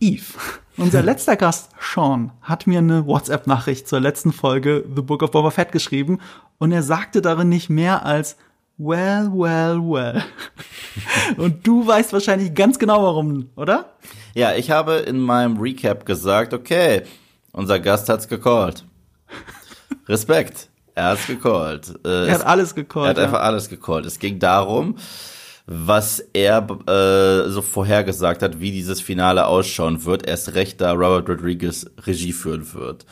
[0.00, 0.34] Eve.
[0.76, 5.50] Unser letzter Gast, Sean, hat mir eine WhatsApp-Nachricht zur letzten Folge The Book of Boba
[5.50, 6.18] Fett geschrieben
[6.58, 8.36] und er sagte darin nicht mehr als
[8.80, 10.22] Well, well, well.
[11.36, 13.86] Und du weißt wahrscheinlich ganz genau warum, oder?
[14.34, 17.02] Ja, ich habe in meinem Recap gesagt, okay,
[17.50, 18.84] unser Gast hat's gecallt.
[20.06, 20.68] Respekt.
[20.94, 21.92] Er hat's gecallt.
[22.04, 23.06] Äh, er hat alles gecallt.
[23.06, 23.24] Er hat ja.
[23.24, 24.06] einfach alles gecallt.
[24.06, 24.96] Es ging darum,
[25.70, 30.26] was er äh, so vorhergesagt hat, wie dieses Finale ausschauen wird.
[30.26, 33.04] Erst recht, da Robert Rodriguez Regie führen wird.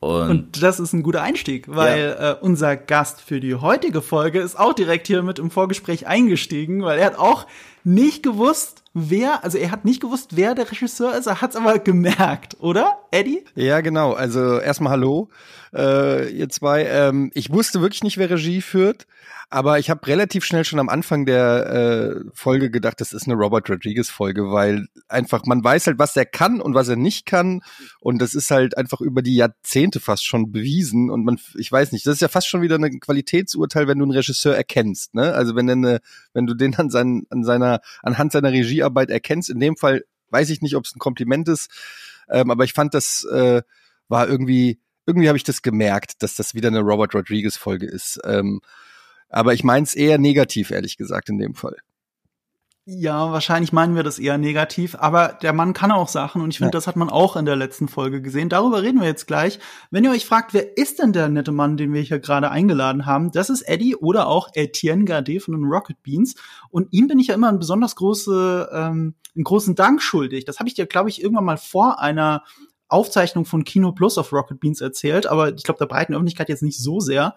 [0.00, 2.32] Und, und, das ist ein guter Einstieg, weil ja.
[2.32, 6.82] äh, unser Gast für die heutige Folge ist auch direkt hier mit im Vorgespräch eingestiegen,
[6.82, 7.46] weil er hat auch
[7.84, 11.56] nicht gewusst, wer, also er hat nicht gewusst, wer der Regisseur ist, er hat es
[11.56, 13.44] aber gemerkt, oder, Eddie?
[13.54, 14.14] Ja, genau.
[14.14, 15.28] Also erstmal Hallo,
[15.72, 16.84] äh, ihr zwei.
[16.86, 19.06] Ähm, ich wusste wirklich nicht, wer Regie führt.
[19.50, 23.34] Aber ich habe relativ schnell schon am Anfang der äh, Folge gedacht, das ist eine
[23.34, 27.26] Robert Rodriguez Folge, weil einfach man weiß halt, was er kann und was er nicht
[27.26, 27.62] kann
[28.00, 31.92] und das ist halt einfach über die Jahrzehnte fast schon bewiesen und man ich weiß
[31.92, 35.34] nicht, das ist ja fast schon wieder ein Qualitätsurteil, wenn du einen Regisseur erkennst, ne?
[35.34, 36.00] Also wenn eine,
[36.32, 40.50] wenn du den an seinen an seiner anhand seiner Regiearbeit erkennst, in dem Fall weiß
[40.50, 41.70] ich nicht, ob es ein Kompliment ist,
[42.28, 43.62] ähm, aber ich fand das äh,
[44.08, 48.20] war irgendwie irgendwie habe ich das gemerkt, dass das wieder eine Robert Rodriguez Folge ist.
[48.24, 48.60] Ähm,
[49.34, 51.76] aber ich meine es eher negativ, ehrlich gesagt, in dem Fall.
[52.86, 56.58] Ja, wahrscheinlich meinen wir das eher negativ, aber der Mann kann auch Sachen und ich
[56.58, 56.72] finde, ja.
[56.72, 58.50] das hat man auch in der letzten Folge gesehen.
[58.50, 59.58] Darüber reden wir jetzt gleich.
[59.90, 63.06] Wenn ihr euch fragt, wer ist denn der nette Mann, den wir hier gerade eingeladen
[63.06, 66.34] haben, das ist Eddie oder auch Etienne Gardet von den Rocket Beans
[66.68, 70.44] und ihm bin ich ja immer einen besonders große, ähm, einen großen Dank schuldig.
[70.44, 72.44] Das habe ich dir, glaube ich, irgendwann mal vor einer
[72.88, 76.62] Aufzeichnung von Kino Plus auf Rocket Beans erzählt, aber ich glaube der breiten Öffentlichkeit jetzt
[76.62, 77.34] nicht so sehr.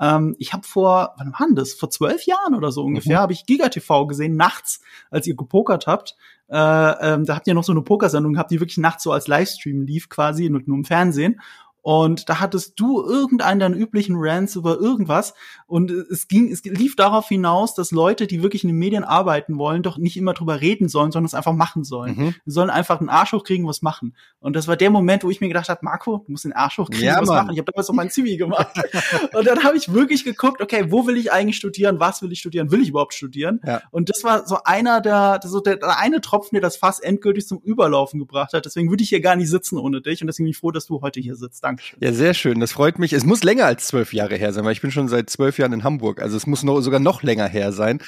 [0.00, 1.74] Ähm, ich habe vor, wann war das?
[1.74, 3.22] Vor zwölf Jahren oder so ungefähr, mhm.
[3.22, 6.16] habe ich Giga TV gesehen, nachts, als ihr gepokert habt.
[6.48, 9.28] Äh, ähm, da habt ihr noch so eine Pokersendung gehabt, die wirklich nachts so als
[9.28, 11.40] Livestream lief, quasi, nur, nur im Fernsehen.
[11.82, 15.34] Und da hattest du irgendeinen deiner üblichen Rants über irgendwas.
[15.66, 19.58] Und es ging, es lief darauf hinaus, dass Leute, die wirklich in den Medien arbeiten
[19.58, 22.16] wollen, doch nicht immer drüber reden sollen, sondern es einfach machen sollen.
[22.16, 22.34] Mhm.
[22.44, 24.14] Sie sollen einfach den Arsch hochkriegen, was machen.
[24.40, 26.78] Und das war der Moment, wo ich mir gedacht habe, Marco, du musst den Arsch
[26.78, 27.44] hochkriegen, ja, was Mann.
[27.44, 27.52] machen.
[27.52, 28.68] Ich habe damals auch mein Zivi gemacht.
[29.34, 32.00] und dann habe ich wirklich geguckt, okay, wo will ich eigentlich studieren?
[32.00, 32.70] Was will ich studieren?
[32.70, 33.60] Will ich überhaupt studieren?
[33.64, 33.82] Ja.
[33.90, 37.46] Und das war so einer der, so der, der eine Tropfen, der das Fass endgültig
[37.46, 38.64] zum Überlaufen gebracht hat.
[38.64, 40.20] Deswegen würde ich hier gar nicht sitzen ohne dich.
[40.20, 41.64] Und deswegen bin ich froh, dass du heute hier sitzt.
[41.70, 41.98] Dankeschön.
[42.02, 42.58] Ja, sehr schön.
[42.58, 43.12] Das freut mich.
[43.12, 45.72] Es muss länger als zwölf Jahre her sein, weil ich bin schon seit zwölf Jahren
[45.72, 46.20] in Hamburg.
[46.20, 48.02] Also es muss noch, sogar noch länger her sein.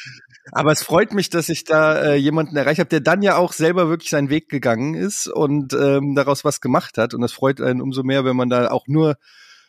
[0.50, 3.52] Aber es freut mich, dass ich da äh, jemanden erreicht habe, der dann ja auch
[3.52, 7.14] selber wirklich seinen Weg gegangen ist und ähm, daraus was gemacht hat.
[7.14, 9.16] Und das freut einen umso mehr, wenn man da auch nur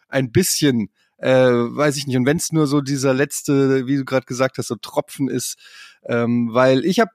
[0.09, 0.90] ein bisschen
[1.20, 2.18] äh, weiß ich nicht.
[2.18, 5.58] Und wenn es nur so dieser letzte, wie du gerade gesagt hast, so Tropfen ist,
[6.06, 7.12] ähm, weil ich habe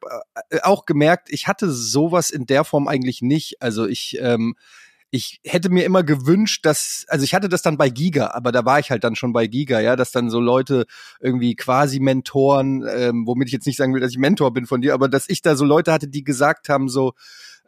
[0.51, 3.61] äh, auch gemerkt, ich hatte sowas in der Form eigentlich nicht.
[3.61, 4.55] Also ich ähm,
[5.11, 8.65] ich hätte mir immer gewünscht, dass, also ich hatte das dann bei Giga, aber da
[8.65, 10.87] war ich halt dann schon bei Giga, ja, dass dann so Leute
[11.21, 14.83] irgendwie quasi Mentoren, ähm, womit ich jetzt nicht sagen will, dass ich Mentor bin von
[14.83, 17.15] dir, aber dass ich da so Leute hatte, die gesagt haben, so,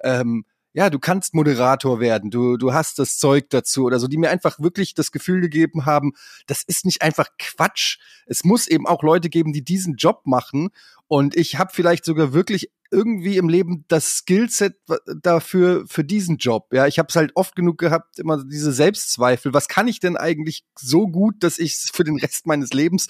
[0.02, 4.18] ähm, ja, du kannst Moderator werden, du, du hast das Zeug dazu oder so, die
[4.18, 6.12] mir einfach wirklich das Gefühl gegeben haben,
[6.46, 7.98] das ist nicht einfach Quatsch.
[8.26, 10.68] Es muss eben auch Leute geben, die diesen Job machen.
[11.08, 14.76] Und ich habe vielleicht sogar wirklich irgendwie im Leben das Skillset
[15.22, 16.72] dafür für diesen Job.
[16.72, 19.54] Ja, ich habe es halt oft genug gehabt, immer diese Selbstzweifel.
[19.54, 23.08] Was kann ich denn eigentlich so gut, dass ich es für den Rest meines Lebens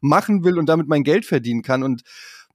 [0.00, 1.82] machen will und damit mein Geld verdienen kann?
[1.82, 2.02] Und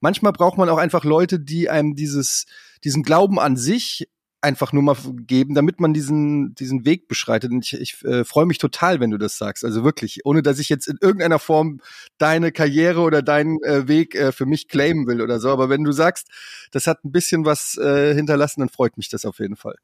[0.00, 2.46] manchmal braucht man auch einfach Leute, die einem dieses
[2.84, 4.08] diesen Glauben an sich
[4.40, 7.50] einfach nur mal geben, damit man diesen, diesen Weg beschreitet.
[7.50, 9.64] Und ich, ich äh, freue mich total, wenn du das sagst.
[9.64, 11.80] Also wirklich, ohne dass ich jetzt in irgendeiner Form
[12.18, 15.50] deine Karriere oder deinen äh, Weg äh, für mich claimen will oder so.
[15.50, 16.28] Aber wenn du sagst,
[16.70, 19.76] das hat ein bisschen was äh, hinterlassen, dann freut mich das auf jeden Fall.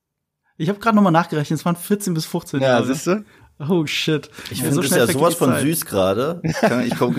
[0.57, 2.87] Ich habe gerade nochmal nachgerechnet, es waren 14 bis 15 ja, Jahre.
[2.87, 3.25] Ja, siehst du?
[3.61, 4.29] Oh shit.
[4.51, 6.41] Ich finde so das ja sowas von süß gerade.
[6.43, 6.57] Ich,
[6.87, 7.15] ich komme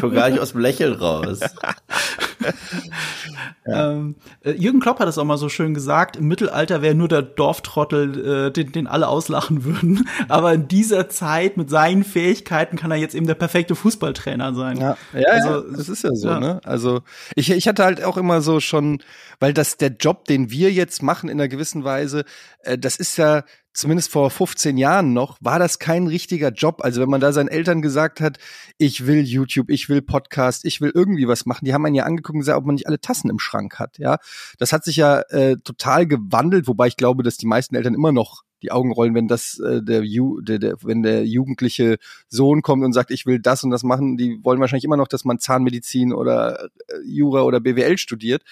[0.00, 1.40] komm gar nicht aus dem Lächeln raus.
[3.66, 3.90] ja.
[3.90, 4.14] ähm,
[4.44, 7.22] äh, Jürgen Klopp hat es auch mal so schön gesagt, im Mittelalter wäre nur der
[7.22, 10.08] Dorftrottel, äh, den, den alle auslachen würden.
[10.28, 14.78] Aber in dieser Zeit mit seinen Fähigkeiten kann er jetzt eben der perfekte Fußballtrainer sein.
[14.78, 16.38] Ja, ja, also, ja das ist ja so, ja.
[16.38, 16.60] ne?
[16.64, 17.00] Also
[17.34, 19.02] ich, ich hatte halt auch immer so schon,
[19.40, 22.24] weil das der Job, den wir jetzt machen in einer gewissen Weise,
[22.62, 26.82] äh, das ist ja zumindest vor 15 Jahren noch, war das kein richtiger Job.
[26.82, 28.38] Also wenn man da seinen Eltern gesagt hat,
[28.78, 32.04] ich will YouTube, ich will Podcast, ich will irgendwie was machen, die haben einen ja
[32.04, 33.98] angeguckt und gesagt, ob man nicht alle Tassen im Schrank hat.
[33.98, 34.18] Ja,
[34.58, 38.12] das hat sich ja äh, total gewandelt, wobei ich glaube, dass die meisten Eltern immer
[38.12, 42.62] noch die Augen rollen, wenn das äh, der, Ju, der, der wenn der jugendliche Sohn
[42.62, 45.24] kommt und sagt, ich will das und das machen, die wollen wahrscheinlich immer noch, dass
[45.24, 46.68] man Zahnmedizin oder äh,
[47.04, 48.42] Jura oder BWL studiert.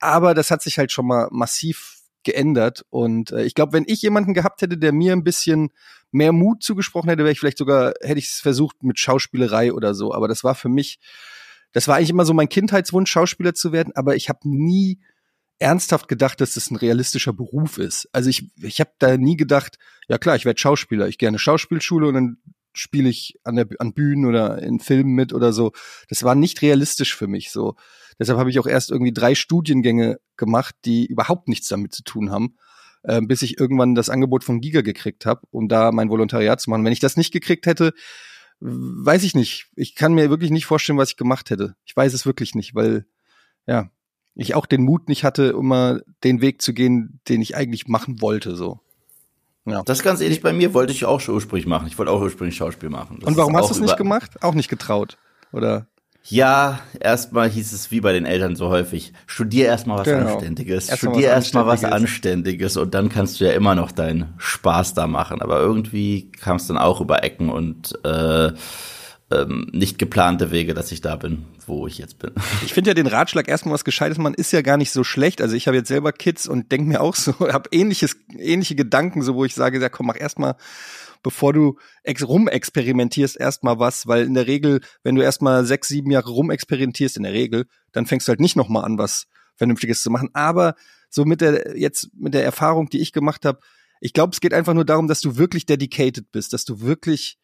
[0.00, 1.93] Aber das hat sich halt schon mal massiv
[2.24, 2.84] geändert.
[2.90, 5.70] Und äh, ich glaube, wenn ich jemanden gehabt hätte, der mir ein bisschen
[6.10, 9.94] mehr Mut zugesprochen hätte, wäre ich vielleicht sogar, hätte ich es versucht mit Schauspielerei oder
[9.94, 10.12] so.
[10.14, 10.98] Aber das war für mich,
[11.72, 15.00] das war eigentlich immer so mein Kindheitswunsch, Schauspieler zu werden, aber ich habe nie
[15.58, 18.08] ernsthaft gedacht, dass das ein realistischer Beruf ist.
[18.12, 19.78] Also ich, ich habe da nie gedacht,
[20.08, 22.36] ja klar, ich werde Schauspieler, ich gehe eine Schauspielschule und dann
[22.74, 25.72] spiele ich an, der, an Bühnen oder in Filmen mit oder so.
[26.08, 27.76] Das war nicht realistisch für mich so.
[28.18, 32.30] Deshalb habe ich auch erst irgendwie drei Studiengänge gemacht, die überhaupt nichts damit zu tun
[32.30, 32.56] haben,
[33.02, 36.70] äh, bis ich irgendwann das Angebot von Giga gekriegt habe, um da mein Volontariat zu
[36.70, 36.84] machen.
[36.84, 37.92] Wenn ich das nicht gekriegt hätte,
[38.60, 39.66] weiß ich nicht.
[39.76, 41.76] Ich kann mir wirklich nicht vorstellen, was ich gemacht hätte.
[41.84, 43.06] Ich weiß es wirklich nicht, weil
[43.66, 43.90] ja,
[44.34, 48.20] ich auch den Mut nicht hatte, immer den Weg zu gehen, den ich eigentlich machen
[48.20, 48.80] wollte, so.
[49.66, 49.82] Ja.
[49.82, 51.86] Das ist ganz ähnlich bei mir, wollte ich auch schon ursprünglich machen.
[51.86, 53.18] Ich wollte auch ursprünglich Schauspiel machen.
[53.20, 54.42] Das Und warum hast du es nicht gemacht?
[54.42, 55.16] Auch nicht getraut,
[55.52, 55.86] oder?
[56.26, 60.32] Ja, erstmal hieß es wie bei den Eltern so häufig, studier erstmal was genau.
[60.32, 64.94] Anständiges, erst studier erstmal was Anständiges und dann kannst du ja immer noch deinen Spaß
[64.94, 65.42] da machen.
[65.42, 68.52] Aber irgendwie kam es dann auch über Ecken und äh,
[69.30, 72.32] ähm, nicht geplante Wege, dass ich da bin, wo ich jetzt bin.
[72.64, 75.40] Ich finde ja den Ratschlag erstmal was Gescheites, man ist ja gar nicht so schlecht.
[75.40, 79.22] Also ich habe jetzt selber Kids und denke mir auch so, habe ähnliches, ähnliche Gedanken,
[79.22, 80.56] so wo ich sage, ja komm, mach erstmal
[81.24, 86.10] bevor du ex rumexperimentierst, erstmal was, weil in der Regel, wenn du erstmal sechs, sieben
[86.10, 90.10] Jahre rumexperimentierst, in der Regel, dann fängst du halt nicht nochmal an, was Vernünftiges zu
[90.10, 90.28] machen.
[90.34, 90.74] Aber
[91.08, 93.58] so mit der, jetzt mit der Erfahrung, die ich gemacht habe,
[94.00, 97.38] ich glaube, es geht einfach nur darum, dass du wirklich dedicated bist, dass du wirklich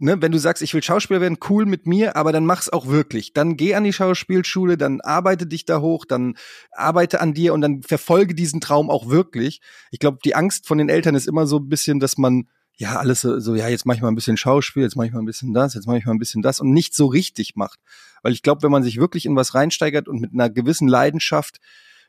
[0.00, 2.86] ne, wenn du sagst, ich will Schauspieler werden, cool mit mir, aber dann mach's auch
[2.86, 3.32] wirklich.
[3.32, 6.36] Dann geh an die Schauspielschule, dann arbeite dich da hoch, dann
[6.72, 9.60] arbeite an dir und dann verfolge diesen Traum auch wirklich.
[9.90, 12.96] Ich glaube, die Angst von den Eltern ist immer so ein bisschen, dass man ja
[12.96, 15.18] alles so, so, ja, jetzt mach ich mal ein bisschen Schauspiel, jetzt mach ich mal
[15.18, 17.80] ein bisschen das, jetzt mach ich mal ein bisschen das und nicht so richtig macht.
[18.22, 21.58] Weil ich glaube, wenn man sich wirklich in was reinsteigert und mit einer gewissen Leidenschaft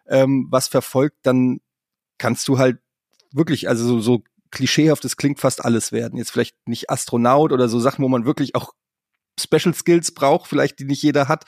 [0.08, 1.60] ähm, was verfolgt, dann
[2.18, 2.80] kannst du halt
[3.32, 6.18] wirklich, also so, so klischeehaft es klingt, fast alles werden.
[6.18, 8.74] Jetzt vielleicht nicht Astronaut oder so Sachen, wo man wirklich auch
[9.40, 11.46] Special Skills braucht, vielleicht die nicht jeder hat.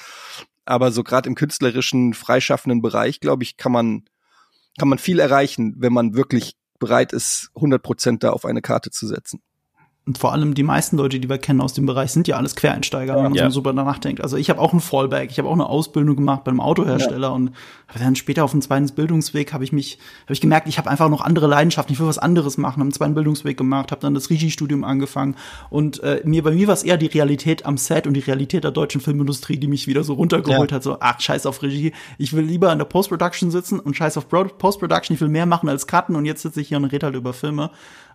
[0.65, 4.05] Aber so gerade im künstlerischen, freischaffenden Bereich, glaube ich, kann man,
[4.77, 8.91] kann man viel erreichen, wenn man wirklich bereit ist, 100 Prozent da auf eine Karte
[8.91, 9.41] zu setzen
[10.07, 12.55] und vor allem die meisten Leute, die wir kennen aus dem Bereich, sind ja alles
[12.55, 13.45] Quereinsteiger, wenn man ja.
[13.45, 14.21] so super nachdenkt.
[14.21, 17.33] Also ich habe auch einen Fallback, ich habe auch eine Ausbildung gemacht beim Autohersteller ja.
[17.33, 17.51] und
[17.99, 21.07] dann später auf dem zweiten Bildungsweg habe ich mich, habe ich gemerkt, ich habe einfach
[21.07, 24.15] noch andere Leidenschaften, ich will was anderes machen, habe einen zweiten Bildungsweg gemacht, habe dann
[24.15, 25.35] das Regiestudium angefangen
[25.69, 28.63] und äh, mir bei mir war es eher die Realität am Set und die Realität
[28.63, 30.77] der deutschen Filmindustrie, die mich wieder so runtergeholt ja.
[30.77, 34.17] hat, so ach scheiß auf Regie, ich will lieber in der Post-Production sitzen und scheiß
[34.17, 37.05] auf Post-Production, ich will mehr machen als Cutten und jetzt sitze ich hier und rede
[37.05, 37.69] halt über Filme.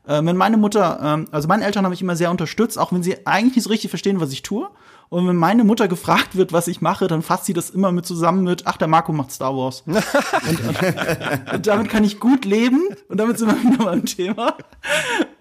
[0.06, 3.02] Äh, wenn meine Mutter, ähm, also meine Eltern haben mich immer sehr unterstützt, auch wenn
[3.02, 4.68] sie eigentlich nicht so richtig verstehen, was ich tue.
[5.08, 8.06] Und wenn meine Mutter gefragt wird, was ich mache, dann fasst sie das immer mit
[8.06, 9.82] zusammen mit, ach, der Marco macht Star Wars.
[9.86, 12.82] und, und, und, damit kann ich gut leben.
[13.08, 14.56] Und damit sind wir wieder beim Thema.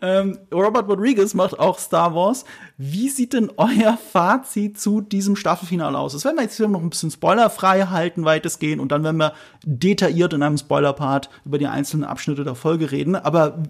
[0.02, 2.46] Ähm, Robert Rodriguez macht auch Star Wars.
[2.78, 6.14] Wie sieht denn euer Fazit zu diesem Staffelfinale aus?
[6.14, 8.82] Das werden wir jetzt hier noch ein bisschen spoilerfrei halten, weitestgehend.
[8.82, 9.34] Und dann werden wir
[9.64, 13.16] detailliert in einem Spoiler-Part über die einzelnen Abschnitte der Folge reden.
[13.16, 13.64] Aber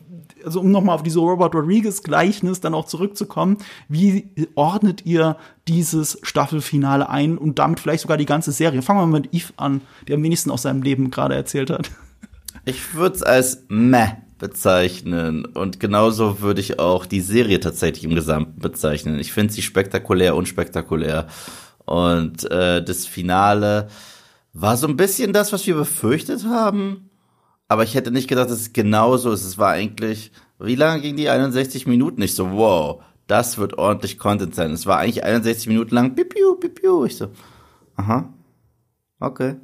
[0.43, 3.57] also um nochmal auf diese Robert Rodriguez-Gleichnis dann auch zurückzukommen,
[3.87, 8.81] wie ordnet ihr dieses Staffelfinale ein und damit vielleicht sogar die ganze Serie?
[8.81, 11.89] Fangen wir mal mit Yves an, der am wenigsten aus seinem Leben gerade erzählt hat.
[12.65, 14.07] Ich würde es als meh
[14.37, 19.19] bezeichnen und genauso würde ich auch die Serie tatsächlich im Gesamten bezeichnen.
[19.19, 21.27] Ich finde sie spektakulär, unspektakulär
[21.85, 23.87] und äh, das Finale
[24.53, 27.09] war so ein bisschen das, was wir befürchtet haben
[27.67, 29.43] aber ich hätte nicht gedacht, dass es genauso ist.
[29.43, 32.21] Es war eigentlich, wie lange ging die 61 Minuten?
[32.21, 34.71] Ich so, wow, das wird ordentlich Content sein.
[34.71, 37.05] Es war eigentlich 61 Minuten lang, pipiu, pipiu.
[37.05, 37.29] Ich so,
[37.95, 38.33] aha,
[39.19, 39.55] okay.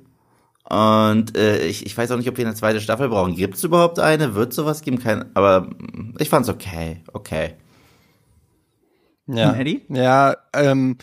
[0.70, 3.36] Und äh, ich, ich weiß auch nicht, ob wir eine zweite Staffel brauchen.
[3.36, 4.36] Gibt es überhaupt eine?
[4.36, 5.00] Wird sowas geben?
[5.00, 5.70] Kein, aber
[6.18, 7.56] ich fand's okay, okay.
[9.28, 9.56] Ja,
[9.90, 10.98] ja ähm,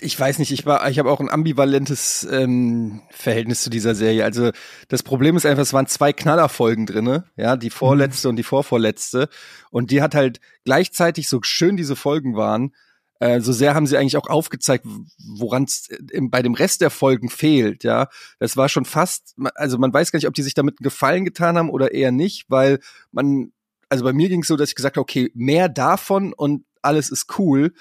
[0.00, 4.24] ich weiß nicht, ich war, ich habe auch ein ambivalentes ähm, Verhältnis zu dieser Serie.
[4.24, 4.50] Also
[4.88, 8.30] das Problem ist einfach, es waren zwei Knallerfolgen drinne, ja, die vorletzte mhm.
[8.30, 9.28] und die vorvorletzte,
[9.70, 12.74] und die hat halt gleichzeitig so schön diese Folgen waren,
[13.20, 14.86] äh, so sehr haben sie eigentlich auch aufgezeigt,
[15.18, 15.88] woran es
[16.30, 18.08] bei dem Rest der Folgen fehlt, ja.
[18.38, 21.24] Das war schon fast, also man weiß gar nicht, ob die sich damit einen Gefallen
[21.24, 22.78] getan haben oder eher nicht, weil
[23.12, 23.52] man,
[23.88, 27.10] also bei mir ging es so, dass ich gesagt habe, okay, mehr davon und alles
[27.10, 27.72] ist cool.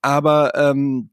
[0.00, 1.10] Aber ähm,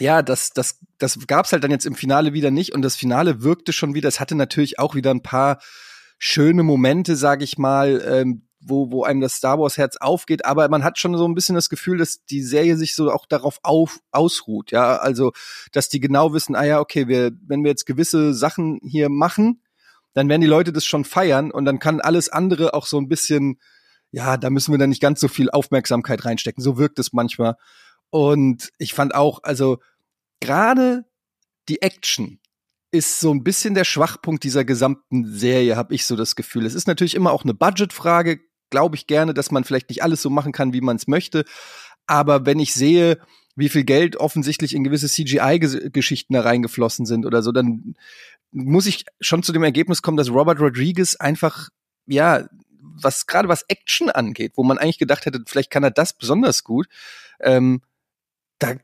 [0.00, 3.42] ja, das, das, das gab's halt dann jetzt im Finale wieder nicht und das Finale
[3.42, 5.60] wirkte schon wieder, es hatte natürlich auch wieder ein paar
[6.18, 10.68] schöne Momente, sag ich mal, ähm, wo, wo einem das Star Wars Herz aufgeht, aber
[10.68, 13.60] man hat schon so ein bisschen das Gefühl, dass die Serie sich so auch darauf
[13.62, 15.32] auf, ausruht, ja, also,
[15.72, 19.62] dass die genau wissen, ah ja, okay, wir, wenn wir jetzt gewisse Sachen hier machen,
[20.14, 23.08] dann werden die Leute das schon feiern und dann kann alles andere auch so ein
[23.08, 23.60] bisschen,
[24.10, 26.62] ja, da müssen wir dann nicht ganz so viel Aufmerksamkeit reinstecken.
[26.62, 27.54] So wirkt es manchmal.
[28.10, 29.78] Und ich fand auch, also
[30.40, 31.04] gerade
[31.68, 32.40] die Action
[32.90, 36.64] ist so ein bisschen der Schwachpunkt dieser gesamten Serie, habe ich so das Gefühl.
[36.64, 40.22] Es ist natürlich immer auch eine Budgetfrage, glaube ich gerne, dass man vielleicht nicht alles
[40.22, 41.44] so machen kann, wie man es möchte.
[42.06, 43.18] Aber wenn ich sehe,
[43.56, 47.94] wie viel Geld offensichtlich in gewisse CGI-Geschichten da reingeflossen sind oder so, dann
[48.52, 51.68] muss ich schon zu dem Ergebnis kommen, dass Robert Rodriguez einfach,
[52.06, 52.48] ja,
[52.80, 56.64] was gerade was Action angeht, wo man eigentlich gedacht hätte, vielleicht kann er das besonders
[56.64, 56.86] gut,
[57.40, 57.82] ähm,
[58.58, 58.74] da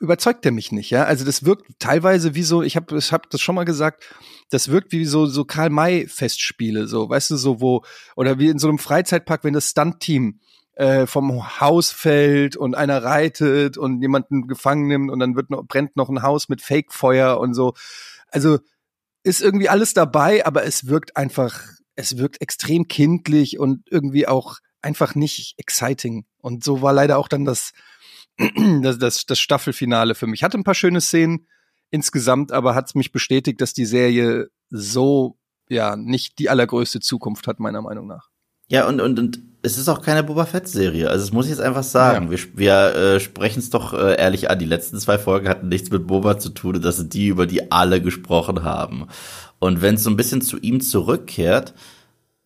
[0.00, 1.04] überzeugt er mich nicht, ja.
[1.04, 4.04] Also das wirkt teilweise wie so, ich habe ich hab das schon mal gesagt,
[4.50, 7.84] das wirkt wie so so Karl May Festspiele, so, weißt du, so wo
[8.16, 10.40] oder wie in so einem Freizeitpark, wenn das Stunt-Team
[10.74, 15.64] äh, vom Haus fällt und einer reitet und jemanden gefangen nimmt und dann wird noch,
[15.66, 17.74] brennt noch ein Haus mit Fake-Feuer und so.
[18.28, 18.58] Also
[19.22, 21.60] ist irgendwie alles dabei, aber es wirkt einfach,
[21.94, 26.24] es wirkt extrem kindlich und irgendwie auch einfach nicht exciting.
[26.40, 27.72] Und so war leider auch dann das,
[28.82, 30.42] das, das, das Staffelfinale für mich.
[30.42, 31.46] Hatte ein paar schöne Szenen
[31.90, 37.46] insgesamt, aber hat es mich bestätigt, dass die Serie so ja nicht die allergrößte Zukunft
[37.46, 38.28] hat, meiner Meinung nach.
[38.68, 41.10] Ja, und, und, und es ist auch keine Boba Fett-Serie.
[41.10, 42.26] Also das muss ich jetzt einfach sagen.
[42.26, 42.30] Ja.
[42.30, 44.58] Wir, wir äh, sprechen es doch äh, ehrlich an.
[44.58, 46.80] Die letzten zwei Folgen hatten nichts mit Boba zu tun.
[46.80, 49.08] Das sind die, über die alle gesprochen haben.
[49.58, 51.74] Und wenn es so ein bisschen zu ihm zurückkehrt,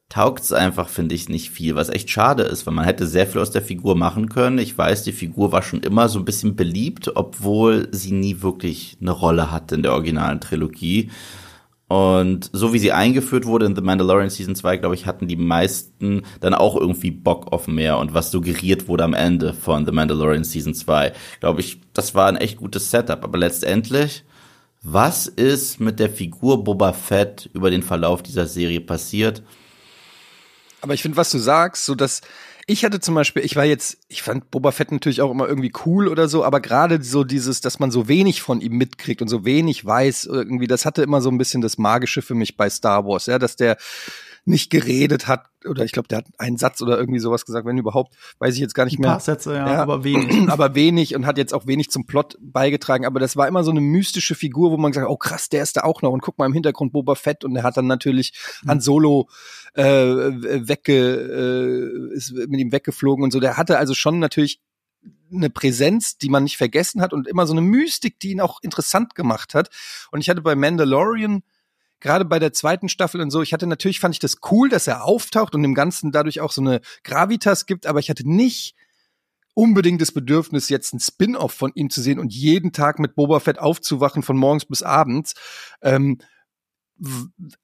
[0.09, 3.27] taugt es einfach, finde ich, nicht viel, was echt schade ist, weil man hätte sehr
[3.27, 4.59] viel aus der Figur machen können.
[4.59, 8.97] Ich weiß, die Figur war schon immer so ein bisschen beliebt, obwohl sie nie wirklich
[9.01, 11.11] eine Rolle hatte in der originalen Trilogie.
[11.87, 15.37] Und so wie sie eingeführt wurde in The Mandalorian Season 2, glaube ich, hatten die
[15.37, 19.93] meisten dann auch irgendwie Bock auf mehr und was suggeriert wurde am Ende von The
[19.93, 21.13] Mandalorian Season 2.
[21.41, 23.23] Glaube ich, das war ein echt gutes Setup.
[23.23, 24.25] Aber letztendlich,
[24.83, 29.43] was ist mit der Figur Boba Fett über den Verlauf dieser Serie passiert?
[30.85, 32.21] Aber ich finde, was du sagst, so dass
[32.67, 35.73] ich hatte zum Beispiel, ich war jetzt, ich fand Boba Fett natürlich auch immer irgendwie
[35.87, 39.29] cool oder so, aber gerade so dieses, dass man so wenig von ihm mitkriegt und
[39.29, 42.69] so wenig weiß, irgendwie, das hatte immer so ein bisschen das Magische für mich bei
[42.69, 43.79] Star Wars, ja, dass der
[44.47, 47.79] nicht geredet hat, oder ich glaube, der hat einen Satz oder irgendwie sowas gesagt, wenn
[47.79, 49.11] überhaupt, weiß ich jetzt gar nicht mehr.
[49.11, 50.29] Ein paar Sätze, ja, ja, aber wenig.
[50.49, 53.07] aber wenig und hat jetzt auch wenig zum Plot beigetragen.
[53.07, 55.63] Aber das war immer so eine mystische Figur, wo man gesagt hat, oh krass, der
[55.63, 56.13] ist da auch noch.
[56.13, 58.71] Und guck mal im Hintergrund Boba Fett und er hat dann natürlich mhm.
[58.71, 59.29] Han Solo
[59.75, 63.41] äh, wegge, äh, ist mit ihm weggeflogen und so.
[63.41, 64.61] Der hatte also schon natürlich
[65.33, 68.61] eine Präsenz, die man nicht vergessen hat und immer so eine Mystik, die ihn auch
[68.63, 69.71] interessant gemacht hat.
[70.13, 71.43] Und ich hatte bei Mandalorian
[72.01, 74.87] gerade bei der zweiten Staffel und so, ich hatte natürlich, fand ich das cool, dass
[74.87, 78.75] er auftaucht und dem Ganzen dadurch auch so eine Gravitas gibt, aber ich hatte nicht
[79.55, 83.41] unbedingt das Bedürfnis, jetzt ein Spin-off von ihm zu sehen und jeden Tag mit Boba
[83.41, 85.35] Fett aufzuwachen von morgens bis abends.
[85.81, 86.19] Ähm,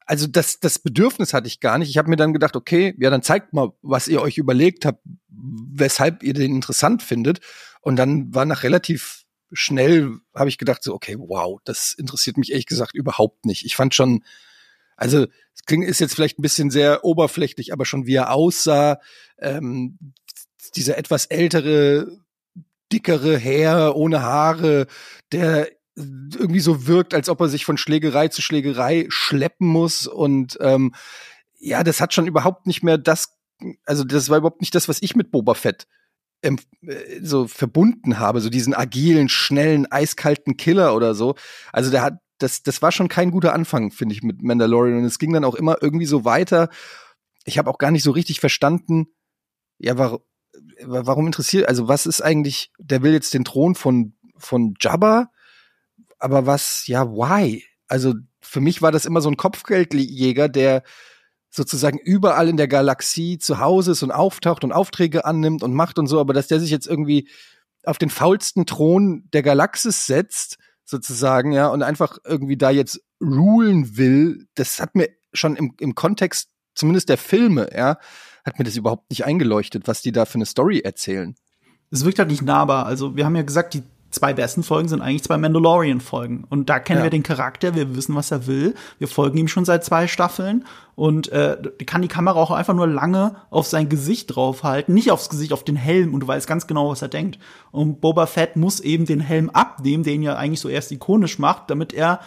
[0.05, 1.89] also das, das Bedürfnis hatte ich gar nicht.
[1.89, 5.01] Ich habe mir dann gedacht, okay, ja, dann zeigt mal, was ihr euch überlegt habt,
[5.29, 7.39] weshalb ihr den interessant findet.
[7.81, 9.20] Und dann war nach relativ
[9.51, 13.65] schnell habe ich gedacht, so, okay, wow, das interessiert mich ehrlich gesagt überhaupt nicht.
[13.65, 14.23] Ich fand schon,
[14.95, 18.99] also es klingt ist jetzt vielleicht ein bisschen sehr oberflächlich, aber schon wie er aussah,
[19.37, 19.97] ähm,
[20.75, 22.19] dieser etwas ältere,
[22.91, 24.87] dickere Herr ohne Haare,
[25.31, 30.57] der irgendwie so wirkt, als ob er sich von Schlägerei zu Schlägerei schleppen muss und
[30.61, 30.95] ähm,
[31.59, 33.37] ja, das hat schon überhaupt nicht mehr das,
[33.85, 35.87] also das war überhaupt nicht das, was ich mit Boba Fett
[37.21, 41.35] so verbunden habe, so diesen agilen, schnellen, eiskalten Killer oder so.
[41.71, 44.99] Also der hat, das, das war schon kein guter Anfang, finde ich, mit Mandalorian.
[44.99, 46.69] Und es ging dann auch immer irgendwie so weiter.
[47.45, 49.07] Ich habe auch gar nicht so richtig verstanden,
[49.77, 50.19] ja, warum,
[50.83, 55.31] warum interessiert, also was ist eigentlich, der will jetzt den Thron von, von Jabba,
[56.19, 57.63] aber was, ja, why?
[57.87, 60.83] Also für mich war das immer so ein Kopfgeldjäger, der
[61.51, 65.99] sozusagen überall in der Galaxie zu Hause ist und auftaucht und Aufträge annimmt und macht
[65.99, 67.29] und so, aber dass der sich jetzt irgendwie
[67.83, 73.97] auf den faulsten Thron der Galaxis setzt, sozusagen, ja, und einfach irgendwie da jetzt rulen
[73.97, 77.97] will, das hat mir schon im, im Kontext zumindest der Filme, ja,
[78.45, 81.35] hat mir das überhaupt nicht eingeleuchtet, was die da für eine Story erzählen.
[81.91, 82.85] Es wirkt halt nicht nahbar.
[82.85, 86.45] Also, wir haben ja gesagt, die zwei besten Folgen sind eigentlich zwei Mandalorian-Folgen.
[86.49, 87.03] Und da kennen ja.
[87.03, 88.75] wir den Charakter, wir wissen, was er will.
[88.99, 90.65] Wir folgen ihm schon seit zwei Staffeln.
[90.95, 95.29] Und äh, kann die Kamera auch einfach nur lange auf sein Gesicht draufhalten, nicht aufs
[95.29, 96.13] Gesicht, auf den Helm.
[96.13, 97.39] Und du weißt ganz genau, was er denkt.
[97.71, 101.69] Und Boba Fett muss eben den Helm abnehmen, den ja eigentlich so erst ikonisch macht,
[101.69, 102.19] damit er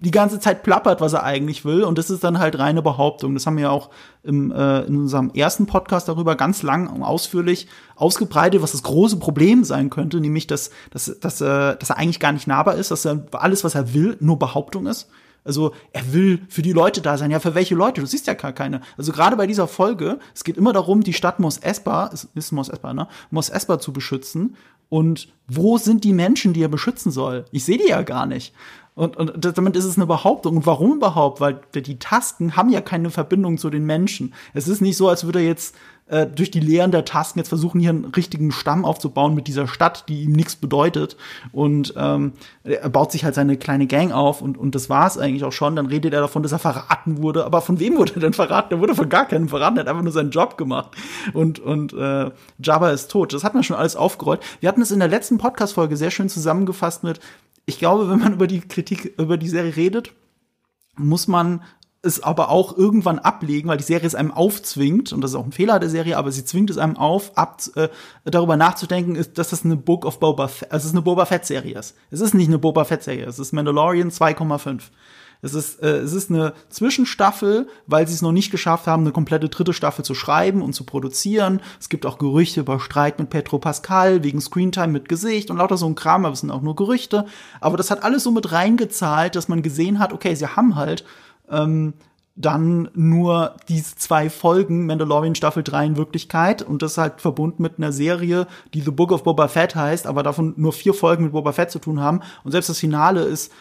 [0.00, 1.84] die ganze Zeit plappert, was er eigentlich will.
[1.84, 3.34] Und das ist dann halt reine Behauptung.
[3.34, 3.90] Das haben wir ja auch
[4.22, 9.18] im, äh, in unserem ersten Podcast darüber ganz lang und ausführlich ausgebreitet, was das große
[9.18, 12.90] Problem sein könnte, nämlich, dass, dass, dass, äh, dass er eigentlich gar nicht nahbar ist,
[12.90, 15.08] dass er alles, was er will, nur Behauptung ist.
[15.44, 17.30] Also er will für die Leute da sein.
[17.30, 18.00] Ja, für welche Leute?
[18.00, 18.82] Du siehst ja gar keine.
[18.96, 22.52] Also gerade bei dieser Folge, es geht immer darum, die Stadt Mos Espa, es ist
[22.52, 23.08] Mos Espa, ne?
[23.30, 24.56] Mos Espa zu beschützen.
[24.88, 27.44] Und wo sind die Menschen, die er beschützen soll?
[27.52, 28.52] Ich sehe die ja gar nicht.
[28.94, 30.56] Und, und damit ist es eine Behauptung.
[30.58, 31.40] Und warum überhaupt?
[31.40, 34.34] Weil die Tasken haben ja keine Verbindung zu den Menschen.
[34.52, 35.74] Es ist nicht so, als würde er jetzt
[36.10, 39.68] äh, durch die Lehren der Tasken jetzt versuchen, hier einen richtigen Stamm aufzubauen mit dieser
[39.68, 41.16] Stadt, die ihm nichts bedeutet.
[41.52, 42.32] Und ähm,
[42.64, 45.52] er baut sich halt seine kleine Gang auf und, und das war es eigentlich auch
[45.52, 45.76] schon.
[45.76, 47.44] Dann redet er davon, dass er verraten wurde.
[47.44, 48.74] Aber von wem wurde er denn verraten?
[48.74, 50.90] Er wurde von gar keinem verraten, er hat einfach nur seinen Job gemacht.
[51.32, 53.32] Und, und äh, Jabba ist tot.
[53.32, 54.40] Das hat man schon alles aufgerollt.
[54.58, 57.20] Wir hatten es in der letzten Podcast-Folge sehr schön zusammengefasst mit,
[57.66, 60.12] ich glaube, wenn man über die Kritik, über die Serie redet,
[60.96, 61.62] muss man
[62.02, 65.44] es aber auch irgendwann ablegen, weil die Serie es einem aufzwingt, und das ist auch
[65.44, 67.88] ein Fehler der Serie, aber sie zwingt es einem auf, ab, äh,
[68.24, 71.26] darüber nachzudenken, ist, dass das eine Book of Boba Fett, also es ist eine Boba
[71.26, 71.96] Fett Serie ist.
[72.10, 74.84] Es ist nicht eine Boba Fett Serie, es ist Mandalorian 2,5.
[75.42, 79.12] Es ist, äh, es ist eine Zwischenstaffel, weil sie es noch nicht geschafft haben, eine
[79.12, 81.60] komplette dritte Staffel zu schreiben und zu produzieren.
[81.78, 85.76] Es gibt auch Gerüchte über Streit mit Petro Pascal wegen Screentime mit Gesicht und lauter
[85.76, 87.26] so ein Kram, aber es sind auch nur Gerüchte.
[87.60, 91.04] Aber das hat alles so mit reingezahlt, dass man gesehen hat, okay, sie haben halt
[91.50, 91.94] ähm,
[92.36, 97.78] dann nur diese zwei Folgen Mandalorian Staffel 3 in Wirklichkeit und das halt verbunden mit
[97.78, 101.32] einer Serie, die The Book of Boba Fett heißt, aber davon nur vier Folgen mit
[101.32, 103.52] Boba Fett zu tun haben und selbst das Finale ist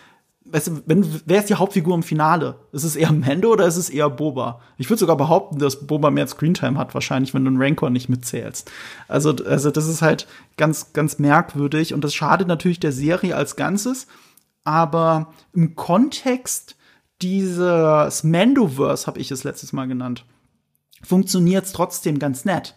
[0.51, 2.55] weißt du, wenn, wer ist die Hauptfigur im Finale?
[2.71, 4.61] Ist es eher Mando oder ist es eher Boba?
[4.77, 8.09] Ich würde sogar behaupten, dass Boba mehr Screentime hat, wahrscheinlich, wenn du einen Rancor nicht
[8.09, 8.71] mitzählst.
[9.07, 10.27] Also, also das ist halt
[10.57, 14.07] ganz, ganz merkwürdig und das schadet natürlich der Serie als Ganzes.
[14.63, 16.75] Aber im Kontext
[17.21, 20.25] dieses Mandoverse, habe ich es letztes Mal genannt,
[21.03, 22.75] funktioniert es trotzdem ganz nett.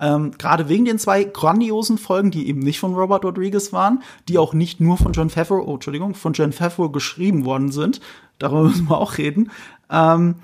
[0.00, 4.38] Ähm, Gerade wegen den zwei grandiosen Folgen, die eben nicht von Robert Rodriguez waren, die
[4.38, 8.00] auch nicht nur von John Favreau, oh, Entschuldigung, von John Favreau geschrieben worden sind.
[8.38, 9.50] Darüber müssen wir auch reden.
[9.90, 10.36] Ähm,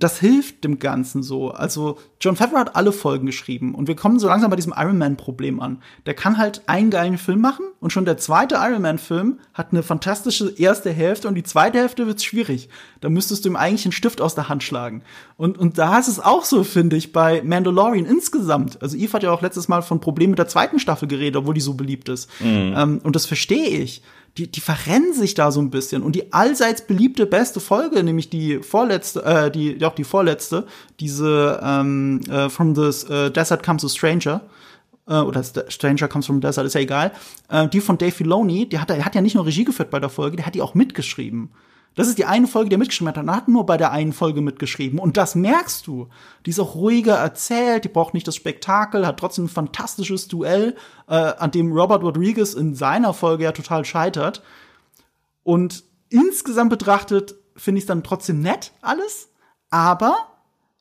[0.00, 1.50] das hilft dem Ganzen so.
[1.50, 4.98] Also John Favreau hat alle Folgen geschrieben und wir kommen so langsam bei diesem Iron
[4.98, 5.82] Man Problem an.
[6.06, 9.72] Der kann halt einen geilen Film machen und schon der zweite Iron Man Film hat
[9.72, 12.70] eine fantastische erste Hälfte und die zweite Hälfte wird's schwierig.
[13.00, 15.02] Da müsstest du ihm eigentlich einen Stift aus der Hand schlagen.
[15.36, 18.82] Und und da ist es auch so, finde ich, bei Mandalorian insgesamt.
[18.82, 21.54] Also Eve hat ja auch letztes Mal von Problemen mit der zweiten Staffel geredet, obwohl
[21.54, 22.30] die so beliebt ist.
[22.40, 22.74] Mhm.
[22.76, 24.02] Ähm, und das verstehe ich
[24.38, 26.02] die, die verrennen sich da so ein bisschen.
[26.02, 30.66] Und die allseits beliebte beste Folge, nämlich die vorletzte, äh, die, auch die vorletzte,
[31.00, 34.42] diese ähm, äh, From the äh, Desert Comes a Stranger,
[35.08, 37.12] äh, oder Stranger Comes from the Desert, ist ja egal,
[37.48, 40.00] äh, die von Dave Filoni, die hat, der hat ja nicht nur Regie geführt bei
[40.00, 41.50] der Folge, der hat die auch mitgeschrieben.
[41.94, 43.16] Das ist die eine Folge, die er mitgeschrieben hat.
[43.16, 44.98] Er hat nur bei der einen Folge mitgeschrieben.
[44.98, 46.08] Und das merkst du.
[46.46, 50.76] Die ist auch ruhiger erzählt, die braucht nicht das Spektakel, hat trotzdem ein fantastisches Duell,
[51.08, 54.42] äh, an dem Robert Rodriguez in seiner Folge ja total scheitert.
[55.42, 59.28] Und insgesamt betrachtet finde ich es dann trotzdem nett, alles.
[59.70, 60.16] Aber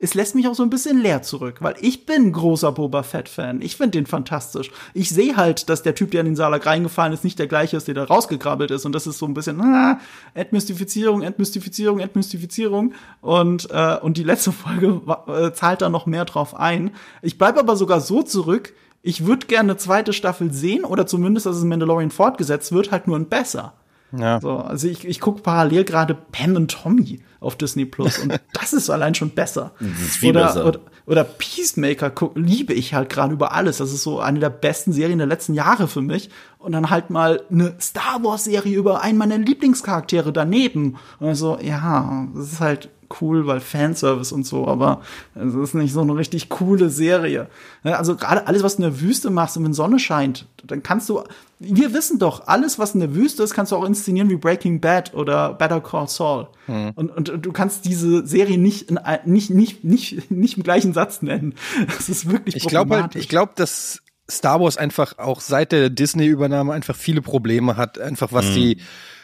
[0.01, 3.61] es lässt mich auch so ein bisschen leer zurück, weil ich bin großer Boba Fett-Fan.
[3.61, 4.71] Ich finde den fantastisch.
[4.93, 7.75] Ich sehe halt, dass der Typ, der in den Salak reingefallen ist, nicht der gleiche
[7.75, 8.85] ist, der da rausgekrabbelt ist.
[8.85, 9.99] Und das ist so ein bisschen ah,
[10.33, 12.93] Entmystifizierung, Entmystifizierung, Entmystifizierung.
[13.19, 16.91] Und, äh, und die letzte Folge äh, zahlt da noch mehr drauf ein.
[17.21, 21.45] Ich bleibe aber sogar so zurück, ich würde gerne eine zweite Staffel sehen oder zumindest,
[21.45, 23.73] dass es Mandalorian fortgesetzt wird, halt nur ein besser.
[24.11, 24.41] Ja.
[24.41, 28.73] So, also ich, ich gucke parallel gerade Pam und Tommy auf Disney Plus und das
[28.73, 29.71] ist allein schon besser.
[29.79, 30.65] Das ist viel oder, besser.
[30.65, 33.77] Oder, oder Peacemaker guck, liebe ich halt gerade über alles.
[33.77, 36.29] Das ist so eine der besten Serien der letzten Jahre für mich.
[36.57, 40.97] Und dann halt mal eine Star Wars Serie über einen meiner Lieblingscharaktere daneben.
[41.19, 42.89] Und so, also, ja, das ist halt
[43.21, 45.01] cool, weil Fanservice und so, aber
[45.35, 47.47] es ist nicht so eine richtig coole Serie.
[47.83, 51.09] Also gerade alles, was du in der Wüste machst und wenn Sonne scheint, dann kannst
[51.09, 51.23] du,
[51.59, 54.79] wir wissen doch, alles, was in der Wüste ist, kannst du auch inszenieren wie Breaking
[54.79, 56.47] Bad oder Better Call Saul.
[56.65, 56.91] Hm.
[56.95, 61.21] Und, und, du kannst diese Serie nicht, in, nicht, nicht, nicht, nicht im gleichen Satz
[61.21, 61.55] nennen.
[61.87, 65.89] Das ist wirklich ich glaube halt, ich glaube, dass Star Wars einfach auch seit der
[65.89, 68.53] Disney-Übernahme einfach viele Probleme hat, einfach was hm.
[68.55, 68.77] die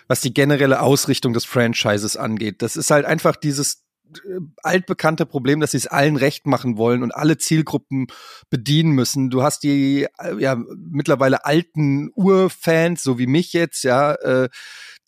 [0.08, 2.62] was die generelle Ausrichtung des Franchises angeht.
[2.62, 7.04] Das ist halt einfach dieses äh, altbekannte Problem, dass sie es allen recht machen wollen
[7.04, 8.08] und alle Zielgruppen
[8.50, 9.30] bedienen müssen.
[9.30, 14.50] Du hast die äh, ja mittlerweile alten Urfans, so wie mich jetzt, ja, äh,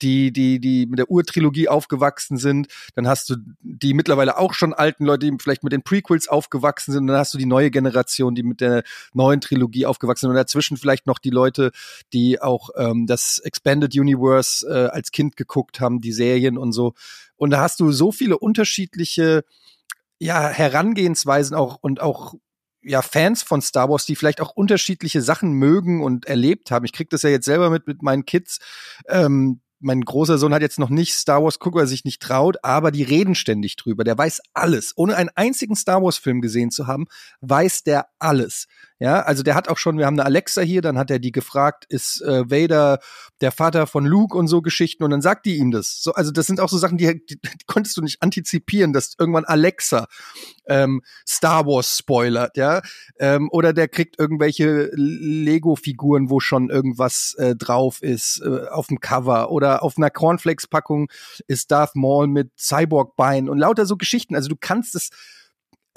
[0.01, 2.67] die, die, die mit der Urtrilogie aufgewachsen sind.
[2.95, 6.91] Dann hast du die mittlerweile auch schon alten Leute, die vielleicht mit den Prequels aufgewachsen
[6.91, 7.03] sind.
[7.03, 8.83] Und dann hast du die neue Generation, die mit der
[9.13, 10.31] neuen Trilogie aufgewachsen sind.
[10.31, 11.71] Und dazwischen vielleicht noch die Leute,
[12.13, 16.93] die auch ähm, das Expanded Universe äh, als Kind geguckt haben, die Serien und so.
[17.35, 19.43] Und da hast du so viele unterschiedliche
[20.19, 22.33] ja, Herangehensweisen auch und auch
[22.81, 26.85] ja, Fans von Star Wars, die vielleicht auch unterschiedliche Sachen mögen und erlebt haben.
[26.85, 28.59] Ich krieg das ja jetzt selber mit mit meinen Kids.
[29.07, 32.21] Ähm, mein großer Sohn hat jetzt noch nicht Star Wars guckt, weil er sich nicht
[32.21, 34.03] traut, aber die reden ständig drüber.
[34.03, 34.93] Der weiß alles.
[34.95, 37.05] Ohne einen einzigen Star Wars Film gesehen zu haben,
[37.41, 38.67] weiß der alles.
[38.99, 41.31] Ja, also der hat auch schon, wir haben eine Alexa hier, dann hat er die
[41.31, 42.97] gefragt, ist äh, Vader
[43.41, 46.01] der Vater von Luke und so Geschichten und dann sagt die ihm das.
[46.01, 49.13] So, also das sind auch so Sachen, die, die, die konntest du nicht antizipieren, dass
[49.19, 50.07] irgendwann Alexa
[50.65, 52.81] ähm, Star Wars spoilert, ja,
[53.19, 58.99] ähm, oder der kriegt irgendwelche Lego-Figuren, wo schon irgendwas äh, drauf ist äh, auf dem
[58.99, 61.09] Cover oder auf einer Cornflakes-Packung
[61.47, 64.35] ist Darth Maul mit Cyborg-Bein und lauter so Geschichten.
[64.35, 65.09] Also du kannst es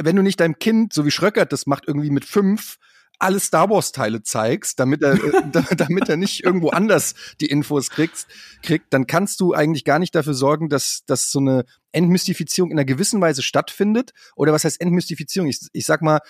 [0.03, 2.79] wenn du nicht deinem Kind, so wie Schröckert das macht, irgendwie mit fünf,
[3.19, 7.91] alle Star Wars Teile zeigst, damit er, äh, damit er nicht irgendwo anders die Infos
[7.91, 8.27] kriegst,
[8.63, 12.79] kriegt, dann kannst du eigentlich gar nicht dafür sorgen, dass, dass so eine Entmystifizierung in
[12.79, 14.13] einer gewissen Weise stattfindet.
[14.37, 15.49] Oder was heißt Entmystifizierung?
[15.49, 16.21] Ich, ich sag mal,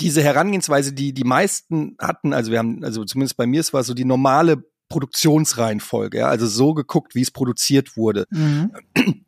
[0.00, 3.82] diese Herangehensweise, die die meisten hatten, also wir haben, also zumindest bei mir, es war
[3.82, 8.26] so die normale Produktionsreihenfolge, ja, also so geguckt, wie es produziert wurde.
[8.30, 8.72] Mhm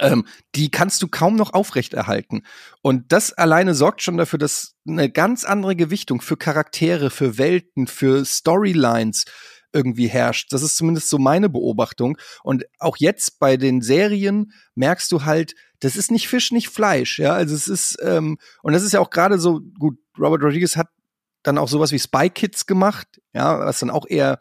[0.00, 2.42] ähm, die kannst du kaum noch aufrechterhalten.
[2.82, 7.86] Und das alleine sorgt schon dafür, dass eine ganz andere Gewichtung für Charaktere, für Welten,
[7.86, 9.24] für Storylines
[9.72, 10.52] irgendwie herrscht.
[10.52, 12.16] Das ist zumindest so meine Beobachtung.
[12.42, 17.18] Und auch jetzt bei den Serien merkst du halt, das ist nicht Fisch, nicht Fleisch.
[17.18, 20.76] Ja, also es ist, ähm, und das ist ja auch gerade so, gut, Robert Rodriguez
[20.76, 20.88] hat
[21.42, 24.38] dann auch sowas wie Spy Kids gemacht, ja, was dann auch eher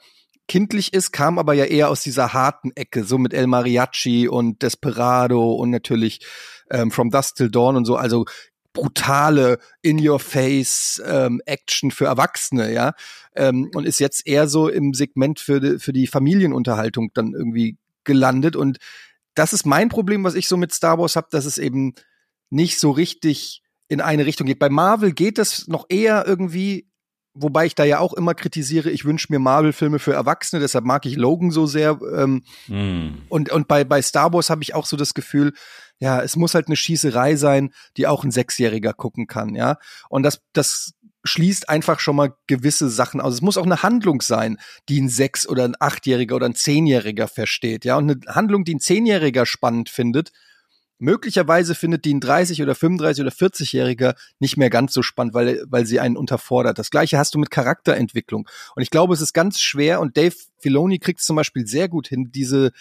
[0.48, 4.62] kindlich ist, kam aber ja eher aus dieser harten Ecke, so mit El Mariachi und
[4.62, 6.26] Desperado und natürlich
[6.70, 8.26] ähm, From Dust Till Dawn und so, also
[8.74, 12.94] brutale In-Your-Face ähm, Action für Erwachsene, ja,
[13.36, 18.56] ähm, und ist jetzt eher so im Segment für für die Familienunterhaltung dann irgendwie gelandet.
[18.56, 18.80] Und
[19.36, 21.94] das ist mein Problem, was ich so mit Star Wars habe, dass es eben
[22.50, 24.60] nicht so richtig in eine Richtung geht.
[24.60, 26.88] Bei Marvel geht es noch eher irgendwie
[27.34, 31.06] wobei ich da ja auch immer kritisiere, ich wünsche mir Marvel-Filme für Erwachsene, deshalb mag
[31.06, 32.00] ich Logan so sehr.
[32.16, 33.24] Ähm, mm.
[33.30, 35.54] Und, und bei, bei Star Wars habe ich auch so das Gefühl,
[36.00, 39.78] ja, es muss halt eine Schießerei sein, die auch ein Sechsjähriger gucken kann, ja.
[40.10, 40.94] Und das, das
[41.24, 43.36] schließt einfach schon mal gewisse Sachen aus.
[43.36, 44.58] Es muss auch eine Handlung sein,
[44.90, 47.98] die ein Sechs- oder ein Achtjähriger oder ein Zehnjähriger versteht, ja.
[47.98, 50.32] Und eine Handlung, die ein Zehnjähriger spannend findet,
[51.04, 55.62] Möglicherweise findet die ein 30 oder 35 oder 40-Jähriger nicht mehr ganz so spannend, weil,
[55.68, 56.80] weil sie einen unterfordert.
[56.80, 58.48] Das gleiche hast du mit Charakterentwicklung.
[58.74, 61.90] Und ich glaube, es ist ganz schwer und Dave Filoni kriegt es zum Beispiel sehr
[61.90, 62.72] gut hin, diese,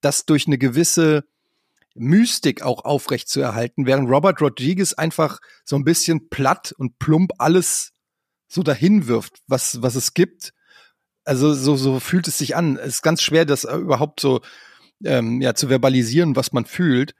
[0.00, 1.24] das durch eine gewisse
[1.94, 7.32] Mystik auch aufrecht zu erhalten, während Robert Rodriguez einfach so ein bisschen platt und plump
[7.36, 7.92] alles
[8.48, 10.54] so dahin wirft, was, was es gibt.
[11.24, 12.78] Also so, so fühlt es sich an.
[12.78, 14.40] Es ist ganz schwer, das überhaupt so
[15.04, 17.14] ähm, ja, zu verbalisieren, was man fühlt.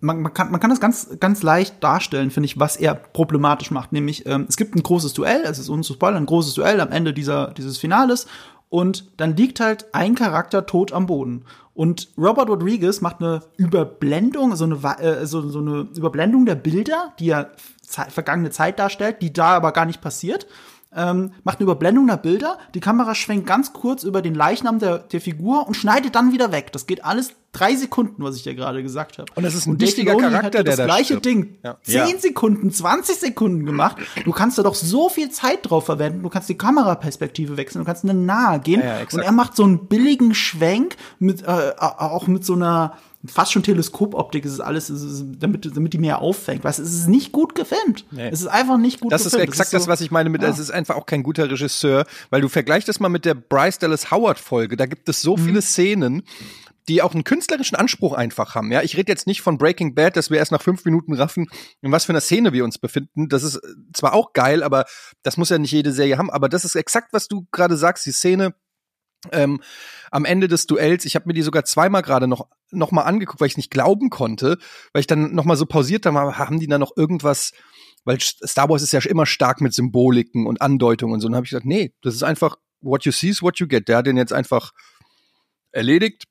[0.00, 3.70] Man, man, kann, man kann das ganz, ganz leicht darstellen, finde ich, was er problematisch
[3.70, 3.92] macht.
[3.92, 6.80] Nämlich, ähm, es gibt ein großes Duell, es ist uns zu spoilern, ein großes Duell
[6.80, 8.26] am Ende dieser, dieses Finales.
[8.68, 11.44] Und dann liegt halt ein Charakter tot am Boden.
[11.72, 17.14] Und Robert Rodriguez macht eine Überblendung, so eine, äh, so, so eine Überblendung der Bilder,
[17.18, 17.46] die ja
[17.86, 20.46] vergangene Zeit darstellt, die da aber gar nicht passiert
[20.94, 24.98] ähm, macht eine Überblendung der Bilder, die Kamera schwenkt ganz kurz über den Leichnam der,
[24.98, 26.72] der Figur und schneidet dann wieder weg.
[26.72, 29.30] Das geht alles drei Sekunden, was ich dir gerade gesagt habe.
[29.34, 31.24] Und das ist ein und wichtiger Charakter, der das gleiche stirbt.
[31.26, 31.76] Ding ja.
[31.82, 32.18] zehn ja.
[32.18, 33.96] Sekunden, 20 Sekunden gemacht.
[34.24, 36.22] Du kannst da doch so viel Zeit drauf verwenden.
[36.22, 38.80] Du kannst die Kameraperspektive wechseln, du kannst eine nahe gehen.
[38.80, 42.94] Ja, und er macht so einen billigen Schwenk mit äh, auch mit so einer
[43.26, 46.62] fast schon Teleskopoptik, es ist alles, es ist, damit, damit die mehr auffängt.
[46.62, 48.04] Weißt, es ist nicht gut gefilmt.
[48.10, 48.28] Nee.
[48.28, 49.44] Es ist einfach nicht gut das gefilmt.
[49.44, 50.48] Ist exakt das ist exakt das, was ich meine mit, ja.
[50.48, 53.78] es ist einfach auch kein guter Regisseur, weil du vergleichst das mal mit der Bryce
[53.78, 55.44] Dallas Howard Folge, da gibt es so mhm.
[55.44, 56.22] viele Szenen,
[56.88, 58.72] die auch einen künstlerischen Anspruch einfach haben.
[58.72, 61.48] Ja, ich rede jetzt nicht von Breaking Bad, dass wir erst nach fünf Minuten raffen,
[61.82, 63.28] in was für einer Szene wir uns befinden.
[63.28, 63.60] Das ist
[63.92, 64.86] zwar auch geil, aber
[65.22, 66.30] das muss ja nicht jede Serie haben.
[66.30, 68.06] Aber das ist exakt, was du gerade sagst.
[68.06, 68.54] Die Szene,
[69.32, 69.60] ähm,
[70.10, 73.40] am Ende des Duells, ich habe mir die sogar zweimal gerade noch noch mal angeguckt,
[73.40, 74.58] weil ich nicht glauben konnte,
[74.92, 77.52] weil ich dann noch mal so pausiert habe, haben die da noch irgendwas,
[78.04, 81.28] weil Star Wars ist ja immer stark mit Symboliken und Andeutungen und so.
[81.28, 83.88] Und habe ich gesagt, nee, das ist einfach what you see is what you get.
[83.88, 84.72] Der hat den jetzt einfach
[85.72, 86.24] erledigt.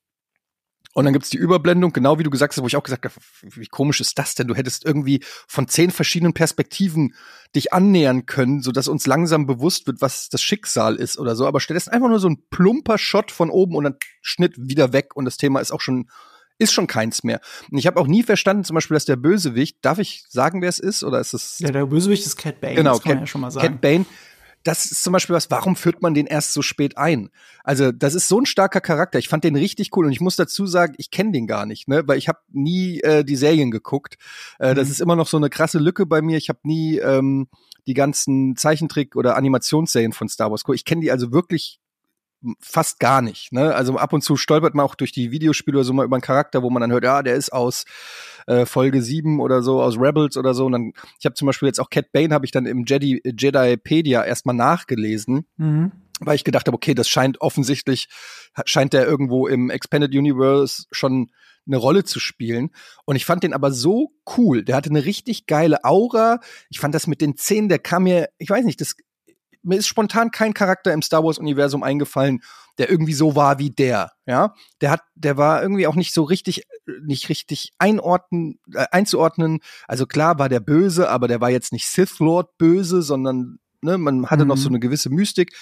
[0.98, 3.14] Und dann gibt's die Überblendung, genau wie du gesagt hast, wo ich auch gesagt habe,
[3.44, 4.48] wie komisch ist das denn?
[4.48, 7.14] Du hättest irgendwie von zehn verschiedenen Perspektiven
[7.56, 11.46] dich annähern können, so dass uns langsam bewusst wird, was das Schicksal ist oder so.
[11.46, 15.16] Aber stattdessen einfach nur so ein plumper Shot von oben und dann Schnitt wieder weg
[15.16, 16.10] und das Thema ist auch schon
[16.58, 17.42] ist schon keins mehr.
[17.70, 20.70] Und ich habe auch nie verstanden, zum Beispiel, dass der Bösewicht, darf ich sagen, wer
[20.70, 21.60] es ist, oder ist es?
[21.60, 22.74] Ja, der Bösewicht ist Cat Bane.
[22.74, 23.68] Genau, das kann Cat, man ja schon mal sagen.
[23.68, 24.06] Cat Bane
[24.64, 27.30] das ist zum Beispiel was, warum führt man den erst so spät ein?
[27.64, 29.20] Also, das ist so ein starker Charakter.
[29.20, 31.88] Ich fand den richtig cool und ich muss dazu sagen, ich kenne den gar nicht,
[31.88, 32.04] ne?
[32.08, 34.18] Weil ich habe nie äh, die Serien geguckt.
[34.60, 34.76] Äh, mhm.
[34.76, 36.38] Das ist immer noch so eine krasse Lücke bei mir.
[36.38, 37.48] Ich habe nie ähm,
[37.88, 40.80] die ganzen Zeichentrick- oder Animationsserien von Star Wars geguckt.
[40.80, 41.80] Ich kenne die also wirklich
[42.60, 43.52] fast gar nicht.
[43.52, 43.74] Ne?
[43.74, 46.22] Also ab und zu stolpert man auch durch die Videospiele oder so mal über einen
[46.22, 47.86] Charakter, wo man dann hört, ja, der ist aus
[48.46, 50.66] äh, Folge 7 oder so, aus Rebels oder so.
[50.66, 53.22] Und dann, ich habe zum Beispiel jetzt auch Cat Bane, habe ich dann im Jedi,
[53.24, 55.46] Jedipedia erstmal nachgelesen.
[55.58, 55.92] Mhm.
[56.20, 58.10] Weil ich gedacht habe, okay, das scheint offensichtlich,
[58.66, 61.30] scheint der irgendwo im Expanded Universe schon
[61.68, 62.72] eine Rolle zu spielen.
[63.06, 64.64] Und ich fand den aber so cool.
[64.64, 66.40] Der hatte eine richtig geile Aura.
[66.70, 68.96] Ich fand das mit den Zähnen, der kam mir, ich weiß nicht, das
[69.64, 72.42] mir ist spontan kein Charakter im Star Wars Universum eingefallen,
[72.78, 74.54] der irgendwie so war wie der, ja.
[74.82, 76.64] Der hat, der war irgendwie auch nicht so richtig,
[77.04, 79.60] nicht richtig einordnen, äh, einzuordnen.
[79.88, 83.98] Also klar war der böse, aber der war jetzt nicht Sith Lord böse, sondern, ne,
[83.98, 84.50] man hatte mhm.
[84.50, 84.76] noch so mhm.
[84.76, 85.56] eine gewisse Mystik.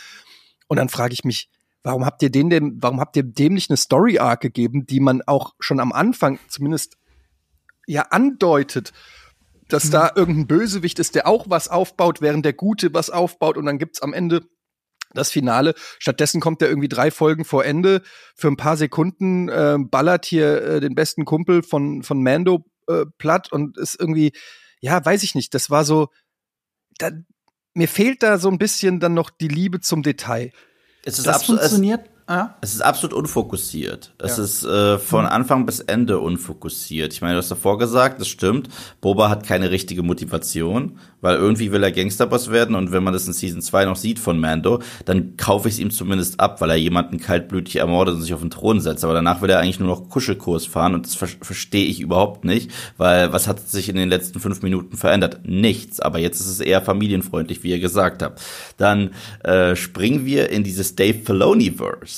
[0.67, 1.49] Und dann frage ich mich,
[1.84, 4.99] warum habt ihr den denn, warum habt ihr dem nicht eine Story Arc gegeben, die
[4.99, 6.97] man auch schon am Anfang zumindest
[7.88, 8.91] ja andeutet?
[9.67, 9.91] Dass mhm.
[9.91, 13.78] da irgendein Bösewicht ist, der auch was aufbaut, während der Gute was aufbaut und dann
[13.78, 14.41] gibt's am Ende
[15.13, 15.75] das Finale.
[15.99, 18.01] Stattdessen kommt er irgendwie drei Folgen vor Ende
[18.36, 23.06] für ein paar Sekunden, äh, ballert hier äh, den besten Kumpel von, von Mando äh,
[23.17, 24.34] platt und ist irgendwie,
[24.82, 26.10] ja, weiß ich nicht, das war so,
[26.97, 27.12] da,
[27.73, 30.51] mir fehlt da so ein bisschen dann noch die Liebe zum Detail.
[31.04, 32.55] Es ist das funktioniert Ah.
[32.61, 34.11] Es ist absolut unfokussiert.
[34.17, 34.43] Es ja.
[34.43, 37.13] ist äh, von Anfang bis Ende unfokussiert.
[37.13, 38.67] Ich meine, du hast davor gesagt, das stimmt.
[38.99, 43.27] Boba hat keine richtige Motivation, weil irgendwie will er Gangsterboss werden und wenn man das
[43.27, 46.71] in Season 2 noch sieht von Mando, dann kaufe ich es ihm zumindest ab, weil
[46.71, 49.03] er jemanden kaltblütig ermordet und sich auf den Thron setzt.
[49.03, 52.43] Aber danach will er eigentlich nur noch Kuschelkurs fahren und das ver verstehe ich überhaupt
[52.43, 55.41] nicht, weil was hat sich in den letzten fünf Minuten verändert?
[55.43, 55.99] Nichts.
[55.99, 58.41] Aber jetzt ist es eher familienfreundlich, wie ihr gesagt habt.
[58.77, 59.11] Dann
[59.43, 62.14] äh, springen wir in dieses Dave Filoni-Verse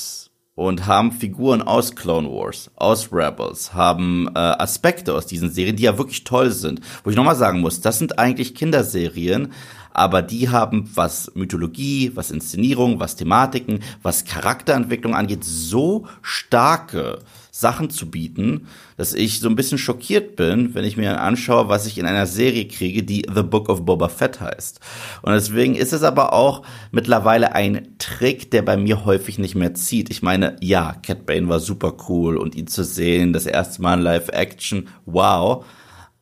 [0.58, 5.84] und haben Figuren aus Clone Wars, aus Rebels, haben äh, Aspekte aus diesen Serien, die
[5.84, 6.80] ja wirklich toll sind.
[7.04, 9.52] Wo ich nochmal sagen muss, das sind eigentlich Kinderserien,
[9.92, 17.20] aber die haben, was Mythologie, was Inszenierung, was Thematiken, was Charakterentwicklung angeht, so starke
[17.58, 21.86] Sachen zu bieten, dass ich so ein bisschen schockiert bin, wenn ich mir anschaue, was
[21.86, 24.78] ich in einer Serie kriege, die The Book of Boba Fett heißt.
[25.22, 29.74] Und deswegen ist es aber auch mittlerweile ein Trick, der bei mir häufig nicht mehr
[29.74, 30.08] zieht.
[30.10, 33.94] Ich meine, ja, Cat Bane war super cool und ihn zu sehen, das erste Mal
[33.94, 35.64] in Live-Action, wow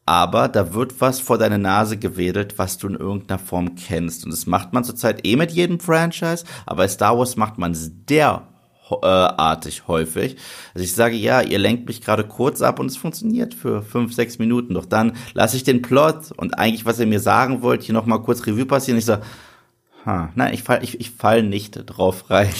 [0.08, 4.24] aber da wird was vor deine Nase gewedelt, was du in irgendeiner Form kennst.
[4.24, 7.72] Und das macht man zurzeit eh mit jedem Franchise, aber bei Star Wars macht man
[7.72, 8.46] es der
[8.90, 10.36] äh, artig häufig.
[10.74, 14.14] Also ich sage, ja, ihr lenkt mich gerade kurz ab und es funktioniert für fünf,
[14.14, 14.74] sechs Minuten.
[14.74, 18.22] Doch dann lasse ich den Plot und eigentlich, was ihr mir sagen wollt, hier nochmal
[18.22, 18.98] kurz Revue passieren.
[18.98, 19.22] Ich sage,
[20.04, 22.52] ha, nein, ich fall, ich, ich fall nicht drauf rein.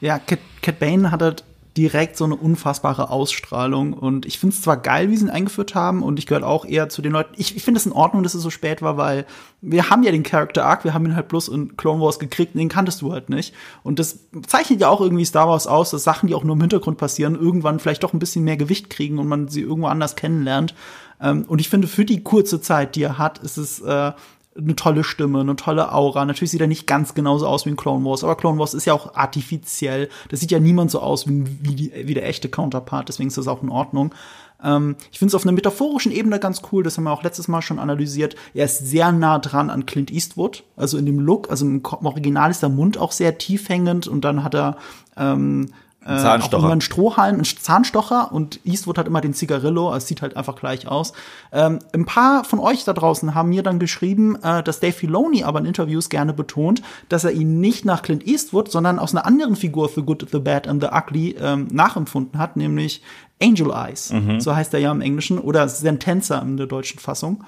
[0.00, 1.44] Ja, Cat, Cat Bane hat halt
[1.76, 3.94] direkt so eine unfassbare Ausstrahlung.
[3.94, 6.64] Und ich finde es zwar geil, wie sie ihn eingeführt haben, und ich gehöre auch
[6.64, 7.34] eher zu den Leuten.
[7.36, 9.24] Ich, ich finde es in Ordnung, dass es so spät war, weil
[9.60, 12.54] wir haben ja den Character Arc, wir haben ihn halt bloß in Clone Wars gekriegt,
[12.54, 13.54] und den kanntest du halt nicht.
[13.82, 16.60] Und das zeichnet ja auch irgendwie Star Wars aus, dass Sachen, die auch nur im
[16.60, 20.16] Hintergrund passieren, irgendwann vielleicht doch ein bisschen mehr Gewicht kriegen und man sie irgendwo anders
[20.16, 20.74] kennenlernt.
[21.20, 24.12] Ähm, und ich finde, für die kurze Zeit, die er hat, ist es äh,
[24.56, 26.24] eine tolle Stimme, eine tolle Aura.
[26.24, 28.84] Natürlich sieht er nicht ganz genauso aus wie in Clone Wars, aber Clone Wars ist
[28.84, 30.08] ja auch artifiziell.
[30.28, 33.48] Das sieht ja niemand so aus wie, wie, wie der echte Counterpart, deswegen ist das
[33.48, 34.14] auch in Ordnung.
[34.62, 37.48] Ähm, ich finde es auf einer metaphorischen Ebene ganz cool, das haben wir auch letztes
[37.48, 38.36] Mal schon analysiert.
[38.54, 42.50] Er ist sehr nah dran an Clint Eastwood, also in dem Look, also im Original
[42.50, 44.76] ist der Mund auch sehr tief hängend und dann hat er
[45.16, 45.72] ähm,
[46.04, 46.62] ein Zahnstocher.
[46.62, 50.36] Äh, immer ein Strohhalm, ein Zahnstocher und Eastwood hat immer den Cigarillo, es sieht halt
[50.36, 51.12] einfach gleich aus.
[51.52, 55.44] Ähm, ein paar von euch da draußen haben mir dann geschrieben, äh, dass Dave Filoni
[55.44, 59.26] aber in Interviews gerne betont, dass er ihn nicht nach Clint Eastwood, sondern aus einer
[59.26, 63.02] anderen Figur für Good, the Bad and the Ugly ähm, nachempfunden hat, nämlich
[63.42, 64.12] Angel Eyes.
[64.12, 64.40] Mhm.
[64.40, 67.44] So heißt er ja im Englischen oder Sentenza in der deutschen Fassung.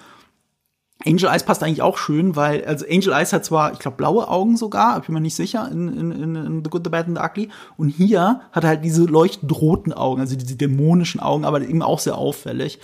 [1.06, 4.28] Angel Eyes passt eigentlich auch schön, weil, also Angel Eyes hat zwar, ich glaube, blaue
[4.28, 7.18] Augen sogar, ich bin mir nicht sicher, in, in, in The Good, The Bad and
[7.18, 7.48] The Ugly.
[7.76, 11.82] Und hier hat er halt diese leuchtend roten Augen, also diese dämonischen Augen, aber eben
[11.82, 12.78] auch sehr auffällig.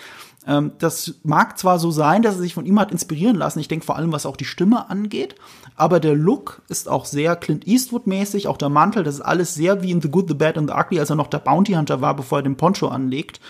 [0.46, 3.68] Ähm, das mag zwar so sein, dass er sich von ihm hat inspirieren lassen, ich
[3.68, 5.34] denke vor allem, was auch die Stimme angeht,
[5.76, 9.82] aber der Look ist auch sehr Clint Eastwood-mäßig, auch der Mantel, das ist alles sehr
[9.82, 12.00] wie in The Good, The Bad and The Ugly, als er noch der Bounty Hunter
[12.00, 13.40] war, bevor er den Poncho anlegt.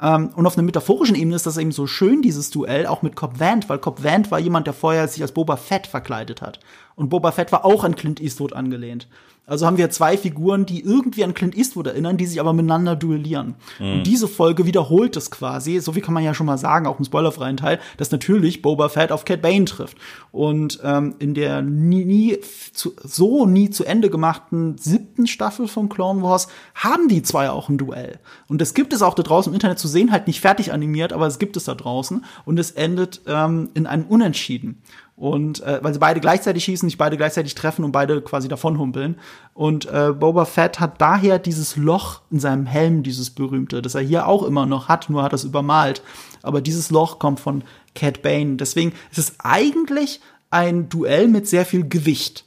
[0.00, 3.16] Ähm, und auf einer metaphorischen Ebene ist das eben so schön, dieses Duell, auch mit
[3.16, 6.60] Cobb Vanth, weil Cobb Vanth war jemand, der vorher sich als Boba Fett verkleidet hat.
[6.94, 9.08] Und Boba Fett war auch an Clint Eastwood angelehnt.
[9.46, 12.96] Also haben wir zwei Figuren, die irgendwie an Clint Eastwood erinnern, die sich aber miteinander
[12.96, 13.54] duellieren.
[13.78, 13.92] Mhm.
[13.92, 16.98] Und diese Folge wiederholt es quasi, so wie kann man ja schon mal sagen, auch
[16.98, 19.98] im spoilerfreien Teil, dass natürlich Boba Fett auf Cat Bane trifft.
[20.32, 22.38] Und ähm, in der nie, nie
[22.72, 27.68] zu, so nie zu Ende gemachten siebten Staffel von Clone Wars haben die zwei auch
[27.68, 28.18] ein Duell.
[28.48, 31.12] Und das gibt es auch da draußen im Internet zu sehen, halt nicht fertig animiert,
[31.12, 32.24] aber es gibt es da draußen.
[32.44, 34.82] Und es endet ähm, in einem Unentschieden.
[35.16, 39.18] Und äh, weil sie beide gleichzeitig schießen, nicht beide gleichzeitig treffen und beide quasi davonhumpeln.
[39.54, 44.02] Und äh, Boba Fett hat daher dieses Loch in seinem Helm, dieses berühmte, das er
[44.02, 46.02] hier auch immer noch hat, nur hat er es übermalt.
[46.42, 48.56] Aber dieses Loch kommt von Cat Bane.
[48.56, 52.44] Deswegen ist es eigentlich ein Duell mit sehr viel Gewicht.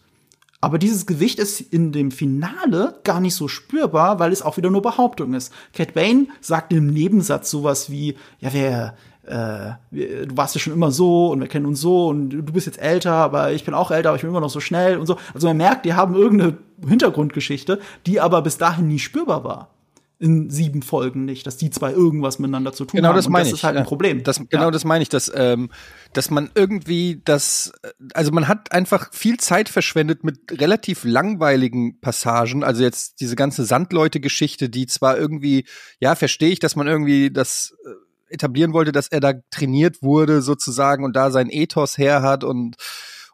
[0.61, 4.69] Aber dieses Gewicht ist in dem Finale gar nicht so spürbar, weil es auch wieder
[4.69, 5.53] nur Behauptung ist.
[5.73, 8.97] Cat Bane sagt im Nebensatz sowas wie, ja, wer,
[9.29, 12.67] äh, du warst ja schon immer so und wir kennen uns so und du bist
[12.67, 15.05] jetzt älter, aber ich bin auch älter, aber ich bin immer noch so schnell und
[15.05, 15.17] so.
[15.33, 19.69] Also man merkt, die haben irgendeine Hintergrundgeschichte, die aber bis dahin nie spürbar war
[20.21, 23.15] in sieben Folgen nicht, dass die zwei irgendwas miteinander zu tun genau haben.
[23.15, 23.59] Das meine das ich.
[23.59, 24.21] ist halt ein Problem.
[24.23, 24.71] Das, genau ja.
[24.71, 25.71] das meine ich, dass, ähm,
[26.11, 27.71] dass man irgendwie das,
[28.13, 32.65] also man hat einfach viel Zeit verschwendet mit relativ langweiligen Passagen.
[32.65, 35.65] Also jetzt diese ganze Sandleute-Geschichte, die zwar irgendwie,
[36.01, 37.89] ja, verstehe ich, dass man irgendwie das äh,
[38.29, 42.75] etablieren wollte, dass er da trainiert wurde sozusagen und da sein Ethos her hat und,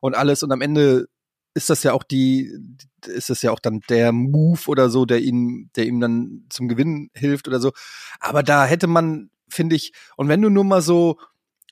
[0.02, 1.08] und alles und am Ende
[1.56, 2.52] ist das ja auch die,
[3.06, 6.68] ist das ja auch dann der Move oder so, der ihn, der ihm dann zum
[6.68, 7.72] Gewinn hilft oder so.
[8.20, 11.18] Aber da hätte man, finde ich, und wenn du nur mal so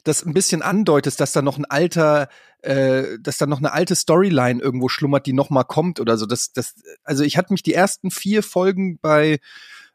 [0.04, 2.30] das ein bisschen andeutest, dass da noch ein alter,
[2.62, 6.26] äh, dass da noch eine alte Storyline irgendwo schlummert, die noch mal kommt oder so.
[6.26, 9.40] Das, das, also ich hatte mich die ersten vier Folgen bei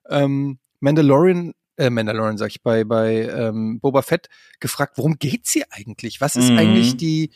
[0.09, 4.29] ähm, Mandalorian äh, Mandalorian sag ich, bei, bei ähm, Boba Fett
[4.61, 6.21] gefragt, worum geht's hier eigentlich?
[6.21, 6.59] Was ist mhm.
[6.59, 7.31] eigentlich die,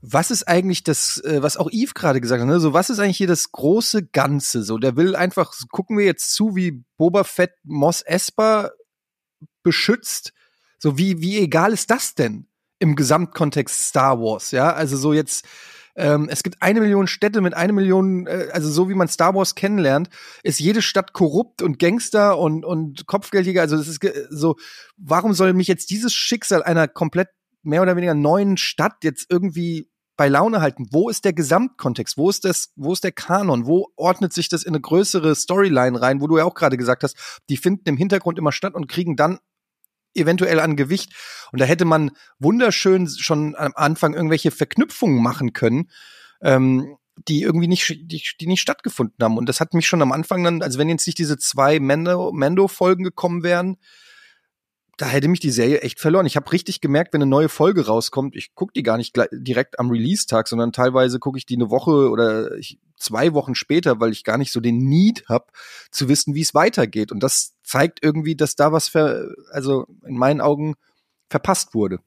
[0.00, 2.60] was ist eigentlich das, äh, was auch Eve gerade gesagt hat, ne?
[2.60, 4.62] so was ist eigentlich hier das große Ganze?
[4.62, 8.70] So, der will einfach, gucken wir jetzt zu, wie Boba Fett Moss Esper
[9.62, 10.32] beschützt.
[10.78, 12.46] So, wie, wie egal ist das denn
[12.78, 14.72] im Gesamtkontext Star Wars, ja?
[14.72, 15.46] Also so jetzt,
[16.00, 19.34] ähm, es gibt eine Million Städte mit eine Million, äh, also so wie man Star
[19.34, 20.08] Wars kennenlernt,
[20.42, 23.60] ist jede Stadt korrupt und Gangster und, und Kopfgeldjäger.
[23.60, 24.56] Also es ist so,
[24.96, 27.28] warum soll mich jetzt dieses Schicksal einer komplett
[27.62, 30.86] mehr oder weniger neuen Stadt jetzt irgendwie bei Laune halten.
[30.90, 32.18] Wo ist der Gesamtkontext?
[32.18, 33.66] Wo ist das, wo ist der Kanon?
[33.66, 37.04] Wo ordnet sich das in eine größere Storyline rein, wo du ja auch gerade gesagt
[37.04, 37.16] hast,
[37.48, 39.38] die finden im Hintergrund immer statt und kriegen dann
[40.14, 41.12] eventuell an Gewicht.
[41.52, 45.90] Und da hätte man wunderschön schon am Anfang irgendwelche Verknüpfungen machen können,
[46.42, 46.96] ähm,
[47.28, 49.36] die irgendwie nicht, die, die nicht stattgefunden haben.
[49.36, 53.04] Und das hat mich schon am Anfang dann, also wenn jetzt nicht diese zwei Mando-Folgen
[53.04, 53.76] gekommen wären,
[55.00, 56.26] da hätte mich die Serie echt verloren.
[56.26, 59.78] Ich habe richtig gemerkt, wenn eine neue Folge rauskommt, ich gucke die gar nicht direkt
[59.78, 64.12] am Release-Tag, sondern teilweise gucke ich die eine Woche oder ich, zwei Wochen später, weil
[64.12, 65.46] ich gar nicht so den Need habe,
[65.90, 67.12] zu wissen, wie es weitergeht.
[67.12, 70.74] Und das zeigt irgendwie, dass da was, ver, also in meinen Augen
[71.30, 72.00] verpasst wurde.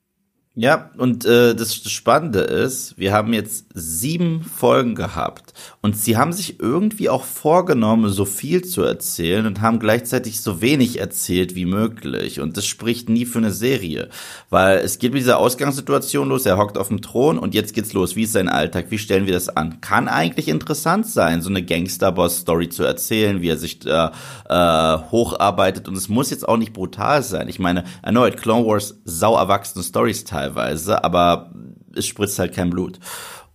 [0.56, 6.32] Ja, und äh, das Spannende ist, wir haben jetzt sieben Folgen gehabt und sie haben
[6.32, 11.66] sich irgendwie auch vorgenommen, so viel zu erzählen und haben gleichzeitig so wenig erzählt wie
[11.66, 12.39] möglich.
[12.39, 14.10] Und das spricht nie für eine Serie,
[14.52, 17.94] weil es geht mit dieser Ausgangssituation los, er hockt auf dem Thron und jetzt geht's
[17.94, 18.16] los.
[18.16, 18.92] Wie ist sein Alltag?
[18.92, 19.82] Wie stellen wir das an?
[19.82, 24.12] Kann eigentlich interessant sein, so eine Gangsterboss-Story zu erzählen, wie er sich da
[24.48, 25.88] äh, hocharbeitet.
[25.88, 27.50] Und es muss jetzt auch nicht brutal sein.
[27.50, 31.51] Ich meine, erneut, Clone Wars, sau erwachsene Stories teilweise, aber
[31.95, 32.99] es spritzt halt kein Blut.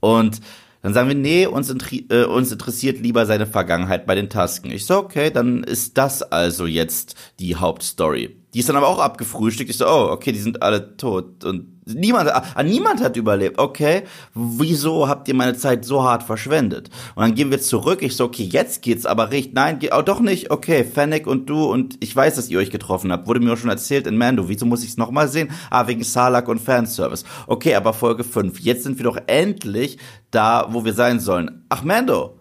[0.01, 0.41] Und
[0.83, 1.75] dann sagen wir, nee, uns,
[2.09, 4.71] äh, uns interessiert lieber seine Vergangenheit bei den Tasken.
[4.71, 8.37] Ich so, okay, dann ist das also jetzt die Hauptstory.
[8.55, 9.69] Die ist dann aber auch abgefrühstückt.
[9.69, 11.45] Ich so, oh, okay, die sind alle tot.
[11.45, 13.59] Und niemand, ah, niemand hat überlebt.
[13.59, 16.89] Okay, wieso habt ihr meine Zeit so hart verschwendet?
[17.15, 18.01] Und dann gehen wir zurück.
[18.01, 19.55] Ich so, okay, jetzt geht's aber richtig.
[19.55, 20.51] Nein, geht auch doch nicht.
[20.51, 23.27] Okay, Fennec und du und ich weiß, dass ihr euch getroffen habt.
[23.27, 24.49] Wurde mir auch schon erzählt in Mando.
[24.49, 25.51] Wieso muss ich's nochmal sehen?
[25.71, 27.25] Ah, wegen Salak und Fanservice.
[27.47, 28.61] Okay, aber Folge 5.
[28.61, 29.99] Jetzt sind wir doch endlich
[30.31, 31.67] da, wo wir sein sollen.
[31.69, 32.41] Ach, Mando.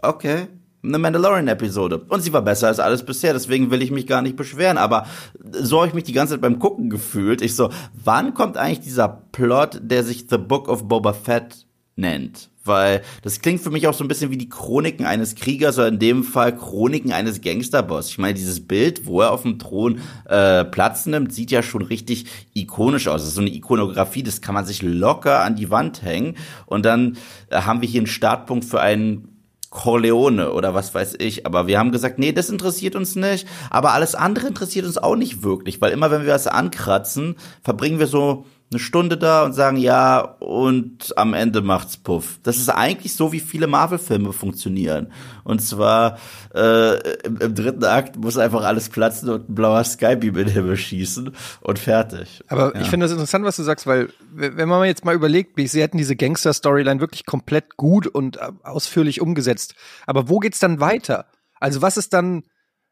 [0.00, 0.48] Okay
[0.82, 2.04] eine Mandalorian-Episode.
[2.08, 4.78] Und sie war besser als alles bisher, deswegen will ich mich gar nicht beschweren.
[4.78, 5.06] Aber
[5.52, 7.42] so habe ich mich die ganze Zeit beim Gucken gefühlt.
[7.42, 12.50] Ich so, wann kommt eigentlich dieser Plot, der sich The Book of Boba Fett nennt?
[12.64, 15.88] Weil das klingt für mich auch so ein bisschen wie die Chroniken eines Kriegers oder
[15.88, 18.10] in dem Fall Chroniken eines Gangsterboss.
[18.10, 21.82] Ich meine, dieses Bild, wo er auf dem Thron äh, Platz nimmt, sieht ja schon
[21.82, 23.22] richtig ikonisch aus.
[23.22, 26.36] Das ist so eine Ikonografie, das kann man sich locker an die Wand hängen.
[26.66, 27.16] Und dann
[27.50, 29.37] haben wir hier einen Startpunkt für einen
[29.70, 31.46] Corleone oder was weiß ich.
[31.46, 33.46] Aber wir haben gesagt, nee, das interessiert uns nicht.
[33.70, 37.98] Aber alles andere interessiert uns auch nicht wirklich, weil immer wenn wir was ankratzen, verbringen
[37.98, 42.38] wir so eine Stunde da und sagen ja und am Ende macht's Puff.
[42.42, 45.10] Das ist eigentlich so, wie viele Marvel-Filme funktionieren.
[45.44, 46.18] Und zwar
[46.54, 50.48] äh, im, im, dritten Akt muss einfach alles platzen und ein blauer Skybeam in den
[50.48, 52.42] Himmel schießen und fertig.
[52.48, 52.82] Aber ja.
[52.82, 55.96] ich finde das interessant, was du sagst, weil wenn man jetzt mal überlegt, sie hätten
[55.96, 59.74] diese Gangster-Storyline wirklich komplett gut und äh, ausführlich umgesetzt.
[60.06, 61.26] Aber wo geht's dann weiter?
[61.58, 62.42] Also was ist dann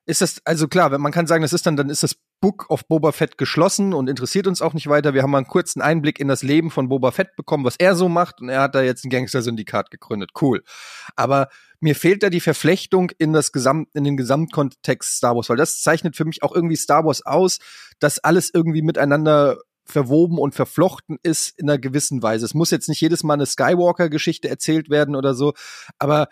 [0.06, 2.66] ist das, also klar, wenn man kann sagen, das ist dann, dann ist das Book
[2.68, 5.14] of Boba Fett geschlossen und interessiert uns auch nicht weiter.
[5.14, 7.94] Wir haben mal einen kurzen Einblick in das Leben von Boba Fett bekommen, was er
[7.94, 10.30] so macht und er hat da jetzt ein Gangster-Syndikat gegründet.
[10.40, 10.62] Cool.
[11.16, 11.48] Aber
[11.80, 15.80] mir fehlt da die Verflechtung in das Gesamt, in den Gesamtkontext Star Wars, weil das
[15.80, 17.58] zeichnet für mich auch irgendwie Star Wars aus,
[17.98, 22.44] dass alles irgendwie miteinander verwoben und verflochten ist in einer gewissen Weise.
[22.44, 25.54] Es muss jetzt nicht jedes Mal eine Skywalker-Geschichte erzählt werden oder so,
[25.98, 26.28] aber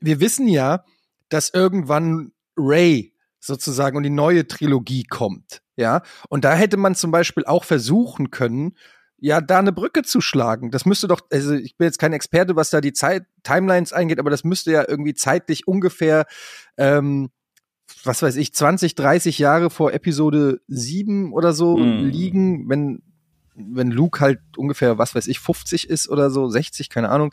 [0.00, 0.84] wir wissen ja,
[1.28, 3.09] dass irgendwann Ray
[3.40, 6.02] sozusagen und die neue Trilogie kommt, ja.
[6.28, 8.74] Und da hätte man zum Beispiel auch versuchen können,
[9.20, 10.70] ja, da eine Brücke zu schlagen.
[10.70, 14.18] Das müsste doch, also ich bin jetzt kein Experte, was da die Zeit, Timelines eingeht,
[14.18, 16.26] aber das müsste ja irgendwie zeitlich ungefähr,
[16.78, 17.30] ähm,
[18.04, 22.04] was weiß ich, 20, 30 Jahre vor Episode 7 oder so mm.
[22.06, 23.02] liegen, wenn,
[23.70, 27.32] wenn Luke halt ungefähr, was weiß ich, 50 ist oder so, 60, keine Ahnung.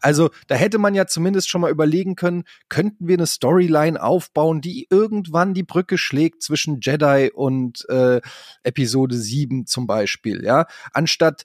[0.00, 4.60] Also da hätte man ja zumindest schon mal überlegen können, könnten wir eine Storyline aufbauen,
[4.60, 8.20] die irgendwann die Brücke schlägt zwischen Jedi und äh,
[8.62, 11.44] Episode 7 zum Beispiel, ja, anstatt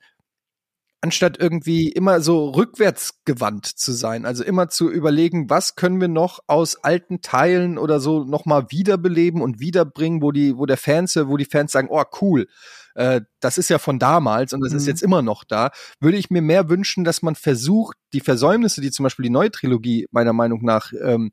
[1.03, 6.39] anstatt irgendwie immer so rückwärtsgewandt zu sein, also immer zu überlegen, was können wir noch
[6.47, 11.17] aus alten Teilen oder so noch mal wiederbeleben und wiederbringen, wo die, wo der Fans,
[11.17, 12.47] wo die Fans sagen, oh cool,
[12.95, 14.77] äh, das ist ja von damals und das mhm.
[14.77, 18.81] ist jetzt immer noch da, würde ich mir mehr wünschen, dass man versucht, die Versäumnisse,
[18.81, 21.31] die zum Beispiel die neue Trilogie meiner Meinung nach ähm,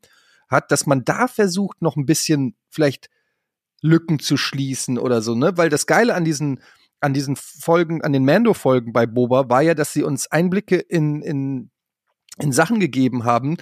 [0.49, 3.09] hat, dass man da versucht, noch ein bisschen vielleicht
[3.81, 5.57] Lücken zu schließen oder so, ne?
[5.57, 6.61] Weil das Geile an diesen
[7.01, 11.23] an diesen Folgen, an den Mando-Folgen bei Boba war ja, dass sie uns Einblicke in,
[11.23, 11.71] in,
[12.37, 13.57] in Sachen gegeben haben,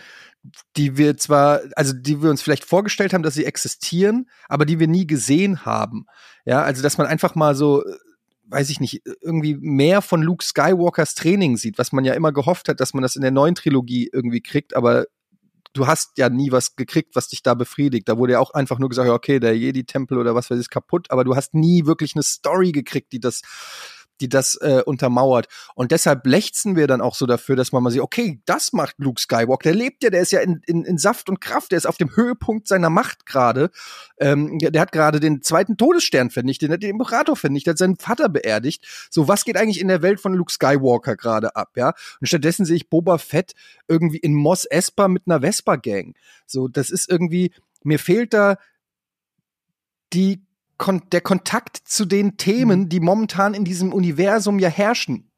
[0.77, 4.79] die wir zwar, also die wir uns vielleicht vorgestellt haben, dass sie existieren, aber die
[4.79, 6.05] wir nie gesehen haben.
[6.45, 7.97] Ja, also dass man einfach mal so, äh,
[8.45, 12.69] weiß ich nicht, irgendwie mehr von Luke Skywalkers Training sieht, was man ja immer gehofft
[12.69, 15.05] hat, dass man das in der neuen Trilogie irgendwie kriegt, aber
[15.73, 18.09] du hast ja nie was gekriegt, was dich da befriedigt.
[18.09, 20.69] Da wurde ja auch einfach nur gesagt, okay, der Jedi-Tempel oder was weiß ich ist
[20.71, 23.41] kaputt, aber du hast nie wirklich eine Story gekriegt, die das
[24.21, 25.47] die das äh, untermauert.
[25.75, 28.95] Und deshalb lechzen wir dann auch so dafür, dass man mal sieht, okay, das macht
[28.97, 29.69] Luke Skywalker.
[29.69, 31.97] Der lebt ja, der ist ja in, in, in Saft und Kraft, der ist auf
[31.97, 33.69] dem Höhepunkt seiner Macht gerade.
[34.19, 37.77] Ähm, der, der hat gerade den zweiten Todesstern vernichtet, der hat den Imperator vernichtet, hat
[37.77, 38.85] seinen Vater beerdigt.
[39.09, 41.93] So, was geht eigentlich in der Welt von Luke Skywalker gerade ab, ja?
[42.19, 43.53] Und stattdessen sehe ich Boba Fett
[43.87, 46.15] irgendwie in Mos Espa mit einer Vespa-Gang.
[46.45, 47.53] So, das ist irgendwie,
[47.83, 48.57] mir fehlt da
[50.13, 50.43] die
[50.79, 52.89] kon der Kontakt zu den Themen, mhm.
[52.89, 55.29] die momentan in diesem Universum ja herrschen.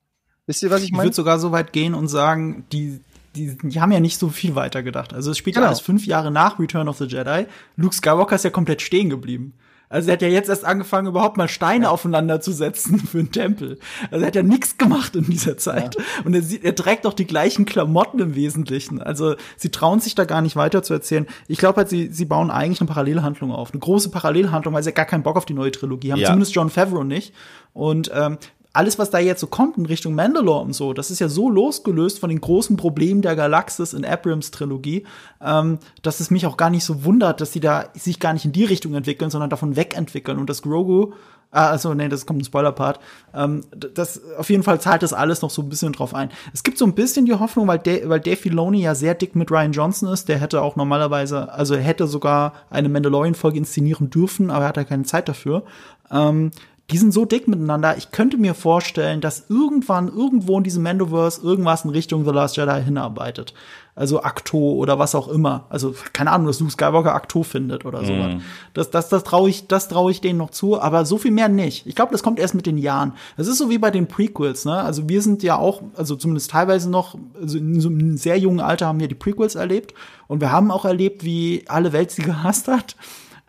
[0.46, 1.04] Wisst ihr, was ich meine?
[1.04, 3.02] Ich würde sogar so weit gehen und sagen, die,
[3.36, 5.14] die, die haben ja nicht so viel weiter gedacht.
[5.14, 5.66] Also es spielt genau.
[5.66, 7.48] ja alles fünf Jahre nach Return of the Jedi.
[7.76, 9.54] Luke Skywalker ist ja komplett stehen geblieben.
[9.92, 11.92] Also er hat ja jetzt erst angefangen, überhaupt mal Steine ja.
[11.92, 13.78] aufeinander zu setzen für einen Tempel.
[14.10, 15.96] Also er hat ja nichts gemacht in dieser Zeit.
[15.96, 16.04] Ja.
[16.24, 19.02] Und er, sieht, er trägt auch die gleichen Klamotten im Wesentlichen.
[19.02, 21.28] Also sie trauen sich da gar nicht weiter zu erzählen.
[21.48, 23.72] Ich glaube halt, sie, sie bauen eigentlich eine Parallelhandlung auf.
[23.72, 26.20] Eine große Parallelhandlung, weil sie ja gar keinen Bock auf die neue Trilogie haben.
[26.20, 26.28] Ja.
[26.28, 27.34] Zumindest John Favreau nicht.
[27.74, 28.38] Und ähm,
[28.74, 31.50] alles, was da jetzt so kommt in Richtung Mandalore und so, das ist ja so
[31.50, 35.06] losgelöst von den großen Problemen der Galaxis in Abrams Trilogie,
[35.42, 38.46] ähm, dass es mich auch gar nicht so wundert, dass sie da sich gar nicht
[38.46, 41.14] in die Richtung entwickeln, sondern davon wegentwickeln und das Grogu
[41.54, 43.00] Ah, also nee, das kommt ein Spoiler-Part.
[43.34, 46.30] Ähm, das auf jeden Fall zahlt das alles noch so ein bisschen drauf ein.
[46.54, 49.36] Es gibt so ein bisschen die Hoffnung, weil, De weil Dave Filoni ja sehr dick
[49.36, 50.30] mit Ryan Johnson ist.
[50.30, 54.78] Der hätte auch normalerweise, also er hätte sogar eine Mandalorian-Folge inszenieren dürfen, aber er hat
[54.78, 55.64] ja keine Zeit dafür.
[56.10, 56.52] Ähm,
[56.92, 57.98] die sind so dick miteinander.
[57.98, 62.58] Ich könnte mir vorstellen, dass irgendwann irgendwo in diesem Mandoverse irgendwas in Richtung The Last
[62.58, 63.54] Jedi hinarbeitet.
[63.94, 65.66] Also Akto oder was auch immer.
[65.70, 68.36] Also keine Ahnung, dass Luke Skywalker Akto findet oder sowas.
[68.36, 68.42] Mm.
[68.74, 70.82] Das, das, das traue ich, das traue ich denen noch zu.
[70.82, 71.88] Aber so viel mehr nicht.
[71.88, 73.14] Ich glaube, das kommt erst mit den Jahren.
[73.38, 74.66] Das ist so wie bei den Prequels.
[74.66, 74.74] Ne?
[74.74, 78.62] Also wir sind ja auch, also zumindest teilweise noch, also in so einem sehr jungen
[78.62, 79.94] Alter haben wir die Prequels erlebt
[80.28, 82.96] und wir haben auch erlebt, wie alle Welt sie gehasst hat.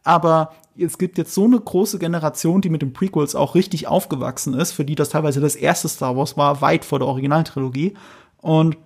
[0.04, 4.54] Aber es gibt jetzt so eine große Generation, die mit den Prequels auch richtig aufgewachsen
[4.54, 7.94] ist, für die das teilweise das erste Star Wars war, weit vor der Originaltrilogie.
[8.38, 8.76] Und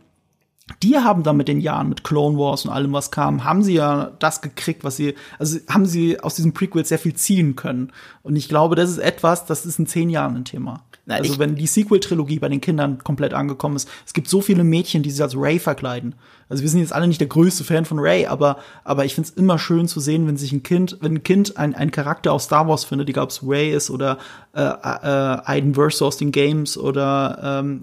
[0.83, 3.75] die haben dann mit den Jahren, mit Clone Wars und allem, was kam, haben sie
[3.75, 7.93] ja das gekriegt, was sie, also haben sie aus diesem Prequel sehr viel ziehen können.
[8.23, 10.83] Und ich glaube, das ist etwas, das ist in zehn Jahren ein Thema.
[11.09, 14.65] Na, also wenn die Sequel-Trilogie bei den Kindern komplett angekommen ist, es gibt so viele
[14.65, 16.17] Mädchen, die sich als Ray verkleiden.
[16.49, 19.31] Also wir sind jetzt alle nicht der größte Fan von Ray, aber, aber ich find's
[19.31, 22.45] immer schön zu sehen, wenn sich ein Kind, wenn ein Kind ein, ein Charakter aus
[22.45, 24.19] Star Wars findet, egal ob es Ray ist oder
[24.53, 27.83] äh, äh, Aiden Verso aus den Games oder ähm,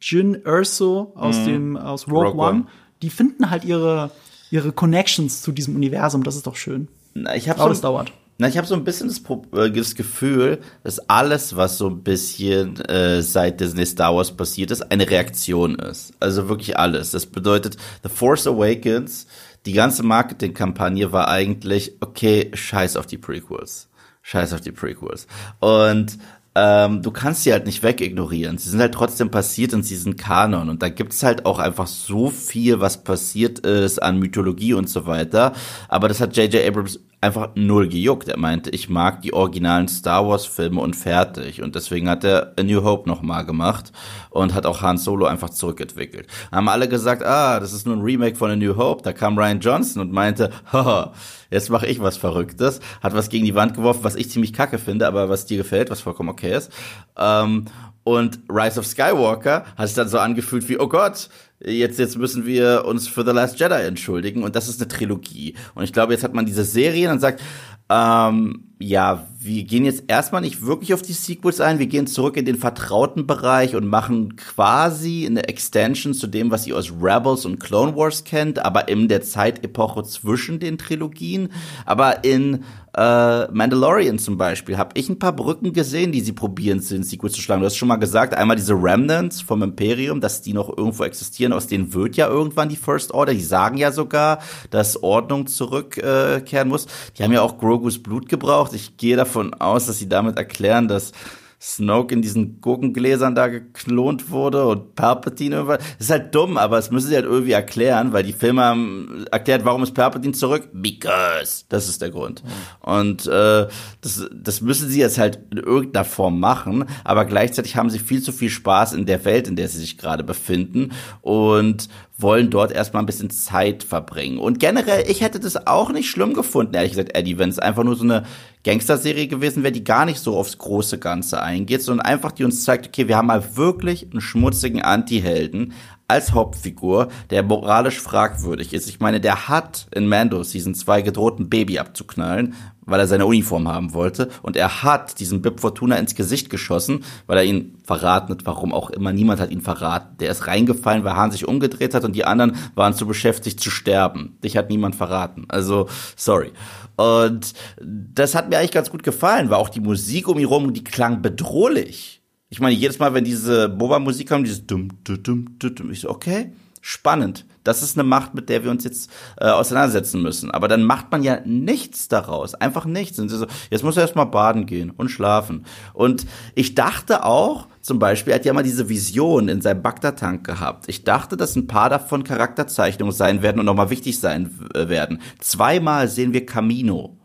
[0.00, 1.44] Jin Erso aus mhm.
[1.44, 2.66] dem aus Rogue, Rogue One, One,
[3.00, 4.10] die finden halt ihre
[4.50, 6.24] ihre Connections zu diesem Universum.
[6.24, 6.88] Das ist doch schön.
[7.14, 8.12] Na, ich habe so, das dauert.
[8.38, 9.22] Na, ich habe so ein bisschen das,
[9.52, 14.70] äh, das, Gefühl, dass alles, was so ein bisschen äh, seit Disney Star Wars passiert
[14.70, 16.12] ist, eine Reaktion ist.
[16.20, 17.12] Also wirklich alles.
[17.12, 19.26] Das bedeutet, The Force Awakens,
[19.64, 23.88] die ganze Marketingkampagne war eigentlich, okay, scheiß auf die Prequels
[24.26, 25.28] Scheiß auf die Prequels.
[25.60, 26.18] Und
[26.56, 28.58] ähm, du kannst sie halt nicht wegignorieren.
[28.58, 30.68] Sie sind halt trotzdem passiert und sie sind Kanon.
[30.68, 35.06] Und da gibt's halt auch einfach so viel, was passiert ist an Mythologie und so
[35.06, 35.52] weiter.
[35.88, 36.66] Aber das hat J.J.
[36.66, 38.28] Abrams einfach null gejuckt.
[38.28, 41.62] Er meinte, ich mag die originalen Star Wars Filme und fertig.
[41.62, 43.92] Und deswegen hat er A New Hope nochmal gemacht
[44.30, 46.28] und hat auch Han Solo einfach zurückentwickelt.
[46.50, 49.02] Haben alle gesagt, ah, das ist nur ein Remake von A New Hope.
[49.02, 51.12] Da kam Ryan Johnson und meinte, haha,
[51.50, 52.80] jetzt mache ich was Verrücktes.
[53.02, 55.90] Hat was gegen die Wand geworfen, was ich ziemlich kacke finde, aber was dir gefällt,
[55.90, 56.72] was vollkommen okay ist.
[57.18, 57.66] Ähm,
[58.06, 61.28] und Rise of Skywalker hat sich dann so angefühlt wie, oh Gott,
[61.60, 64.42] jetzt, jetzt müssen wir uns für The Last Jedi entschuldigen.
[64.42, 65.54] Und das ist eine Trilogie.
[65.74, 67.40] Und ich glaube, jetzt hat man diese Serie und sagt,
[67.88, 71.78] ähm, ja, wir gehen jetzt erstmal nicht wirklich auf die Sequels ein.
[71.78, 76.66] Wir gehen zurück in den vertrauten Bereich und machen quasi eine Extension zu dem, was
[76.66, 81.50] ihr aus Rebels und Clone Wars kennt, aber in der Zeitepoche zwischen den Trilogien.
[81.84, 82.64] Aber in
[82.96, 87.34] äh, Mandalorian zum Beispiel habe ich ein paar Brücken gesehen, die sie probieren, in Sequels
[87.34, 87.60] zu schlagen.
[87.60, 91.52] Du hast schon mal gesagt, einmal diese Remnants vom Imperium, dass die noch irgendwo existieren,
[91.52, 93.34] aus denen wird ja irgendwann die First Order.
[93.34, 94.38] Die sagen ja sogar,
[94.70, 96.86] dass Ordnung zurückkehren äh, muss.
[97.18, 98.72] Die haben ja auch Grogus Blut gebraucht.
[98.72, 101.12] Ich gehe davon aus, dass sie damit erklären, dass
[101.60, 105.78] Snoke in diesen Gurkengläsern da geklont wurde und Palpatine irgendwas.
[105.78, 109.24] Das ist halt dumm, aber es müssen sie halt irgendwie erklären, weil die Filme haben
[109.30, 110.68] erklärt, warum ist Palpatine zurück?
[110.72, 111.64] Because.
[111.68, 112.44] Das ist der Grund.
[112.44, 112.90] Mhm.
[112.90, 113.68] Und äh,
[114.00, 118.22] das, das müssen sie jetzt halt in irgendeiner Form machen, aber gleichzeitig haben sie viel
[118.22, 120.92] zu viel Spaß in der Welt, in der sie sich gerade befinden
[121.22, 121.88] und
[122.18, 124.38] wollen dort erstmal ein bisschen Zeit verbringen.
[124.38, 127.84] Und generell, ich hätte das auch nicht schlimm gefunden, ehrlich gesagt, Eddie, wenn es einfach
[127.84, 128.24] nur so eine
[128.64, 132.64] Gangster-Serie gewesen wäre, die gar nicht so aufs große Ganze eingeht, sondern einfach die uns
[132.64, 135.74] zeigt, okay, wir haben mal wirklich einen schmutzigen Anti-Helden
[136.08, 138.88] als Hauptfigur, der moralisch fragwürdig ist.
[138.88, 143.26] Ich meine, der hat in Mando Season 2 gedroht, ein Baby abzuknallen, weil er seine
[143.26, 144.28] Uniform haben wollte.
[144.42, 148.72] Und er hat diesen Bib Fortuna ins Gesicht geschossen, weil er ihn verraten hat, warum
[148.72, 149.12] auch immer.
[149.12, 150.16] Niemand hat ihn verraten.
[150.18, 153.70] Der ist reingefallen, weil Hahn sich umgedreht hat und die anderen waren zu beschäftigt zu
[153.70, 154.38] sterben.
[154.44, 155.46] Dich hat niemand verraten.
[155.48, 156.52] Also, sorry.
[156.96, 157.52] Und
[157.82, 160.84] das hat mir eigentlich ganz gut gefallen, weil auch die Musik um ihn rum, die
[160.84, 162.15] klang bedrohlich.
[162.48, 165.22] Ich meine, jedes Mal, wenn diese Boba-Musik kam, dieses dumm, dumm,
[165.58, 167.44] dumm, dumm, ich so, okay, spannend.
[167.64, 170.52] Das ist eine Macht, mit der wir uns jetzt äh, auseinandersetzen müssen.
[170.52, 172.54] Aber dann macht man ja nichts daraus.
[172.54, 173.18] Einfach nichts.
[173.18, 175.66] Und so, jetzt muss er erstmal baden gehen und schlafen.
[175.92, 180.46] Und ich dachte auch, zum Beispiel, er hat ja mal diese Vision in seinem Bagdad-Tank
[180.46, 180.84] gehabt.
[180.86, 185.20] Ich dachte, dass ein paar davon Charakterzeichnungen sein werden und nochmal wichtig sein äh, werden.
[185.40, 187.15] Zweimal sehen wir Camino.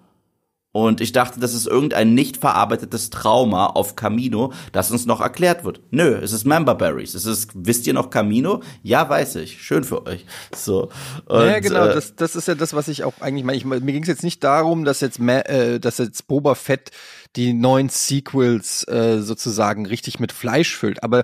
[0.73, 5.65] Und ich dachte, das ist irgendein nicht verarbeitetes Trauma auf Camino, das uns noch erklärt
[5.65, 5.81] wird.
[5.91, 7.13] Nö, es ist Member Berries.
[7.13, 8.61] Es ist, wisst ihr noch Camino?
[8.81, 9.61] Ja, weiß ich.
[9.61, 10.25] Schön für euch.
[10.55, 10.89] So.
[11.25, 11.87] Und, ja, genau.
[11.87, 13.57] Äh, das, das ist ja das, was ich auch eigentlich meine.
[13.57, 16.91] Ich, mir ging es jetzt nicht darum, dass jetzt, äh, dass jetzt Boba Fett
[17.35, 21.03] die neuen Sequels äh, sozusagen richtig mit Fleisch füllt.
[21.03, 21.23] Aber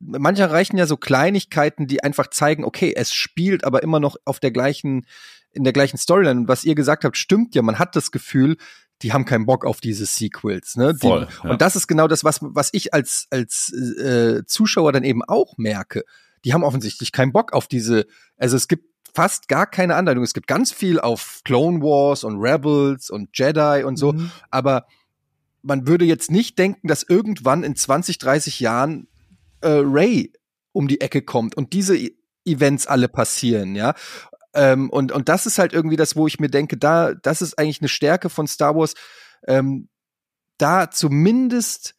[0.00, 4.40] manche reichen ja so Kleinigkeiten, die einfach zeigen, okay, es spielt aber immer noch auf
[4.40, 5.06] der gleichen
[5.52, 6.40] in der gleichen Storyline.
[6.40, 7.62] Und was ihr gesagt habt, stimmt ja.
[7.62, 8.56] Man hat das Gefühl,
[9.02, 10.76] die haben keinen Bock auf diese Sequels.
[10.76, 10.94] Ne?
[10.94, 11.50] Die, Voll, ja.
[11.50, 15.58] Und das ist genau das, was, was ich als, als äh, Zuschauer dann eben auch
[15.58, 16.04] merke.
[16.44, 20.24] Die haben offensichtlich keinen Bock auf diese, also es gibt fast gar keine Anleitung.
[20.24, 24.30] Es gibt ganz viel auf Clone Wars und Rebels und Jedi und so, mhm.
[24.50, 24.86] aber
[25.62, 29.06] man würde jetzt nicht denken, dass irgendwann in 20, 30 Jahren
[29.60, 30.32] äh, Ray
[30.72, 31.96] um die Ecke kommt und diese
[32.44, 33.94] Events alle passieren, ja.
[34.54, 37.58] Ähm, und, und das ist halt irgendwie das, wo ich mir denke, da, das ist
[37.58, 38.94] eigentlich eine Stärke von Star Wars,
[39.46, 39.88] ähm,
[40.58, 41.94] da zumindest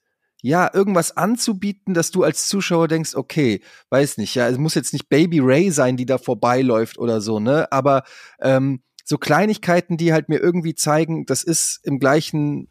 [0.46, 4.92] ja, irgendwas anzubieten, dass du als Zuschauer denkst, okay, weiß nicht, ja, es muss jetzt
[4.92, 7.72] nicht Baby Ray sein, die da vorbeiläuft oder so, ne?
[7.72, 8.04] Aber
[8.42, 12.68] ähm, so Kleinigkeiten, die halt mir irgendwie zeigen, das ist im gleichen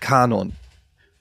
[0.00, 0.54] Kanon.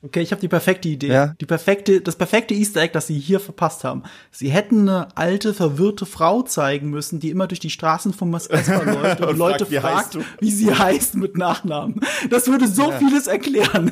[0.04, 1.10] Okay, ich habe die perfekte Idee.
[1.10, 1.28] Ja?
[1.40, 4.02] Die perfekte, das perfekte Easter Egg, das sie hier verpasst haben.
[4.32, 8.48] Sie hätten eine alte, verwirrte Frau zeigen müssen, die immer durch die Straßen von Mos
[8.48, 12.02] Espa läuft und, und Leute fragt, wie, fragt wie, sie heißt mit Nachnamen.
[12.32, 12.98] Das würde so ja.
[12.98, 13.92] vieles erklären.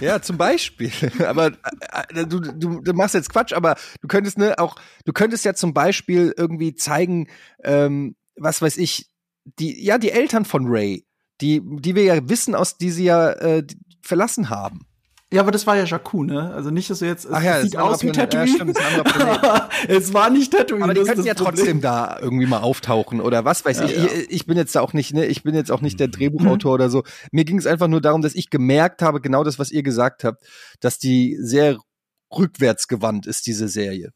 [0.00, 0.92] Ja, zum Beispiel.
[1.26, 5.44] Aber äh, du, du, du machst jetzt Quatsch, aber du könntest ne auch, du könntest
[5.44, 7.26] ja zum Beispiel irgendwie zeigen,
[7.64, 9.10] ähm, was weiß ich,
[9.58, 11.04] die, ja, die Eltern von Ray,
[11.40, 13.64] die, die wir ja wissen, aus die sie ja äh,
[14.02, 14.87] verlassen haben.
[15.30, 16.54] Ja, aber das war ja Jakku, ne?
[16.54, 18.72] Also nicht, dass du jetzt, Ach ja, es sieht aus wie Tatooine.
[18.72, 20.84] Ja, es war nicht Tatooine.
[20.84, 21.54] Aber die könnten ja Problem.
[21.56, 23.96] trotzdem da irgendwie mal auftauchen oder was weiß ja, ich.
[23.96, 24.04] Ja.
[24.04, 24.30] ich.
[24.30, 25.26] Ich bin jetzt da auch nicht, ne?
[25.26, 26.74] Ich bin jetzt auch nicht der Drehbuchautor mhm.
[26.74, 27.02] oder so.
[27.30, 30.24] Mir ging es einfach nur darum, dass ich gemerkt habe, genau das, was ihr gesagt
[30.24, 30.42] habt,
[30.80, 31.76] dass die sehr
[32.34, 34.12] rückwärtsgewandt ist, diese Serie.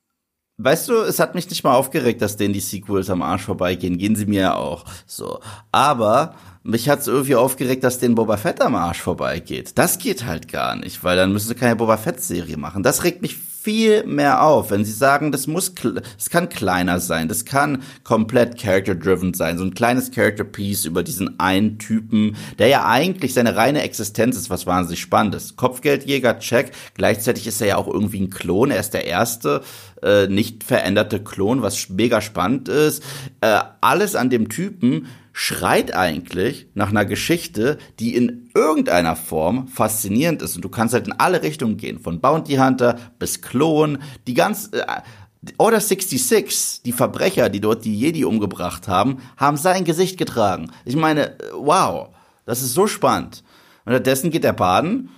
[0.59, 3.99] Weißt du, es hat mich nicht mal aufgeregt, dass denen die Sequels am Arsch vorbeigehen.
[3.99, 4.85] Gehen sie mir ja auch.
[5.07, 5.41] So.
[5.73, 9.79] Aber mich hat's irgendwie aufgeregt, dass denen Boba Fett am Arsch vorbeigeht.
[9.79, 12.83] Das geht halt gar nicht, weil dann müssen sie keine Boba Fett-Serie machen.
[12.83, 15.73] Das regt mich viel mehr auf, wenn sie sagen, das muss,
[16.19, 21.39] es kann kleiner sein, das kann komplett character-driven sein, so ein kleines Character-Piece über diesen
[21.39, 25.57] einen Typen, der ja eigentlich seine reine Existenz ist, was wahnsinnig spannend ist.
[25.57, 29.63] Kopfgeldjäger, check, gleichzeitig ist er ja auch irgendwie ein Klon, er ist der erste
[30.03, 33.03] äh, nicht veränderte Klon, was mega spannend ist.
[33.41, 40.43] Äh, alles an dem Typen schreit eigentlich nach einer Geschichte, die in irgendeiner Form faszinierend
[40.43, 40.57] ist.
[40.57, 44.71] Und du kannst halt in alle Richtungen gehen, von Bounty Hunter bis Klon, die ganz
[44.73, 44.85] äh,
[45.59, 50.71] Order 66, die Verbrecher, die dort die Jedi umgebracht haben, haben sein Gesicht getragen.
[50.85, 52.11] Ich meine, wow,
[52.45, 53.43] das ist so spannend.
[53.85, 55.11] Und stattdessen geht er baden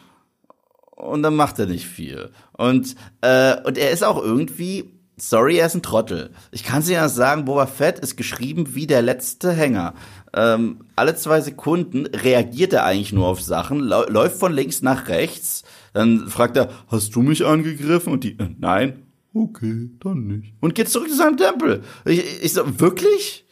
[0.92, 2.30] und dann macht er nicht viel.
[2.52, 6.30] Und, äh, und er ist auch irgendwie Sorry, er ist ein Trottel.
[6.50, 9.94] Ich kann sie ja sagen, Boba Fett ist geschrieben wie der letzte Hänger.
[10.34, 15.62] Ähm, alle zwei Sekunden reagiert er eigentlich nur auf Sachen, läuft von links nach rechts,
[15.92, 18.12] dann fragt er, hast du mich angegriffen?
[18.12, 19.06] Und die, äh, nein.
[19.32, 20.54] Okay, dann nicht.
[20.60, 21.82] Und geht zurück zu seinem Tempel.
[22.04, 23.46] Ich, ich so, wirklich?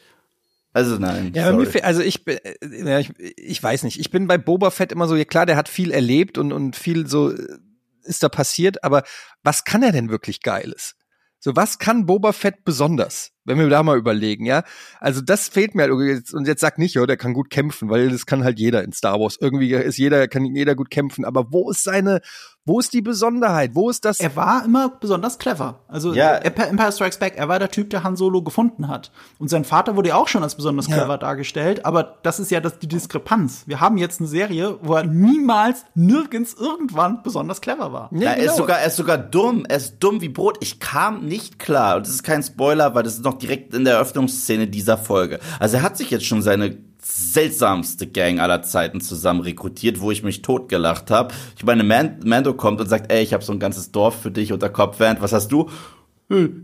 [0.73, 1.33] Also nein.
[1.35, 4.01] Ja, mir, also ich, bin, äh, ja, ich, ich weiß nicht.
[4.01, 6.75] Ich bin bei Boba Fett immer so, ja klar, der hat viel erlebt und, und
[6.77, 7.59] viel so äh,
[8.05, 9.05] ist da passiert, aber
[9.45, 10.97] was kann er denn wirklich Geiles?
[11.45, 13.33] So, was kann Boba Fett besonders?
[13.45, 14.63] Wenn wir da mal überlegen, ja.
[15.01, 16.33] Also das fehlt mir halt.
[16.33, 18.93] Und jetzt sag nicht, ja, der kann gut kämpfen, weil das kann halt jeder in
[18.93, 19.39] Star Wars.
[19.41, 21.25] Irgendwie ist jeder, kann jeder gut kämpfen.
[21.25, 22.21] Aber wo ist seine,
[22.65, 23.73] wo ist die Besonderheit?
[23.75, 24.21] Wo ist das?
[24.21, 25.81] Er war immer besonders clever.
[25.89, 26.37] Also ja.
[26.37, 29.11] Empire Strikes Back, er war der Typ, der Han Solo gefunden hat.
[29.39, 31.19] Und sein Vater wurde ja auch schon als besonders clever ja.
[31.19, 31.85] dargestellt.
[31.85, 33.65] Aber das ist ja das, die Diskrepanz.
[33.67, 38.11] Wir haben jetzt eine Serie, wo er niemals, nirgends, irgendwann besonders clever war.
[38.13, 38.57] Ja, ja er, ist genau.
[38.59, 39.65] sogar, er ist sogar dumm.
[39.69, 40.59] Er ist dumm wie Brot.
[40.61, 41.97] Ich kam nicht klar.
[41.97, 45.41] Und das ist kein Spoiler, weil das ist noch direkt in der Eröffnungsszene dieser Folge.
[45.59, 50.23] Also er hat sich jetzt schon seine seltsamste Gang aller Zeiten zusammen rekrutiert, wo ich
[50.23, 51.35] mich totgelacht habe.
[51.57, 54.53] Ich meine, Mando kommt und sagt, ey, ich habe so ein ganzes Dorf für dich
[54.53, 55.21] unter Kopfwand.
[55.21, 55.69] Was hast du?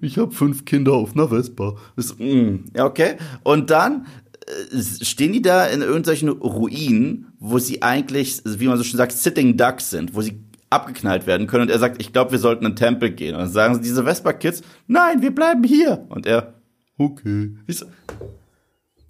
[0.01, 1.77] Ich habe fünf Kinder auf einer Vespa.
[1.97, 3.17] Das, mm, okay.
[3.43, 4.07] Und dann
[4.47, 9.13] äh, stehen die da in irgendwelchen Ruinen, wo sie eigentlich, wie man so schön sagt,
[9.13, 10.41] Sitting Ducks sind, wo sie
[10.71, 11.65] abgeknallt werden können.
[11.65, 13.35] Und er sagt, ich glaube, wir sollten in den Tempel gehen.
[13.35, 16.07] Und dann sagen sie, diese Vespa-Kids, nein, wir bleiben hier.
[16.09, 16.55] Und er,
[16.97, 17.55] okay.
[17.67, 17.87] Ich so,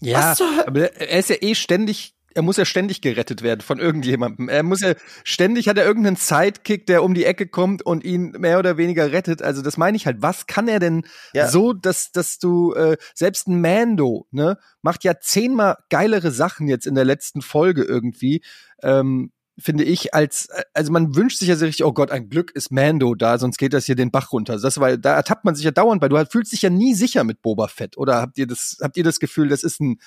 [0.01, 0.37] ja,
[0.67, 4.49] aber er ist ja eh ständig er muss ja ständig gerettet werden von irgendjemandem.
[4.49, 4.95] Er muss ja
[5.25, 9.11] ständig hat er irgendeinen Sidekick, der um die Ecke kommt und ihn mehr oder weniger
[9.11, 9.43] rettet.
[9.43, 10.19] Also das meine ich halt.
[10.21, 11.49] Was kann er denn ja.
[11.49, 16.87] so, dass dass du äh, selbst ein Mando ne macht ja zehnmal geilere Sachen jetzt
[16.87, 18.43] in der letzten Folge irgendwie.
[18.85, 22.53] Ähm, finde ich, als, also man wünscht sich ja sehr richtig, oh Gott, ein Glück
[22.53, 24.59] ist Mando da, sonst geht das hier den Bach runter.
[24.59, 26.09] Das, weil da ertappt man sich ja dauernd bei.
[26.09, 27.97] Du fühlst dich ja nie sicher mit Boba Fett.
[27.99, 29.99] Oder habt ihr das, habt ihr das Gefühl, das ist ein,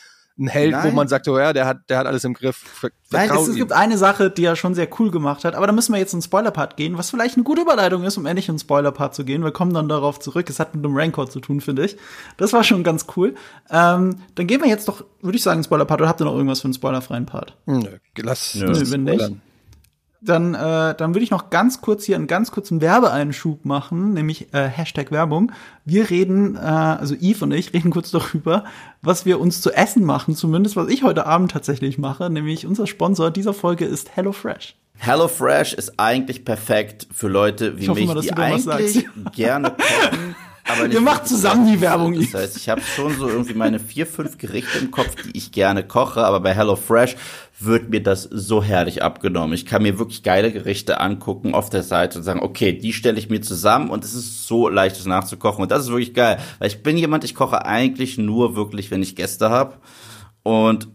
[0.42, 0.92] ein Held, Nein.
[0.92, 2.58] wo man sagt, oh ja, der hat, der hat alles im Griff.
[2.58, 5.68] Ver Nein, es, es, gibt eine Sache, die er schon sehr cool gemacht hat, aber
[5.68, 8.26] da müssen wir jetzt in den Spoiler-Part gehen, was vielleicht eine gute Überleitung ist, um
[8.26, 9.44] endlich in den Spoiler-Part zu gehen.
[9.44, 10.50] Wir kommen dann darauf zurück.
[10.50, 11.98] Es hat mit dem Rancor zu tun, finde ich.
[12.38, 13.36] Das war schon ganz cool.
[13.70, 16.02] Ähm, dann gehen wir jetzt doch, würde ich sagen, in den Spoiler-Part.
[16.02, 17.56] Oder habt ihr noch irgendwas für einen spoilerfreien Part?
[17.66, 19.32] Nö, lass, Nö, wenn nicht
[20.22, 24.54] dann, äh, dann würde ich noch ganz kurz hier einen ganz kurzen Werbeeinschub machen, nämlich
[24.54, 25.52] äh, Hashtag Werbung.
[25.84, 28.64] Wir reden, äh, also Yves und ich reden kurz darüber,
[29.02, 32.86] was wir uns zu essen machen, zumindest was ich heute Abend tatsächlich mache, nämlich unser
[32.86, 34.76] Sponsor dieser Folge ist HelloFresh.
[35.00, 40.36] HelloFresh ist eigentlich perfekt für Leute wie mich, mal, die eigentlich gerne kochen.
[40.68, 42.14] Aber Ihr macht zusammen die Werbung.
[42.14, 45.52] Das heißt, ich habe schon so irgendwie meine vier, fünf Gerichte im Kopf, die ich
[45.52, 47.16] gerne koche, aber bei HelloFresh
[47.60, 49.54] wird mir das so herrlich abgenommen.
[49.54, 53.20] Ich kann mir wirklich geile Gerichte angucken auf der Seite und sagen, okay, die stelle
[53.20, 55.62] ich mir zusammen und es ist so leicht, das nachzukochen.
[55.62, 56.38] Und das ist wirklich geil.
[56.60, 59.78] Weil ich bin jemand, ich koche eigentlich nur wirklich, wenn ich Gäste habe.
[60.44, 60.88] Und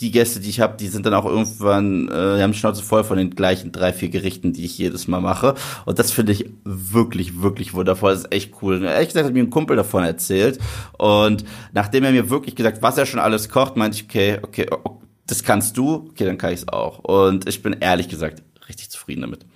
[0.00, 2.82] die Gäste, die ich habe, die sind dann auch irgendwann, äh, die haben die Schnauze
[2.82, 5.54] voll von den gleichen drei, vier Gerichten, die ich jedes Mal mache.
[5.84, 8.12] Und das finde ich wirklich, wirklich wundervoll.
[8.12, 8.82] Das ist echt cool.
[8.82, 10.58] Ehrlich gesagt hat mir ein Kumpel davon erzählt.
[10.98, 14.66] Und nachdem er mir wirklich gesagt, was er schon alles kocht, meinte ich, okay, okay,
[14.70, 16.98] okay das kannst du, okay, dann kann ich es auch.
[16.98, 19.46] Und ich bin ehrlich gesagt richtig zufrieden damit.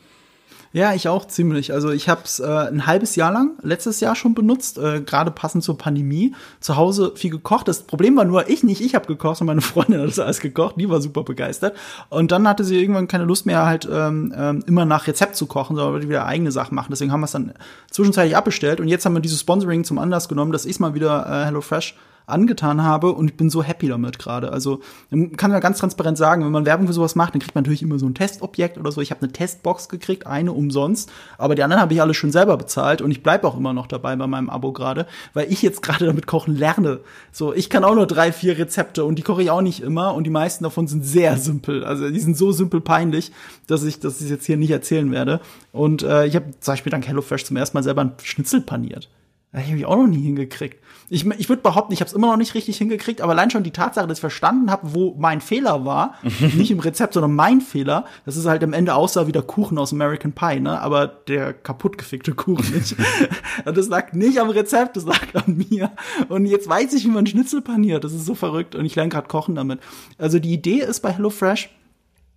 [0.76, 1.72] Ja, ich auch ziemlich.
[1.72, 5.30] Also ich habe es äh, ein halbes Jahr lang, letztes Jahr schon benutzt, äh, gerade
[5.30, 6.34] passend zur Pandemie.
[6.60, 7.66] Zu Hause viel gekocht.
[7.66, 10.40] Das Problem war nur, ich nicht, ich habe gekocht und meine Freundin hat das alles
[10.40, 10.74] gekocht.
[10.78, 11.74] Die war super begeistert.
[12.10, 15.46] Und dann hatte sie irgendwann keine Lust mehr, halt ähm, ähm, immer nach Rezept zu
[15.46, 16.88] kochen, sondern wollte wieder eigene Sachen machen.
[16.90, 17.54] Deswegen haben wir es dann
[17.90, 18.78] zwischenzeitlich abbestellt.
[18.78, 21.94] Und jetzt haben wir dieses Sponsoring zum Anlass genommen, dass ich mal wieder äh, HelloFresh
[22.26, 24.52] angetan habe und ich bin so happy damit gerade.
[24.52, 27.54] Also man kann ja ganz transparent sagen, wenn man Werbung für sowas macht, dann kriegt
[27.54, 29.00] man natürlich immer so ein Testobjekt oder so.
[29.00, 32.56] Ich habe eine Testbox gekriegt, eine umsonst, aber die anderen habe ich alle schon selber
[32.56, 35.82] bezahlt und ich bleibe auch immer noch dabei bei meinem Abo gerade, weil ich jetzt
[35.86, 37.00] gerade damit kochen lerne.
[37.30, 40.14] So, ich kann auch nur drei, vier Rezepte und die koche ich auch nicht immer
[40.14, 41.84] und die meisten davon sind sehr simpel.
[41.84, 43.30] Also die sind so simpel peinlich,
[43.68, 45.40] dass ich das jetzt hier nicht erzählen werde.
[45.72, 49.08] Und äh, ich habe zum Beispiel dank HelloFresh zum ersten Mal selber ein Schnitzel paniert.
[49.56, 50.84] Das habe ich auch noch nie hingekriegt.
[51.08, 53.62] Ich, ich würde behaupten, ich habe es immer noch nicht richtig hingekriegt, aber allein schon
[53.62, 56.16] die Tatsache, dass ich verstanden habe, wo mein Fehler war,
[56.56, 59.78] nicht im Rezept, sondern mein Fehler, dass es halt am Ende aussah wie der Kuchen
[59.78, 60.78] aus American Pie, ne?
[60.82, 62.96] Aber der kaputtgefickte Kuchen nicht.
[63.64, 65.90] das lag nicht am Rezept, das lag an mir.
[66.28, 68.04] Und jetzt weiß ich, wie man Schnitzel paniert.
[68.04, 69.80] Das ist so verrückt und ich lerne gerade kochen damit.
[70.18, 71.70] Also die Idee ist bei HelloFresh,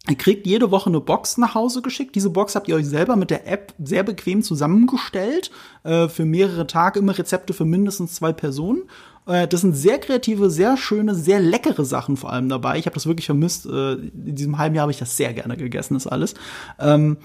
[0.08, 2.16] Ihr kriegt jede Woche eine Box nach Hause geschickt.
[2.16, 5.52] Diese Box habt ihr euch selber mit der App sehr bequem zusammengestellt.
[5.84, 8.84] Äh, für mehrere Tage immer Rezepte für mindestens zwei Personen.
[9.28, 12.80] Äh, das sind sehr kreative, sehr schöne, sehr leckere Sachen vor allem dabei.
[12.80, 13.66] Ich habe das wirklich vermisst.
[13.66, 16.34] Äh, in diesem halben Jahr habe ich das sehr gerne gegessen, das alles.
[16.80, 17.18] Ähm,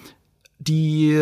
[0.59, 1.13] die,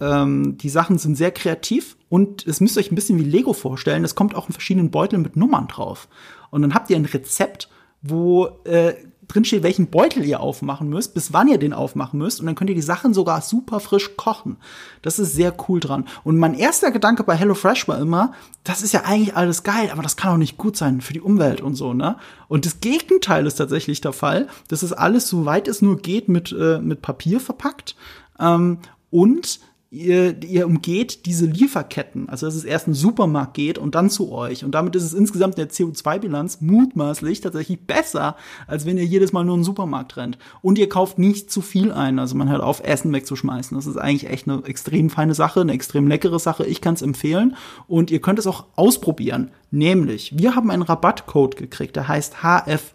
[0.00, 3.52] ähm, die Sachen sind sehr kreativ und es müsst ihr euch ein bisschen wie Lego
[3.52, 4.04] vorstellen.
[4.04, 6.08] Es kommt auch in verschiedenen Beuteln mit Nummern drauf.
[6.50, 7.68] Und dann habt ihr ein Rezept,
[8.02, 8.94] wo äh,
[9.32, 12.54] drin steht, welchen Beutel ihr aufmachen müsst, bis wann ihr den aufmachen müsst und dann
[12.54, 14.56] könnt ihr die Sachen sogar super frisch kochen.
[15.00, 16.06] Das ist sehr cool dran.
[16.24, 18.32] Und mein erster Gedanke bei HelloFresh war immer,
[18.64, 21.20] das ist ja eigentlich alles geil, aber das kann auch nicht gut sein für die
[21.20, 22.16] Umwelt und so, ne?
[22.48, 24.48] Und das Gegenteil ist tatsächlich der Fall.
[24.68, 27.96] Das ist alles, soweit es nur geht, mit, äh, mit Papier verpackt.
[28.38, 28.78] Ähm,
[29.10, 29.60] und
[29.92, 34.08] ihr, ihr umgeht diese Lieferketten, also dass es erst in den Supermarkt geht und dann
[34.08, 34.64] zu euch.
[34.64, 38.36] Und damit ist es insgesamt der CO2-Bilanz mutmaßlich tatsächlich besser,
[38.66, 40.38] als wenn ihr jedes Mal nur in den Supermarkt rennt.
[40.62, 43.76] Und ihr kauft nicht zu viel ein, also man hört auf, Essen wegzuschmeißen.
[43.76, 46.64] Das ist eigentlich echt eine extrem feine Sache, eine extrem leckere Sache.
[46.64, 47.54] Ich kann es empfehlen.
[47.86, 49.50] Und ihr könnt es auch ausprobieren.
[49.74, 52.92] Nämlich, wir haben einen Rabattcode gekriegt, der heißt HF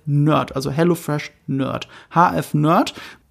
[0.54, 1.88] also HelloFresh Nerd.
[2.14, 2.54] HF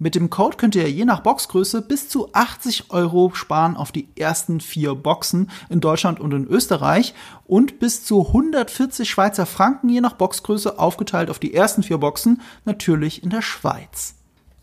[0.01, 4.09] Mit dem Code könnt ihr je nach Boxgröße bis zu 80 Euro sparen auf die
[4.17, 7.15] ersten vier Boxen in Deutschland und in Österreich
[7.47, 12.43] und bis zu 140 Schweizer Franken je nach Boxgröße aufgeteilt auf die ersten vier Boxen
[12.65, 14.17] natürlich in der Schweiz.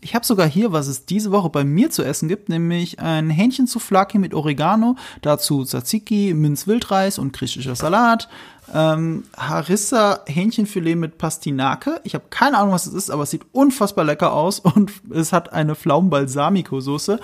[0.04, 3.30] Ich habe sogar hier, was es diese Woche bei mir zu essen gibt, nämlich ein
[3.30, 8.28] Hähnchen zu Flaki mit Oregano, dazu Tzatziki, Minzwildreis und griechischer Salat,
[8.72, 12.00] ähm, Harissa Hähnchenfilet mit Pastinake.
[12.04, 15.32] Ich habe keine Ahnung, was es ist, aber es sieht unfassbar lecker aus und es
[15.32, 17.20] hat eine Pflaumenbalsamico-Soße.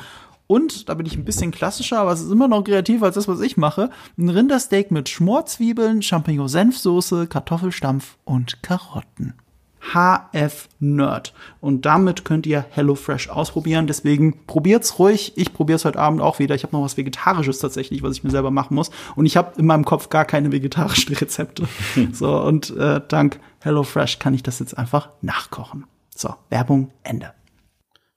[0.47, 3.29] Und, da bin ich ein bisschen klassischer, aber es ist immer noch kreativer als das,
[3.29, 3.89] was ich mache.
[4.19, 9.35] Ein Rindersteak mit Schmorzwiebeln, Champignon-Senfsoße, Kartoffelstampf und Karotten.
[9.81, 11.35] HF Nerd.
[11.61, 13.87] Und damit könnt ihr HelloFresh ausprobieren.
[13.87, 15.33] Deswegen probiert's ruhig.
[15.37, 16.55] Ich probier's heute Abend auch wieder.
[16.55, 18.91] Ich habe noch was Vegetarisches tatsächlich, was ich mir selber machen muss.
[19.17, 21.67] Und ich habe in meinem Kopf gar keine vegetarischen Rezepte.
[22.13, 25.87] so, und äh, dank HelloFresh kann ich das jetzt einfach nachkochen.
[26.15, 27.33] So, Werbung, Ende.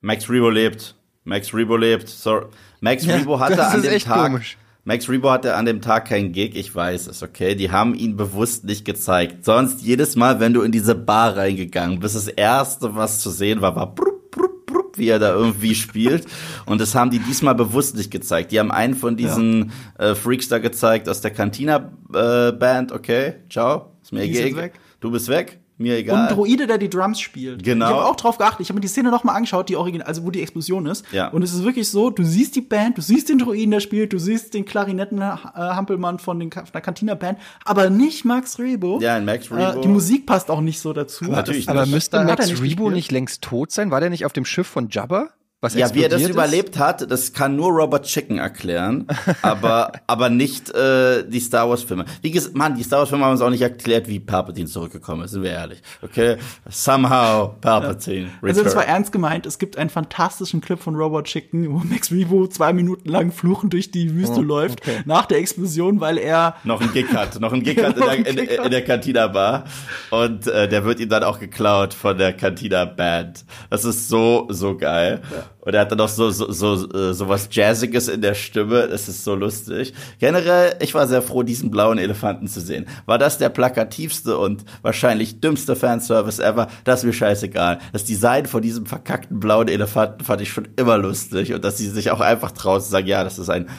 [0.01, 0.95] Max Rebo lebt.
[1.23, 2.09] Max Rebo lebt.
[2.09, 2.41] So,
[2.81, 4.31] Max ja, Rebo hatte an dem Tag.
[4.31, 7.55] Komisch Max Rebo hatte an dem Tag keinen Gig, ich weiß es, okay.
[7.55, 9.45] Die haben ihn bewusst nicht gezeigt.
[9.45, 13.61] Sonst jedes Mal, wenn du in diese Bar reingegangen bist, das erste, was zu sehen
[13.61, 16.25] war, war brupp, brupp, brupp, wie er da irgendwie spielt.
[16.65, 18.51] Und das haben die diesmal bewusst nicht gezeigt.
[18.51, 20.11] Die haben einen von diesen ja.
[20.11, 24.71] äh, Freaks da gezeigt aus der Cantina-Band, äh, okay, ciao, ist mir egal.
[24.99, 25.62] Du bist weg.
[25.77, 26.15] Mir egal.
[26.15, 27.63] Und ein Droide, der die Drums spielt.
[27.63, 27.85] Genau.
[27.87, 28.61] Ich habe auch drauf geachtet.
[28.61, 31.05] Ich habe mir die Szene noch mal angeschaut, die Original, also wo die Explosion ist.
[31.11, 31.29] Ja.
[31.29, 34.13] Und es ist wirklich so, du siehst die Band, du siehst den Droiden, der spielt,
[34.13, 38.99] du siehst den Klarinetten-Hampelmann von, den, von der Cantina-Band, aber nicht Max Rebo.
[39.01, 39.79] Ja, Max äh, Rebo.
[39.79, 41.25] Äh, die Musik passt auch nicht so dazu.
[41.25, 41.67] Aber, natürlich.
[41.69, 43.89] Aber müsste Max Rebo nicht längst tot sein?
[43.89, 45.29] War der nicht auf dem Schiff von Jabba?
[45.63, 46.29] Was ja, wie er das ist?
[46.29, 49.07] überlebt hat, das kann nur Robert Chicken erklären,
[49.41, 52.03] aber aber nicht äh, die Star Wars Filme.
[52.21, 55.23] Wie gesagt, Mann, die Star Wars Filme haben uns auch nicht erklärt, wie Palpatine zurückgekommen
[55.23, 55.81] ist, sind wir ehrlich.
[56.01, 56.35] Okay,
[56.69, 58.25] somehow Palpatine.
[58.25, 58.49] Ja.
[58.49, 59.45] Also das war ernst gemeint.
[59.45, 63.71] Es gibt einen fantastischen Clip von Robert Chicken, wo Max Rebo zwei Minuten lang fluchend
[63.71, 64.97] durch die Wüste oh, läuft okay.
[65.05, 68.27] nach der Explosion, weil er noch einen Gig hat, noch einen Gig hat in der,
[68.27, 69.63] in, in der Cantina Bar
[70.09, 73.45] und äh, der wird ihm dann auch geklaut von der Cantina Band.
[73.69, 75.21] Das ist so so geil.
[75.31, 75.45] Ja.
[75.65, 78.87] Und er hat dann noch so, so, so, äh, so was Jazziges in der Stimme.
[78.89, 79.93] Das ist so lustig.
[80.19, 82.85] Generell, ich war sehr froh, diesen blauen Elefanten zu sehen.
[83.05, 86.67] War das der plakativste und wahrscheinlich dümmste Fanservice ever?
[86.83, 87.79] Das ist mir scheißegal.
[87.93, 91.53] Das Design von diesem verkackten blauen Elefanten fand ich schon immer lustig.
[91.53, 93.69] Und dass sie sich auch einfach trauen zu sagen, ja, das ist ein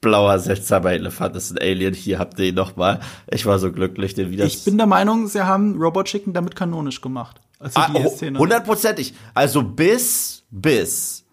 [0.00, 3.00] blauer, seltsamer Elefant, das ist ein Alien, hier habt ihr ihn noch mal.
[3.30, 4.44] Ich war so glücklich, den wieder.
[4.44, 7.40] Ich bin der Meinung, sie haben Robot Chicken damit kanonisch gemacht.
[7.60, 8.38] Also die ah, Szene.
[8.38, 9.14] Hundertprozentig.
[9.34, 11.24] Also bis, bis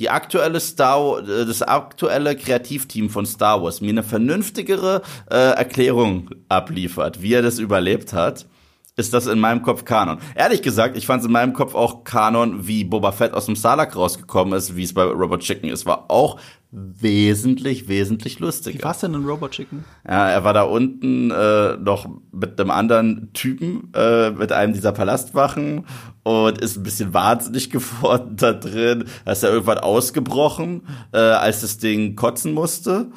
[0.00, 6.30] die aktuelle Star äh, das aktuelle Kreativteam von Star Wars mir eine vernünftigere äh, Erklärung
[6.48, 8.46] abliefert, wie er das überlebt hat,
[8.96, 10.18] ist das in meinem Kopf Kanon.
[10.34, 13.56] Ehrlich gesagt, ich fand es in meinem Kopf auch Kanon, wie Boba Fett aus dem
[13.56, 16.40] Salak rausgekommen ist, wie es bei Robot Chicken ist, war auch
[16.72, 18.78] wesentlich, wesentlich lustiger.
[18.78, 19.84] Wie war's denn in Robot Chicken?
[20.06, 24.92] Ja, er war da unten äh, noch mit einem anderen Typen, äh, mit einem dieser
[24.92, 25.84] Palastwachen
[26.22, 29.04] und ist ein bisschen wahnsinnig geworden da drin.
[29.24, 33.10] Da ist er irgendwann ausgebrochen, äh, als das Ding kotzen musste.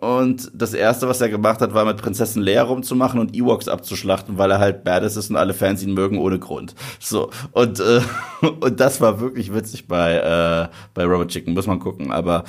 [0.00, 4.38] Und das erste, was er gemacht hat, war mit Prinzessin Leia rumzumachen und Ewoks abzuschlachten,
[4.38, 6.74] weil er halt badass ist und alle Fans ihn mögen ohne Grund.
[6.98, 7.30] So.
[7.52, 8.00] Und, äh,
[8.60, 12.12] und das war wirklich witzig bei, äh, bei Robot Chicken, muss man gucken.
[12.12, 12.44] Aber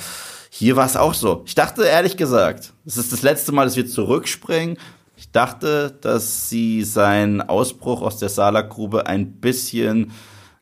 [0.54, 1.42] hier war es auch so.
[1.46, 4.76] Ich dachte ehrlich gesagt, es ist das letzte Mal, dass wir zurückspringen.
[5.16, 10.12] Ich dachte, dass sie seinen Ausbruch aus der Salakgrube ein bisschen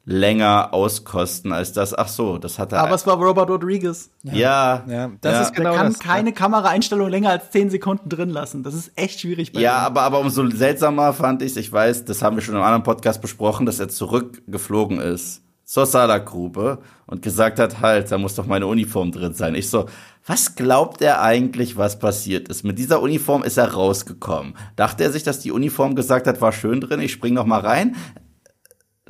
[0.05, 1.93] länger auskosten als das.
[1.93, 2.83] Ach so, das hat er.
[2.83, 4.11] Aber es war Robert Rodriguez.
[4.23, 5.43] Ja, Ja, das ja.
[5.43, 5.99] ist genau Der kann das.
[5.99, 8.63] keine Kameraeinstellung länger als 10 Sekunden drin lassen.
[8.63, 9.87] Das ist echt schwierig bei Ja, ihm.
[9.87, 13.21] aber, aber umso seltsamer fand ich ich weiß, das haben wir schon im anderen Podcast
[13.21, 18.67] besprochen, dass er zurückgeflogen ist zur Salakgrube und gesagt hat, halt, da muss doch meine
[18.67, 19.55] Uniform drin sein.
[19.55, 19.87] Ich so,
[20.27, 22.65] was glaubt er eigentlich, was passiert ist?
[22.65, 24.55] Mit dieser Uniform ist er rausgekommen.
[24.75, 27.61] Dachte er sich, dass die Uniform gesagt hat, war schön drin, ich spring noch mal
[27.61, 27.95] rein?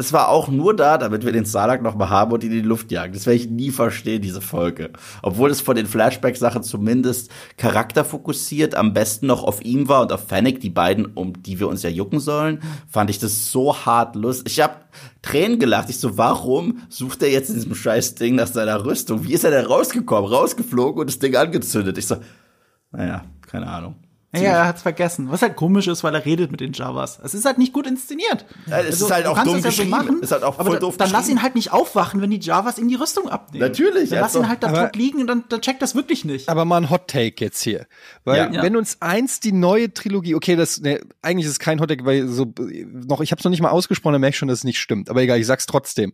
[0.01, 2.62] Das war auch nur da, damit wir den Salak noch mal haben und ihn in
[2.62, 3.12] die Luft jagen.
[3.12, 4.92] Das werde ich nie verstehen, diese Folge.
[5.20, 10.26] Obwohl es von den Flashback-Sachen zumindest charakterfokussiert am besten noch auf ihm war und auf
[10.26, 14.16] Fennec, die beiden, um die wir uns ja jucken sollen, fand ich das so hart
[14.16, 14.55] lustig.
[14.55, 14.76] Ich habe
[15.20, 15.90] Tränen gelacht.
[15.90, 19.24] Ich so, warum sucht er jetzt in diesem scheiß Ding nach seiner Rüstung?
[19.24, 21.98] Wie ist er denn rausgekommen, rausgeflogen und das Ding angezündet?
[21.98, 22.16] Ich so,
[22.90, 23.96] naja, keine Ahnung.
[24.33, 25.28] Ja, er hat's vergessen.
[25.31, 27.18] Was halt komisch ist, weil er redet mit den Javas.
[27.24, 28.47] Es ist halt nicht gut inszeniert.
[28.66, 30.22] Ja, es ist halt du auch dumm das ja so geschrieben.
[30.22, 31.39] Ist halt auch voll da- doof Dann lass geschrieben.
[31.39, 33.61] ihn halt nicht aufwachen, wenn die Javas ihm die Rüstung abnehmen.
[33.66, 36.24] Natürlich, Dann lass hat ihn halt da tot liegen und dann, dann checkt das wirklich
[36.24, 36.49] nicht.
[36.49, 37.87] Aber mal ein Hot Take jetzt hier.
[38.24, 38.62] Weil Ja.
[38.62, 42.05] wenn uns eins die neue Trilogie, okay, das ne, eigentlich ist es kein Hot Take,
[42.05, 42.53] weil so
[42.93, 44.78] noch, ich habe es noch nicht mal ausgesprochen, dann merke ich schon, dass es nicht
[44.78, 45.11] stimmt.
[45.11, 46.12] Aber egal, ich sag's trotzdem.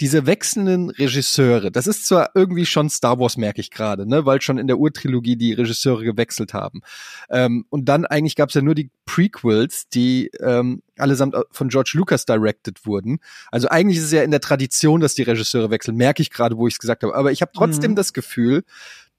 [0.00, 4.40] Diese wechselnden Regisseure, das ist zwar irgendwie schon Star Wars, merke ich gerade, ne, weil
[4.40, 6.82] schon in der Urtrilogie die Regisseure gewechselt haben.
[7.28, 12.26] Ähm, und dann eigentlich gab's ja nur die Prequels, die ähm, allesamt von George Lucas
[12.26, 13.18] directed wurden.
[13.50, 16.56] Also eigentlich ist es ja in der Tradition, dass die Regisseure wechseln, merke ich gerade,
[16.56, 17.14] wo ich es gesagt habe.
[17.14, 17.96] Aber ich habe trotzdem Mhm.
[17.96, 18.64] das Gefühl,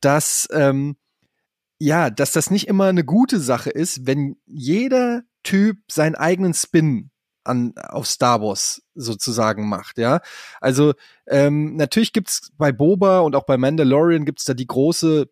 [0.01, 0.95] dass ähm,
[1.79, 7.11] ja, dass das nicht immer eine gute Sache ist, wenn jeder Typ seinen eigenen Spin
[7.43, 10.19] an auf Star Wars sozusagen macht, ja.
[10.59, 10.93] Also
[11.27, 15.29] ähm, natürlich gibt's bei Boba und auch bei Mandalorian gibt's da die große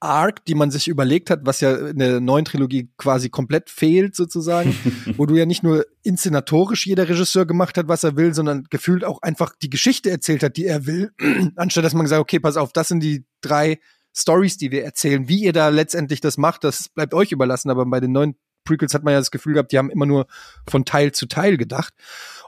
[0.00, 4.16] Arc, die man sich überlegt hat, was ja in der neuen Trilogie quasi komplett fehlt
[4.16, 4.74] sozusagen,
[5.16, 9.04] wo du ja nicht nur inszenatorisch jeder Regisseur gemacht hat, was er will, sondern gefühlt
[9.04, 11.12] auch einfach die Geschichte erzählt hat, die er will,
[11.56, 13.78] anstatt dass man gesagt, okay, pass auf, das sind die drei
[14.16, 15.28] Stories, die wir erzählen.
[15.28, 18.94] Wie ihr da letztendlich das macht, das bleibt euch überlassen, aber bei den neuen Prequels
[18.94, 20.26] hat man ja das Gefühl gehabt, die haben immer nur
[20.68, 21.94] von Teil zu Teil gedacht.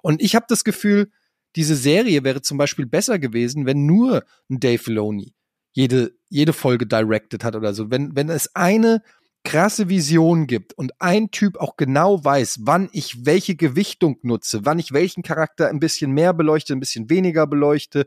[0.03, 1.11] Und ich habe das Gefühl,
[1.57, 5.35] diese Serie wäre zum Beispiel besser gewesen, wenn nur ein Dave Filoni
[5.73, 7.91] jede, jede Folge directed hat oder so.
[7.91, 9.03] Wenn, wenn es eine
[9.45, 14.79] krasse Vision gibt und ein Typ auch genau weiß, wann ich welche Gewichtung nutze, wann
[14.79, 18.05] ich welchen Charakter ein bisschen mehr beleuchte, ein bisschen weniger beleuchte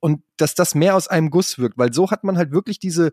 [0.00, 3.12] und dass das mehr aus einem Guss wirkt, weil so hat man halt wirklich diese,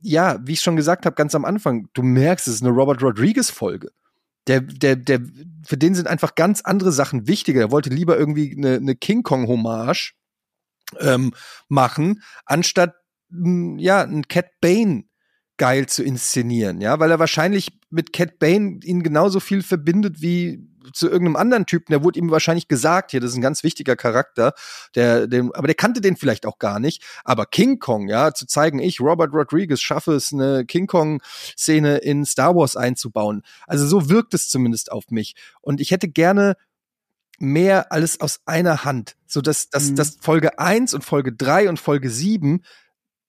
[0.00, 3.02] ja, wie ich schon gesagt habe, ganz am Anfang, du merkst, es ist eine Robert
[3.02, 3.90] Rodriguez Folge.
[4.46, 5.20] Der, der, der,
[5.66, 7.60] für den sind einfach ganz andere Sachen wichtiger.
[7.60, 10.14] Er wollte lieber irgendwie eine, eine King Kong Hommage
[11.00, 11.34] ähm,
[11.68, 12.94] machen, anstatt
[13.30, 15.04] ja ein Cat Bane
[15.56, 20.68] geil zu inszenieren, ja, weil er wahrscheinlich mit Cat Bane ihn genauso viel verbindet wie
[20.92, 23.96] zu irgendeinem anderen Typen, der wurde ihm wahrscheinlich gesagt, hier, das ist ein ganz wichtiger
[23.96, 24.54] Charakter,
[24.94, 27.02] der, den, aber der kannte den vielleicht auch gar nicht.
[27.24, 32.24] Aber King Kong, ja, zu zeigen, ich, Robert Rodriguez, schaffe es, eine King Kong-Szene in
[32.24, 33.42] Star Wars einzubauen.
[33.66, 35.34] Also so wirkt es zumindest auf mich.
[35.60, 36.56] Und ich hätte gerne
[37.38, 39.96] mehr alles aus einer Hand, so dass, dass, Mhm.
[39.96, 42.62] dass Folge 1 und Folge 3 und Folge 7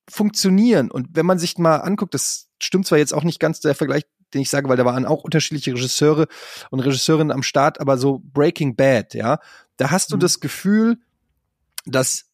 [0.10, 0.92] funktionieren.
[0.92, 4.04] Und wenn man sich mal anguckt, das stimmt zwar jetzt auch nicht ganz der Vergleich,
[4.34, 6.28] den ich sage, weil da waren auch unterschiedliche Regisseure
[6.70, 9.40] und Regisseurinnen am Start, aber so Breaking Bad, ja,
[9.78, 10.22] da hast du Mhm.
[10.22, 10.98] das Gefühl,
[11.86, 12.26] dass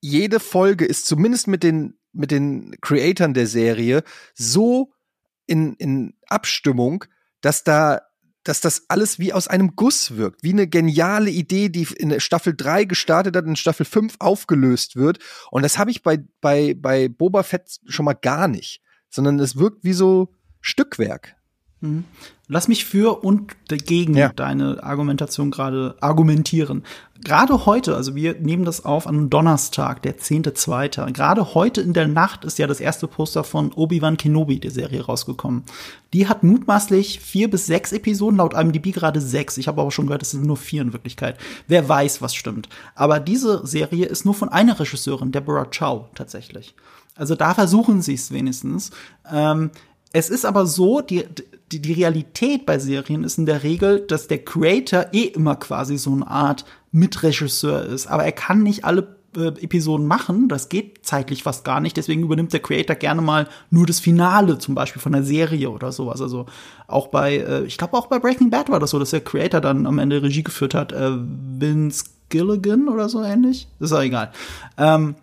[0.00, 4.02] jede Folge ist zumindest mit den mit den Creatoren der Serie
[4.34, 4.92] so
[5.46, 7.06] in, in Abstimmung,
[7.40, 8.02] dass da
[8.44, 12.54] dass das alles wie aus einem Guss wirkt, wie eine geniale Idee, die in Staffel
[12.56, 15.18] 3 gestartet hat, in Staffel 5 aufgelöst wird.
[15.50, 19.56] Und das habe ich bei, bei, bei Boba Fett schon mal gar nicht, sondern es
[19.56, 21.36] wirkt wie so Stückwerk.
[21.80, 22.04] Mhm.
[22.48, 24.30] Lass mich für und dagegen ja.
[24.30, 26.84] deine Argumentation gerade argumentieren.
[27.24, 31.12] Gerade heute, also wir nehmen das auf an Donnerstag, der 10.2.
[31.12, 35.04] Gerade heute in der Nacht ist ja das erste Poster von Obi-Wan Kenobi, der Serie,
[35.04, 35.62] rausgekommen.
[36.12, 39.56] Die hat mutmaßlich vier bis sechs Episoden, laut IMDb gerade sechs.
[39.56, 41.38] Ich habe aber schon gehört, es sind nur vier in Wirklichkeit.
[41.68, 42.68] Wer weiß, was stimmt.
[42.96, 46.74] Aber diese Serie ist nur von einer Regisseurin, Deborah Chow, tatsächlich.
[47.14, 48.90] Also da versuchen sie es wenigstens.
[49.30, 49.70] Ähm,
[50.12, 51.24] es ist aber so, die,
[51.70, 55.96] die, die Realität bei Serien ist in der Regel, dass der Creator eh immer quasi
[55.96, 58.06] so eine Art Mitregisseur ist.
[58.06, 60.48] Aber er kann nicht alle äh, Episoden machen.
[60.48, 61.96] Das geht zeitlich fast gar nicht.
[61.96, 65.90] Deswegen übernimmt der Creator gerne mal nur das Finale, zum Beispiel von der Serie oder
[65.90, 66.20] sowas.
[66.20, 66.46] Also
[66.86, 69.60] auch bei, äh, ich glaube auch bei Breaking Bad war das so, dass der Creator
[69.60, 70.92] dann am Ende Regie geführt hat.
[70.92, 73.68] Äh, Vince Gilligan oder so ähnlich.
[73.80, 74.32] ist auch egal.
[74.76, 75.14] Ähm,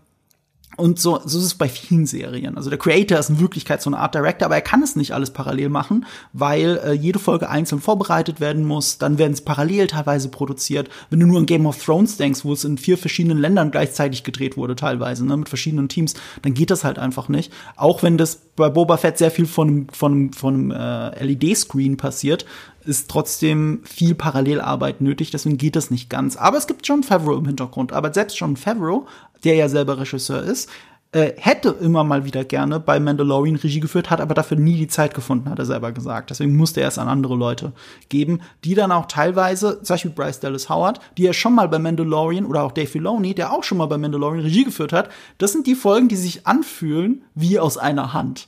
[0.80, 2.57] und so, so ist es bei vielen Serien.
[2.57, 5.13] Also der Creator ist in Wirklichkeit so eine Art Director, aber er kann es nicht
[5.13, 8.97] alles parallel machen, weil äh, jede Folge einzeln vorbereitet werden muss.
[8.97, 10.89] Dann werden es parallel teilweise produziert.
[11.09, 14.23] Wenn du nur an Game of Thrones denkst, wo es in vier verschiedenen Ländern gleichzeitig
[14.23, 17.51] gedreht wurde, teilweise, ne, mit verschiedenen Teams, dann geht das halt einfach nicht.
[17.75, 22.45] Auch wenn das bei Boba Fett sehr viel von einem, von, von äh, LED-Screen passiert,
[22.86, 26.38] ist trotzdem viel Parallelarbeit nötig, deswegen geht das nicht ganz.
[26.38, 27.93] Aber es gibt John Favreau im Hintergrund.
[27.93, 29.05] Aber selbst John Favreau,
[29.44, 30.70] der ja selber Regisseur ist,
[31.12, 34.88] äh, hätte immer mal wieder gerne bei Mandalorian Regie geführt, hat aber dafür nie die
[34.88, 36.30] Zeit gefunden, hat er selber gesagt.
[36.30, 37.74] Deswegen musste er es an andere Leute
[38.10, 41.80] geben, die dann auch teilweise, zum Beispiel Bryce Dallas Howard, die ja schon mal bei
[41.80, 45.10] Mandalorian oder auch Dave Filoni, der auch schon mal bei Mandalorian Regie geführt hat,
[45.40, 48.48] das sind die Folgen, die sich anfühlen wie aus einer Hand.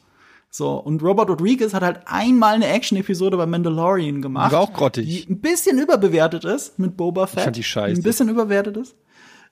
[0.54, 4.52] So, und Robert Rodriguez hat halt einmal eine Action-Episode bei Mandalorian gemacht.
[4.52, 5.08] Die war auch grottig.
[5.08, 7.40] Die ein bisschen überbewertet ist mit Boba Fett.
[7.40, 8.00] Ich fand die scheiße.
[8.00, 8.96] ein bisschen überbewertet ist.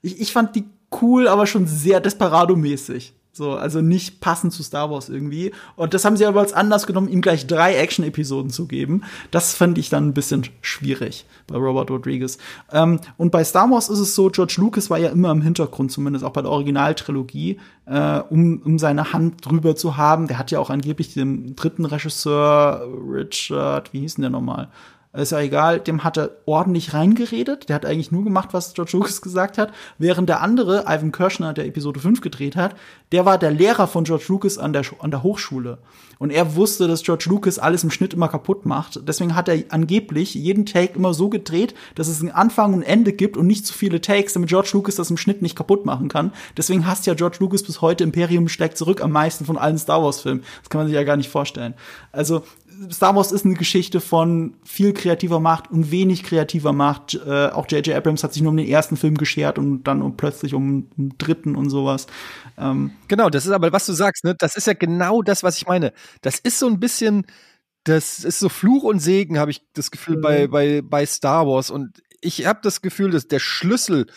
[0.01, 0.65] Ich, ich fand die
[1.01, 3.13] cool, aber schon sehr Desperado-mäßig.
[3.31, 5.53] So, also nicht passend zu Star Wars irgendwie.
[5.77, 9.03] Und das haben sie aber als Anlass genommen, ihm gleich drei Action-Episoden zu geben.
[9.31, 12.37] Das fand ich dann ein bisschen schwierig bei Robert Rodriguez.
[12.71, 15.91] Ähm, und bei Star Wars ist es so, George Lucas war ja immer im Hintergrund,
[15.91, 20.27] zumindest auch bei der Originaltrilogie, äh, um, um seine Hand drüber zu haben.
[20.27, 24.69] Der hat ja auch angeblich den dritten Regisseur, Richard, wie hieß denn der nochmal?
[25.13, 27.67] Ist ja egal, dem hat er ordentlich reingeredet.
[27.67, 29.71] Der hat eigentlich nur gemacht, was George Lucas gesagt hat.
[29.97, 32.75] Während der andere, Ivan Kirschner, der Episode 5 gedreht hat,
[33.11, 35.79] der war der Lehrer von George Lucas an der, an der Hochschule.
[36.19, 38.99] Und er wusste, dass George Lucas alles im Schnitt immer kaputt macht.
[39.07, 43.13] Deswegen hat er angeblich jeden Take immer so gedreht, dass es einen Anfang und Ende
[43.13, 46.07] gibt und nicht zu viele Takes, damit George Lucas das im Schnitt nicht kaputt machen
[46.07, 46.33] kann.
[46.55, 50.03] Deswegen hasst ja George Lucas bis heute Imperium schlägt zurück am meisten von allen Star
[50.03, 50.43] Wars Filmen.
[50.61, 51.73] Das kann man sich ja gar nicht vorstellen.
[52.11, 52.43] Also
[52.91, 57.15] Star Wars ist eine Geschichte von viel kreativer Macht und wenig kreativer Macht.
[57.15, 57.95] Äh, auch J.J.
[57.95, 61.13] Abrams hat sich nur um den ersten Film geschert und dann um, plötzlich um den
[61.17, 62.07] dritten und sowas.
[62.57, 64.35] Ähm genau, das ist aber, was du sagst, ne?
[64.37, 65.93] Das ist ja genau das, was ich meine.
[66.21, 67.25] Das ist so ein bisschen,
[67.83, 70.21] das ist so Fluch und Segen, habe ich das Gefühl, mhm.
[70.21, 71.69] bei, bei, bei Star Wars.
[71.71, 74.07] Und ich habe das Gefühl, dass der Schlüssel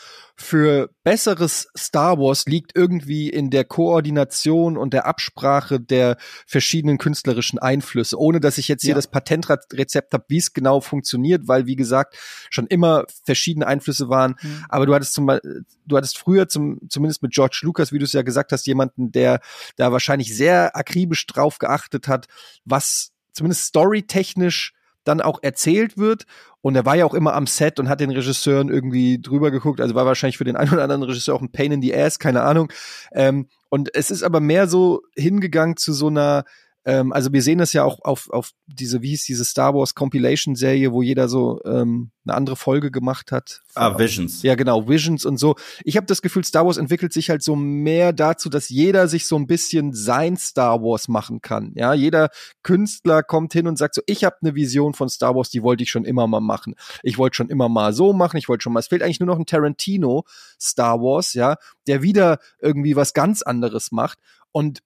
[0.43, 6.17] für besseres Star Wars liegt irgendwie in der Koordination und der Absprache der
[6.47, 8.97] verschiedenen künstlerischen Einflüsse, ohne dass ich jetzt hier ja.
[8.97, 12.17] das Patentrezept habe, wie es genau funktioniert, weil wie gesagt
[12.51, 14.35] schon immer verschiedene Einflüsse waren.
[14.43, 14.65] Mhm.
[14.69, 18.13] Aber du hattest zum du hattest früher zum, zumindest mit George Lucas, wie du es
[18.13, 19.41] ja gesagt hast, jemanden, der
[19.77, 22.27] da wahrscheinlich sehr akribisch drauf geachtet hat,
[22.65, 24.75] was zumindest storytechnisch
[25.05, 26.25] dann auch erzählt wird.
[26.61, 29.81] Und er war ja auch immer am Set und hat den Regisseuren irgendwie drüber geguckt.
[29.81, 32.19] Also war wahrscheinlich für den einen oder anderen Regisseur auch ein Pain in the Ass,
[32.19, 32.73] keine Ahnung.
[33.13, 36.45] Ähm, und es ist aber mehr so hingegangen zu so einer
[36.85, 39.95] ähm, also wir sehen das ja auch auf, auf diese, wie hieß diese Star Wars
[39.95, 43.61] Compilation Serie, wo jeder so ähm, eine andere Folge gemacht hat.
[43.75, 44.43] Ah, Visions.
[44.43, 45.55] Ja, genau, Visions und so.
[45.85, 49.27] Ich habe das Gefühl, Star Wars entwickelt sich halt so mehr dazu, dass jeder sich
[49.27, 51.73] so ein bisschen sein Star Wars machen kann.
[51.77, 52.31] Ja, jeder
[52.65, 55.85] Künstler kommt hin und sagt so, ich habe eine Vision von Star Wars, die wollte
[55.85, 56.75] ich schon immer mal machen.
[57.05, 59.29] Ich wollte schon immer mal so machen, ich wollte schon mal, es fehlt eigentlich nur
[59.29, 60.25] noch ein Tarantino
[60.61, 61.57] Star Wars, ja,
[61.87, 64.19] der wieder irgendwie was ganz anderes macht.
[64.51, 64.83] Und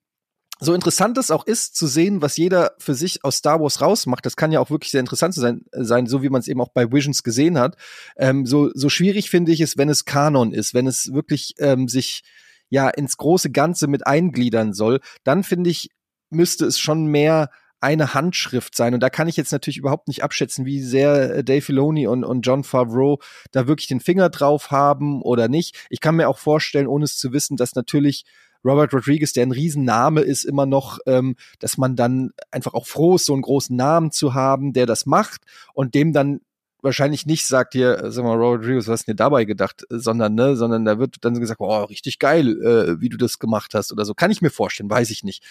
[0.58, 4.24] so interessant es auch ist, zu sehen, was jeder für sich aus Star Wars rausmacht,
[4.24, 6.70] das kann ja auch wirklich sehr interessant sein, sein so wie man es eben auch
[6.70, 7.76] bei Visions gesehen hat.
[8.16, 11.88] Ähm, so, so schwierig finde ich es, wenn es Kanon ist, wenn es wirklich ähm,
[11.88, 12.22] sich
[12.70, 15.90] ja ins große Ganze mit eingliedern soll, dann finde ich,
[16.30, 17.50] müsste es schon mehr
[17.80, 18.94] eine Handschrift sein.
[18.94, 22.24] Und da kann ich jetzt natürlich überhaupt nicht abschätzen, wie sehr äh, Dave Filoni und,
[22.24, 23.20] und John Favreau
[23.52, 25.86] da wirklich den Finger drauf haben oder nicht.
[25.90, 28.24] Ich kann mir auch vorstellen, ohne es zu wissen, dass natürlich
[28.64, 33.16] Robert Rodriguez, der ein Riesenname ist, immer noch, ähm, dass man dann einfach auch froh
[33.16, 35.42] ist, so einen großen Namen zu haben, der das macht
[35.74, 36.40] und dem dann
[36.86, 39.84] wahrscheinlich nicht sagt hier, äh, sag mal, Robert Rodriguez, was hast du dir dabei gedacht,
[39.90, 43.74] sondern, ne, sondern da wird dann gesagt, oh, richtig geil, äh, wie du das gemacht
[43.74, 44.14] hast oder so.
[44.14, 45.42] Kann ich mir vorstellen, weiß ich nicht.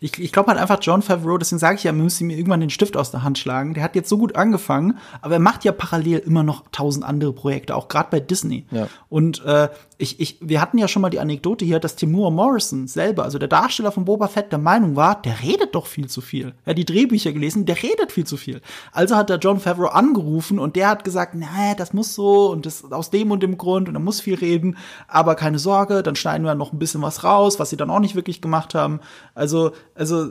[0.00, 2.60] Ich, ich glaube halt einfach John Favreau, deswegen sage ich ja, man müsste ihm irgendwann
[2.60, 3.74] den Stift aus der Hand schlagen.
[3.74, 7.32] Der hat jetzt so gut angefangen, aber er macht ja parallel immer noch tausend andere
[7.32, 8.66] Projekte, auch gerade bei Disney.
[8.70, 8.88] Ja.
[9.08, 9.68] Und äh,
[10.00, 13.38] ich, ich, wir hatten ja schon mal die Anekdote hier, dass Timur Morrison selber, also
[13.38, 16.54] der Darsteller von Boba Fett, der Meinung war, der redet doch viel zu viel.
[16.64, 18.60] Er hat die Drehbücher gelesen, der redet viel zu viel.
[18.92, 22.64] Also hat der John Favreau angerufen und der hat gesagt, nee, das muss so und
[22.64, 24.76] das aus dem und dem Grund und er muss viel reden,
[25.08, 28.00] aber keine Sorge, dann schneiden wir noch ein bisschen was raus, was sie dann auch
[28.00, 29.00] nicht wirklich gemacht haben.
[29.34, 30.30] Also, also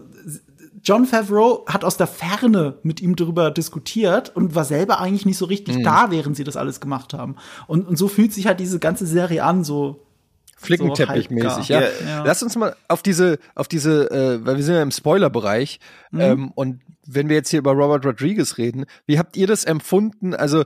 [0.88, 5.38] John Favreau hat aus der Ferne mit ihm darüber diskutiert und war selber eigentlich nicht
[5.38, 5.84] so richtig mhm.
[5.84, 7.36] da, während sie das alles gemacht haben.
[7.68, 10.06] Und, und so fühlt sich halt diese ganze Serie an, so
[10.56, 11.82] Flickenteppichmäßig, so ja.
[11.82, 12.24] ja.
[12.24, 15.82] Lass uns mal auf diese, auf diese, äh, weil wir sind ja im Spoilerbereich
[16.12, 16.22] mhm.
[16.22, 20.34] ähm, und wenn wir jetzt hier über Robert Rodriguez reden, wie habt ihr das empfunden?
[20.34, 20.64] Also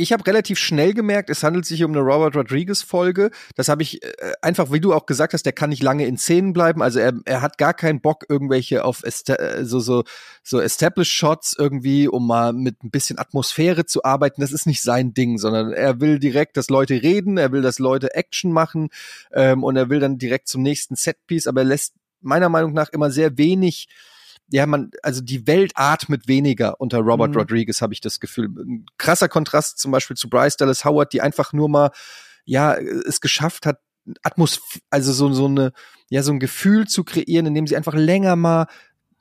[0.00, 3.30] ich habe relativ schnell gemerkt, es handelt sich um eine Robert Rodriguez Folge.
[3.54, 6.16] Das habe ich äh, einfach, wie du auch gesagt hast, der kann nicht lange in
[6.16, 6.82] Szenen bleiben.
[6.82, 10.04] Also er, er hat gar keinen Bock irgendwelche auf äh, so so
[10.42, 14.40] so Established Shots irgendwie, um mal mit ein bisschen Atmosphäre zu arbeiten.
[14.40, 17.78] Das ist nicht sein Ding, sondern er will direkt, dass Leute reden, er will, dass
[17.78, 18.88] Leute Action machen
[19.32, 21.46] ähm, und er will dann direkt zum nächsten Setpiece.
[21.46, 23.88] Aber er lässt meiner Meinung nach immer sehr wenig
[24.50, 27.38] ja, man, also die Welt atmet weniger unter Robert mhm.
[27.38, 28.46] Rodriguez, habe ich das Gefühl.
[28.46, 31.90] Ein krasser Kontrast zum Beispiel zu Bryce Dallas Howard, die einfach nur mal,
[32.44, 33.78] ja, es geschafft hat,
[34.22, 35.72] Atmosphäre, also so, so eine,
[36.08, 38.66] ja, so ein Gefühl zu kreieren, indem sie einfach länger mal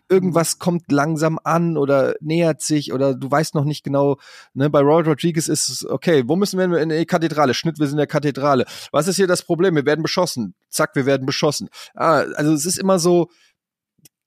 [0.09, 4.17] irgendwas kommt langsam an oder nähert sich oder du weißt noch nicht genau,
[4.53, 7.53] ne, bei Robert Rodriguez ist es, okay, wo müssen wir in die Kathedrale?
[7.53, 8.65] Schnitt, wir sind in der Kathedrale.
[8.91, 9.75] Was ist hier das Problem?
[9.75, 10.55] Wir werden beschossen.
[10.69, 11.69] Zack, wir werden beschossen.
[11.93, 13.29] Ah, also es ist immer so,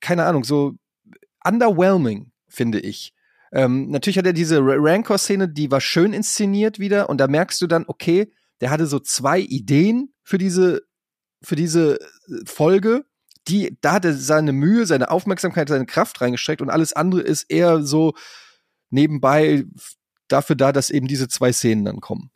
[0.01, 0.75] keine Ahnung, so
[1.45, 3.15] underwhelming, finde ich.
[3.53, 7.67] Ähm, natürlich hat er diese Rancor-Szene, die war schön inszeniert wieder und da merkst du
[7.67, 10.83] dann, okay, der hatte so zwei Ideen für diese,
[11.43, 12.07] für diese äh,
[12.47, 13.05] Folge,
[13.49, 17.51] die, da hat er seine Mühe, seine Aufmerksamkeit, seine Kraft reingesteckt und alles andere ist
[17.51, 18.15] eher so
[18.91, 19.65] nebenbei
[20.29, 22.31] dafür da, dass eben diese zwei Szenen dann kommen.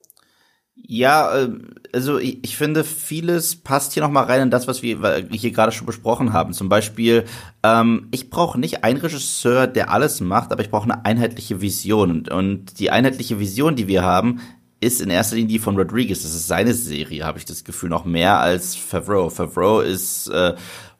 [0.76, 1.48] Ja, äh,
[1.92, 5.72] also ich, finde, vieles passt hier noch mal rein in das, was wir hier gerade
[5.72, 6.52] schon besprochen haben.
[6.52, 7.24] Zum Beispiel,
[7.62, 12.28] ähm, ich brauche nicht einen Regisseur, der alles macht, aber ich brauche eine einheitliche Vision.
[12.28, 14.40] Und die einheitliche Vision, die wir haben,
[14.80, 16.22] ist in erster Linie die von Rodriguez.
[16.22, 19.30] Das ist seine Serie, habe ich das Gefühl, noch mehr als Favreau.
[19.30, 20.54] Favreau ist äh,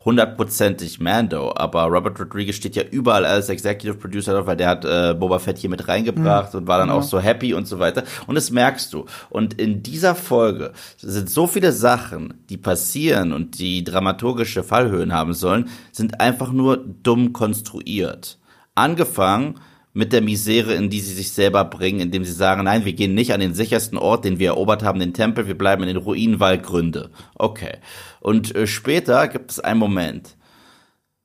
[0.07, 4.85] hundertprozentig Mando, aber Robert Rodriguez steht ja überall als Executive Producer drauf, weil der hat
[4.85, 6.61] äh, Boba Fett hier mit reingebracht mhm.
[6.61, 8.05] und war dann auch so happy und so weiter.
[8.29, 9.07] Und das merkst du.
[9.31, 15.35] Und in dieser Folge sind so viele Sachen, die passieren und die dramaturgische Fallhöhen haben
[15.35, 18.39] sollen, sind einfach nur dumm konstruiert.
[18.77, 19.57] Angefangen
[19.97, 23.15] mit der Misere, in die sie sich selber bringen, indem sie sagen, nein, wir gehen
[23.15, 25.97] nicht an den sichersten Ort, den wir erobert haben, den Tempel, wir bleiben in den
[25.97, 27.09] Ruinen, weil Gründe.
[27.35, 27.79] Okay.
[28.21, 30.37] Und äh, später gibt es einen Moment,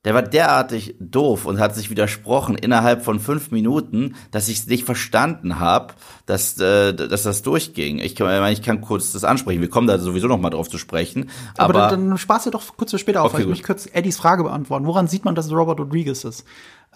[0.04, 4.66] der war derartig doof und hat sich widersprochen innerhalb von fünf Minuten, dass ich es
[4.66, 5.94] nicht verstanden habe,
[6.26, 7.98] dass, äh, dass das durchging.
[7.98, 9.60] Ich kann, ich kann kurz das ansprechen.
[9.60, 11.30] Wir kommen da sowieso noch mal drauf zu sprechen.
[11.56, 13.62] Aber, aber dann, dann sparst du doch kurz für später auf, okay, weil ich mich
[13.62, 14.86] kurz Eddies Frage beantworten.
[14.86, 16.44] Woran sieht man, dass es Robert Rodriguez ist?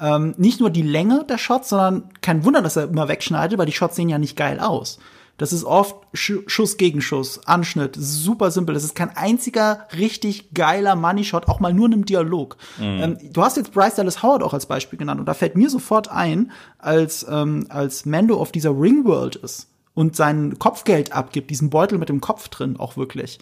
[0.01, 3.67] ähm, nicht nur die Länge der Shots, sondern kein Wunder, dass er immer wegschneidet, weil
[3.67, 4.99] die Shots sehen ja nicht geil aus.
[5.39, 8.75] Das ist oft Schuss gegen Schuss, Anschnitt, super simpel.
[8.75, 12.57] Das ist kein einziger richtig geiler Money-Shot, auch mal nur in einem Dialog.
[12.79, 12.85] Mhm.
[12.85, 15.69] Ähm, du hast jetzt Bryce Dallas Howard auch als Beispiel genannt und da fällt mir
[15.69, 21.71] sofort ein, als, ähm, als Mando auf dieser Ringworld ist und sein Kopfgeld abgibt, diesen
[21.71, 23.39] Beutel mit dem Kopf drin auch wirklich.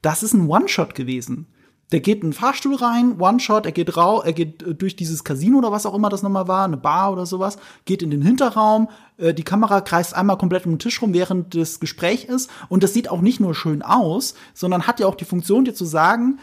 [0.00, 1.46] Das ist ein One-Shot gewesen.
[1.92, 5.24] Der geht in den Fahrstuhl rein, One-Shot, er geht rau, er geht äh, durch dieses
[5.24, 8.22] Casino oder was auch immer das nochmal war, eine Bar oder sowas, geht in den
[8.22, 8.88] Hinterraum,
[9.18, 12.50] äh, die Kamera kreist einmal komplett um den Tisch rum, während das Gespräch ist.
[12.68, 15.74] Und das sieht auch nicht nur schön aus, sondern hat ja auch die Funktion, dir
[15.74, 16.38] zu sagen,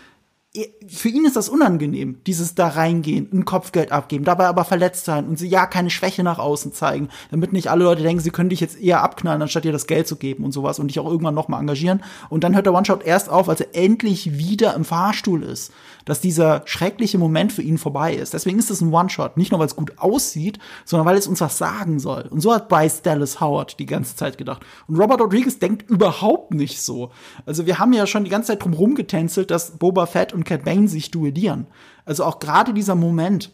[0.88, 5.28] für ihn ist das unangenehm, dieses da reingehen, ein Kopfgeld abgeben, dabei aber verletzt sein
[5.28, 8.50] und sie ja keine Schwäche nach außen zeigen, damit nicht alle Leute denken, sie können
[8.50, 11.08] dich jetzt eher abknallen, anstatt dir das Geld zu geben und sowas und dich auch
[11.08, 12.04] irgendwann noch mal engagieren.
[12.30, 15.72] Und dann hört der One-Shot erst auf, als er endlich wieder im Fahrstuhl ist
[16.10, 18.34] dass dieser schreckliche Moment für ihn vorbei ist.
[18.34, 19.38] Deswegen ist es ein One-Shot.
[19.38, 22.24] Nicht nur, weil es gut aussieht, sondern weil es uns was sagen soll.
[22.32, 24.64] Und so hat Bryce Dallas Howard die ganze Zeit gedacht.
[24.88, 27.12] Und Robert Rodriguez denkt überhaupt nicht so.
[27.46, 30.66] Also wir haben ja schon die ganze Zeit drum rumgetänzelt, dass Boba Fett und Cat
[30.66, 31.68] Bane sich duellieren.
[32.06, 33.52] Also auch gerade dieser Moment,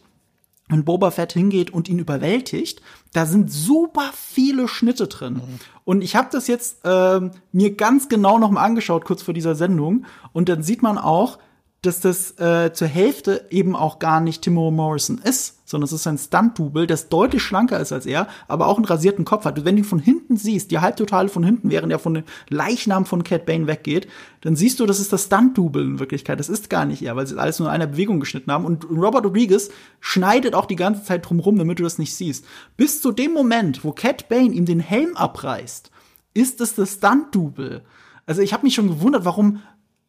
[0.69, 2.81] wenn Boba Fett hingeht und ihn überwältigt,
[3.13, 5.35] da sind super viele Schnitte drin.
[5.35, 5.59] Mhm.
[5.83, 7.19] Und ich habe das jetzt äh,
[7.51, 10.05] mir ganz genau noch mal angeschaut, kurz vor dieser Sendung.
[10.33, 11.37] Und dann sieht man auch,
[11.85, 16.05] dass das äh, zur Hälfte eben auch gar nicht Timo Morrison ist, sondern es ist
[16.07, 19.63] ein Stunt-Double, das deutlich schlanker ist als er, aber auch einen rasierten Kopf hat.
[19.65, 23.05] Wenn du ihn von hinten siehst, die Halbtotale von hinten, während er von dem Leichnam
[23.05, 24.07] von Cat Bane weggeht,
[24.41, 26.39] dann siehst du, das ist das Stunt-Double in Wirklichkeit.
[26.39, 28.65] Das ist gar nicht er, weil sie alles nur in einer Bewegung geschnitten haben.
[28.65, 32.45] Und Robert Rodriguez schneidet auch die ganze Zeit drumrum, damit du das nicht siehst.
[32.77, 35.89] Bis zu dem Moment, wo Cat Bane ihm den Helm abreißt,
[36.33, 37.81] ist es das Stunt-Double.
[38.27, 39.61] Also ich habe mich schon gewundert, warum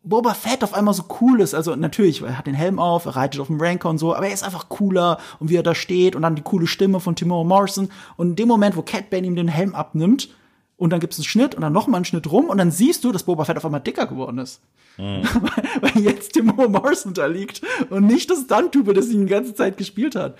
[0.06, 1.52] Boba Fett auf einmal so cool ist.
[1.52, 4.28] Also natürlich, er hat den Helm auf, er reitet auf dem Ranker und so, aber
[4.28, 7.16] er ist einfach cooler und wie er da steht und dann die coole Stimme von
[7.16, 7.88] Timur Morrison.
[8.16, 10.30] Und in dem Moment, wo Cat Bane ihm den Helm abnimmt
[10.76, 13.02] und dann gibt's einen Schnitt und dann noch mal einen Schnitt rum und dann siehst
[13.02, 14.60] du, dass Boba Fett auf einmal dicker geworden ist.
[14.96, 15.22] Mhm.
[15.80, 19.76] Weil jetzt Timur Morrison da liegt und nicht das Stunt-Tube, das ihn die ganze Zeit
[19.76, 20.36] gespielt hat.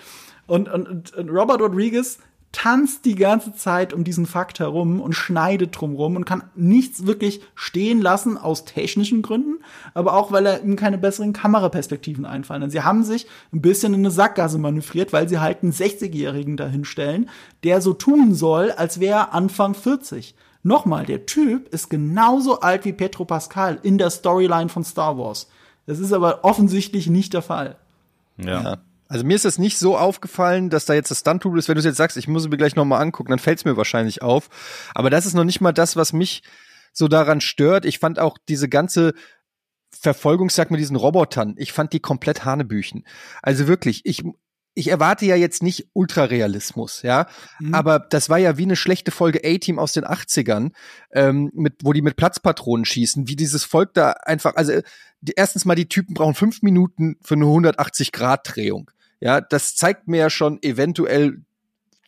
[0.46, 2.18] Und, und, und Robert Rodriguez
[2.56, 7.42] tanzt die ganze Zeit um diesen Fakt herum und schneidet drumrum und kann nichts wirklich
[7.54, 9.62] stehen lassen aus technischen Gründen,
[9.92, 12.62] aber auch, weil er ihm keine besseren Kameraperspektiven einfallen.
[12.62, 16.56] Denn sie haben sich ein bisschen in eine Sackgasse manövriert, weil sie halt einen 60-Jährigen
[16.56, 17.28] dahinstellen,
[17.62, 20.34] der so tun soll, als wäre er Anfang 40.
[20.62, 25.50] Nochmal, der Typ ist genauso alt wie Petro Pascal in der Storyline von Star Wars.
[25.84, 27.76] Das ist aber offensichtlich nicht der Fall.
[28.38, 28.62] ja.
[28.62, 28.76] ja.
[29.08, 31.68] Also mir ist es nicht so aufgefallen, dass da jetzt das Stunt-Tool ist.
[31.68, 33.64] Wenn du es jetzt sagst, ich muss es mir gleich nochmal angucken, dann fällt es
[33.64, 34.48] mir wahrscheinlich auf.
[34.94, 36.42] Aber das ist noch nicht mal das, was mich
[36.92, 37.84] so daran stört.
[37.84, 39.12] Ich fand auch diese ganze
[40.00, 43.04] Verfolgungsjagd mit diesen Robotern, ich fand die komplett Hanebüchen.
[43.42, 44.24] Also wirklich, ich,
[44.74, 47.26] ich erwarte ja jetzt nicht Ultrarealismus, ja,
[47.60, 47.74] mhm.
[47.74, 50.72] aber das war ja wie eine schlechte Folge A-Team aus den 80ern,
[51.12, 54.80] ähm, mit, wo die mit Platzpatronen schießen, wie dieses Volk da einfach, also
[55.20, 58.90] die, erstens mal die Typen brauchen fünf Minuten für eine 180-Grad-Drehung.
[59.20, 61.42] Ja, das zeigt mir ja schon eventuell,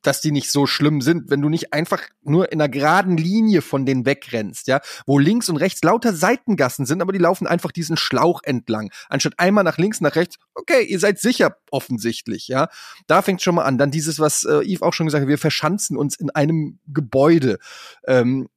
[0.03, 3.63] dass die nicht so schlimm sind, wenn du nicht einfach nur in einer geraden Linie
[3.63, 7.73] von denen wegrennst, ja, wo links und rechts lauter Seitengassen sind, aber die laufen einfach
[7.73, 10.37] diesen Schlauch entlang, anstatt einmal nach links, nach rechts.
[10.55, 12.69] Okay, ihr seid sicher offensichtlich, ja.
[13.07, 13.79] Da fängt schon mal an.
[13.79, 17.59] Dann dieses, was äh, Yves auch schon gesagt hat, wir verschanzen uns in einem Gebäude.
[18.07, 18.49] Ähm,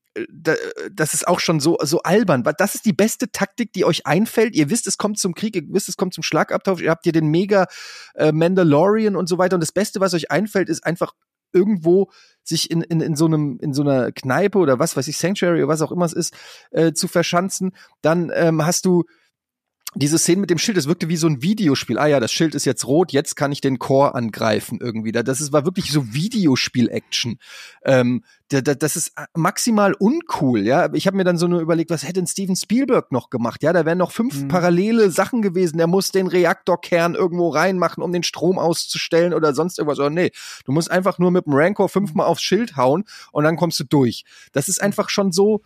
[0.92, 2.44] das ist auch schon so, so albern.
[2.58, 4.56] Das ist die beste Taktik, die euch einfällt.
[4.56, 7.14] Ihr wisst, es kommt zum Krieg, ihr wisst, es kommt zum Schlagabtausch, ihr habt hier
[7.14, 7.68] den mega
[8.16, 9.56] äh, Mandalorian und so weiter.
[9.56, 11.14] Und das Beste, was euch einfällt, ist einfach
[11.54, 12.10] irgendwo
[12.44, 15.60] sich in, in, in so einem, in so einer Kneipe oder was weiß ich, Sanctuary
[15.60, 16.34] oder was auch immer es ist,
[16.72, 17.72] äh, zu verschanzen.
[18.02, 19.06] Dann ähm, hast du
[19.94, 21.98] diese Szene mit dem Schild, das wirkte wie so ein Videospiel.
[21.98, 25.12] Ah ja, das Schild ist jetzt rot, jetzt kann ich den Chor angreifen irgendwie.
[25.12, 27.40] Das ist, war wirklich so Videospiel-Action.
[27.84, 30.94] Ähm, das ist maximal uncool, ja.
[30.94, 33.64] Ich habe mir dann so nur überlegt, was hätte denn Steven Spielberg noch gemacht?
[33.64, 34.48] Ja, da wären noch fünf mhm.
[34.48, 35.78] parallele Sachen gewesen.
[35.78, 40.00] Der muss den Reaktorkern irgendwo reinmachen, um den Strom auszustellen oder sonst irgendwas.
[40.00, 40.32] Oder nee,
[40.66, 43.04] du musst einfach nur mit dem Rancor fünfmal aufs Schild hauen
[43.34, 44.24] und dann kommst du durch.
[44.54, 45.64] Das ist einfach schon so,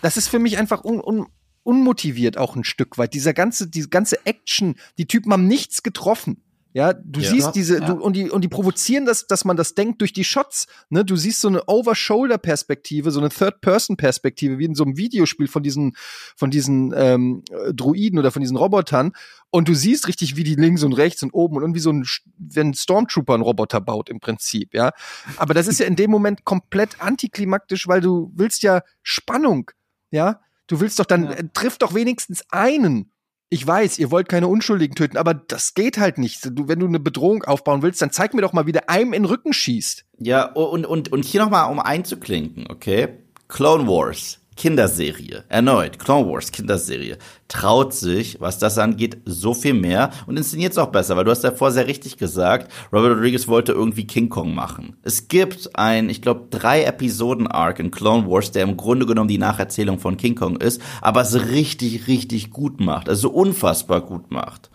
[0.00, 1.26] das ist für mich einfach un, un,
[1.64, 3.14] unmotiviert auch ein Stück weit.
[3.14, 6.44] Dieser ganze, diese ganze Action, die Typen haben nichts getroffen.
[6.76, 7.86] Ja, du ja, siehst diese, ja.
[7.86, 11.04] du, und die, und die provozieren das, dass man das denkt durch die Shots, ne?
[11.04, 15.92] Du siehst so eine Over-Shoulder-Perspektive, so eine Third-Person-Perspektive, wie in so einem Videospiel von diesen,
[16.34, 19.12] von diesen, ähm, Druiden oder von diesen Robotern.
[19.50, 22.04] Und du siehst richtig, wie die links und rechts und oben und irgendwie so ein,
[22.38, 24.90] wenn ein Stormtrooper einen Roboter baut im Prinzip, ja.
[25.36, 29.70] Aber das ist ja in dem Moment komplett antiklimaktisch, weil du willst ja Spannung,
[30.10, 30.40] ja.
[30.66, 31.30] Du willst doch dann, ja.
[31.32, 33.10] äh, triff doch wenigstens einen.
[33.50, 36.40] Ich weiß, ihr wollt keine Unschuldigen töten, aber das geht halt nicht.
[36.44, 39.12] Du, wenn du eine Bedrohung aufbauen willst, dann zeig mir doch mal, wie der einem
[39.12, 40.06] in den Rücken schießt.
[40.18, 43.24] Ja, und, und, und hier noch mal, um einzuklinken, okay?
[43.48, 44.40] Clone Wars.
[44.56, 45.44] Kinderserie.
[45.48, 47.18] Erneut, Clone Wars, Kinderserie.
[47.48, 51.30] Traut sich, was das angeht, so viel mehr und inszeniert es auch besser, weil du
[51.30, 54.96] hast davor sehr richtig gesagt, Robert Rodriguez wollte irgendwie King Kong machen.
[55.02, 59.38] Es gibt ein, ich glaube, drei Episoden-Arc in Clone Wars, der im Grunde genommen die
[59.38, 63.08] Nacherzählung von King Kong ist, aber es richtig, richtig gut macht.
[63.08, 64.70] Also unfassbar gut macht.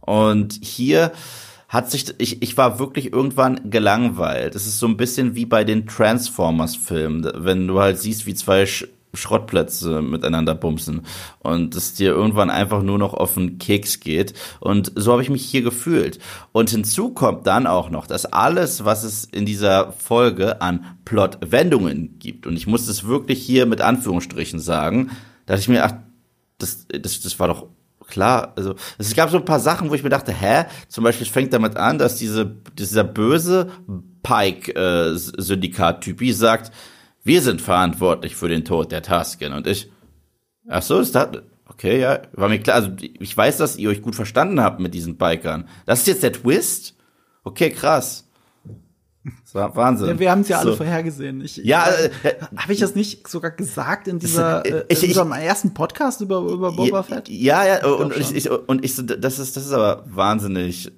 [0.00, 1.12] Und hier
[1.68, 4.54] hat sich, ich, ich war wirklich irgendwann gelangweilt.
[4.54, 8.64] Es ist so ein bisschen wie bei den Transformers-Filmen, wenn du halt siehst, wie zwei
[9.14, 11.02] Schrottplätze miteinander bumsen
[11.40, 14.34] und es dir irgendwann einfach nur noch auf den Keks geht.
[14.60, 16.18] Und so habe ich mich hier gefühlt.
[16.52, 22.18] Und hinzu kommt dann auch noch, dass alles, was es in dieser Folge an Plot-Wendungen
[22.18, 25.10] gibt, und ich muss das wirklich hier mit Anführungsstrichen sagen,
[25.46, 25.94] da dachte ich mir, ach,
[26.58, 27.68] das, das, das war doch
[28.08, 30.64] klar, also es gab so ein paar Sachen, wo ich mir dachte, hä?
[30.88, 33.70] Zum Beispiel fängt damit an, dass diese, dieser böse
[34.22, 36.72] Pike-Syndikat-Typi äh, sagt,
[37.28, 39.52] wir sind verantwortlich für den Tod der Tasken.
[39.52, 39.88] Und ich,
[40.68, 41.28] ach so, ist das,
[41.66, 42.76] okay, ja, war mir klar.
[42.76, 45.68] Also ich weiß, dass ihr euch gut verstanden habt mit diesen Bikern.
[45.86, 46.96] Das ist jetzt der Twist?
[47.44, 48.24] Okay, krass.
[49.44, 50.08] Das war Wahnsinn.
[50.08, 50.76] Ja, wir haben es ja alle So.
[50.76, 51.42] vorhergesehen.
[51.42, 52.10] Ich, Ja, äh,
[52.56, 56.20] habe ich das nicht sogar gesagt in dieser Ich- äh, ich- in unserem ersten Podcast
[56.22, 57.28] über über Boba Fett?
[57.28, 60.90] Ja, ja, und, ich, ich, und ich so, das ist, das ist aber wahnsinnig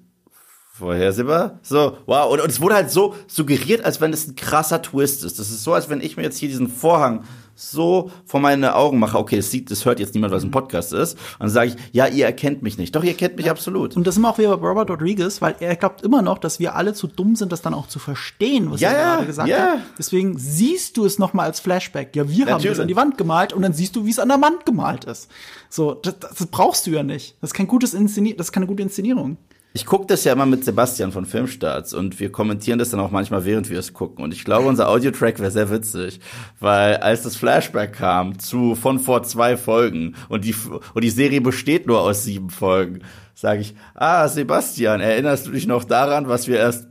[0.80, 1.60] vorhersehbar.
[1.62, 2.32] So, wow.
[2.32, 5.38] Und, und es wurde halt so suggeriert, als wenn es ein krasser Twist ist.
[5.38, 7.24] Das ist so, als wenn ich mir jetzt hier diesen Vorhang
[7.54, 9.18] so vor meine Augen mache.
[9.18, 11.14] Okay, das sieht, das hört jetzt niemand, was ein Podcast ist.
[11.14, 12.96] Und dann sage ich, ja, ihr erkennt mich nicht.
[12.96, 13.96] Doch, ihr kennt mich absolut.
[13.96, 16.58] Und das sind wir auch wieder bei Robert Rodriguez, weil er glaubt immer noch, dass
[16.58, 19.26] wir alle zu dumm sind, das dann auch zu verstehen, was Ja, er ja, gerade
[19.26, 19.58] gesagt ja.
[19.58, 19.78] hat.
[19.98, 22.16] Deswegen siehst du es noch mal als Flashback.
[22.16, 22.70] Ja, wir haben Natürlich.
[22.70, 25.04] das an die Wand gemalt und dann siehst du, wie es an der Wand gemalt
[25.04, 25.28] ist.
[25.68, 27.36] So, das, das brauchst du ja nicht.
[27.42, 29.36] Das ist kein gutes Inszenier das ist keine gute Inszenierung.
[29.72, 33.12] Ich gucke das ja immer mit Sebastian von Filmstarts und wir kommentieren das dann auch
[33.12, 34.24] manchmal, während wir es gucken.
[34.24, 36.18] Und ich glaube, unser Audiotrack wäre sehr witzig,
[36.58, 40.56] weil als das Flashback kam zu von vor zwei Folgen und die
[40.94, 43.02] und die Serie besteht nur aus sieben Folgen,
[43.34, 46.88] sage ich: Ah, Sebastian, erinnerst du dich noch daran, was wir erst,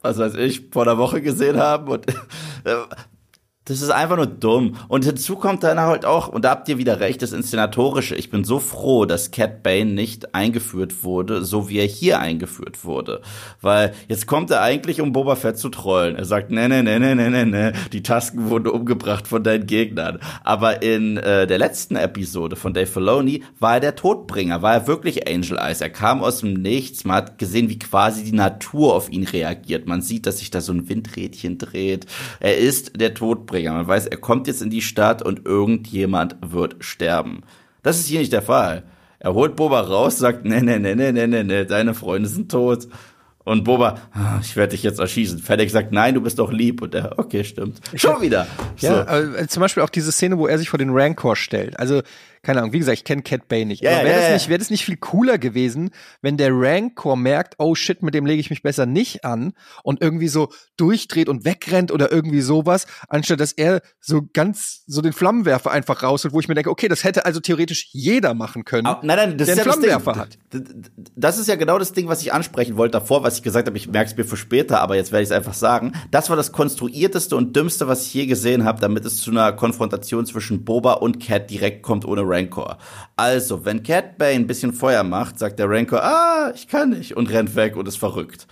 [0.00, 1.88] was weiß ich, vor einer Woche gesehen haben?
[1.88, 2.08] Und
[2.64, 2.76] äh,
[3.66, 4.76] das ist einfach nur dumm.
[4.86, 8.14] Und hinzu kommt dann halt auch, und da habt ihr wieder recht, das Inszenatorische.
[8.14, 12.84] Ich bin so froh, dass Cat Bane nicht eingeführt wurde, so wie er hier eingeführt
[12.84, 13.22] wurde.
[13.60, 16.14] Weil jetzt kommt er eigentlich, um Boba Fett zu trollen.
[16.14, 19.66] Er sagt, ne, ne, ne, ne, ne, ne, ne, die Tasken wurden umgebracht von deinen
[19.66, 20.20] Gegnern.
[20.44, 24.86] Aber in äh, der letzten Episode von Dave Filoni war er der Todbringer, war er
[24.86, 25.80] wirklich Angel Eyes.
[25.80, 29.88] Er kam aus dem Nichts, man hat gesehen, wie quasi die Natur auf ihn reagiert.
[29.88, 32.06] Man sieht, dass sich da so ein Windrädchen dreht.
[32.38, 33.55] Er ist der Todbringer.
[33.64, 37.42] Man weiß, er kommt jetzt in die Stadt und irgendjemand wird sterben.
[37.82, 38.84] Das ist hier nicht der Fall.
[39.18, 42.50] Er holt Boba raus, sagt, ne, ne, ne, ne, ne, ne, ne, deine Freunde sind
[42.50, 42.88] tot.
[43.44, 45.38] Und Boba, "Ah, ich werde dich jetzt erschießen.
[45.38, 46.82] Fennec sagt, nein, du bist doch lieb.
[46.82, 47.80] Und er, okay, stimmt.
[47.94, 48.46] Schon wieder.
[48.78, 49.36] Ja, So.
[49.36, 51.78] äh, zum Beispiel auch diese Szene, wo er sich vor den Rancor stellt.
[51.78, 52.02] Also,
[52.46, 53.82] keine Ahnung, wie gesagt, ich kenne Cat Bane nicht.
[53.82, 54.34] Ja, aber ja, wäre ja, das, ja.
[54.34, 55.90] nicht, wär das nicht viel cooler gewesen,
[56.22, 59.52] wenn der Rancor merkt, oh shit, mit dem lege ich mich besser nicht an
[59.82, 65.02] und irgendwie so durchdreht und wegrennt oder irgendwie sowas, anstatt dass er so ganz so
[65.02, 68.64] den Flammenwerfer einfach rausholt, wo ich mir denke, okay, das hätte also theoretisch jeder machen
[68.64, 68.86] können.
[68.86, 70.00] Ah, Nein, nein, das der ist ja einen das Ding.
[70.00, 70.38] Flammenwerfer hat.
[71.16, 73.76] Das ist ja genau das Ding, was ich ansprechen wollte davor, was ich gesagt habe,
[73.76, 75.94] ich merke es mir für später, aber jetzt werde ich es einfach sagen.
[76.12, 79.52] Das war das konstruierteste und dümmste, was ich je gesehen habe, damit es zu einer
[79.52, 82.35] Konfrontation zwischen Boba und Cat direkt kommt ohne Rancor.
[83.16, 87.16] Also, wenn Cat Bane ein bisschen Feuer macht, sagt der Rancor, ah, ich kann nicht
[87.16, 88.46] und rennt weg und ist verrückt.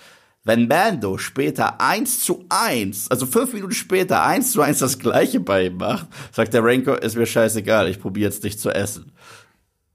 [0.46, 5.40] Wenn Mando später eins zu eins, also fünf Minuten später eins zu eins das gleiche
[5.40, 9.12] bei ihm macht, sagt der Rancor, ist mir scheißegal, ich probiere jetzt dich zu essen.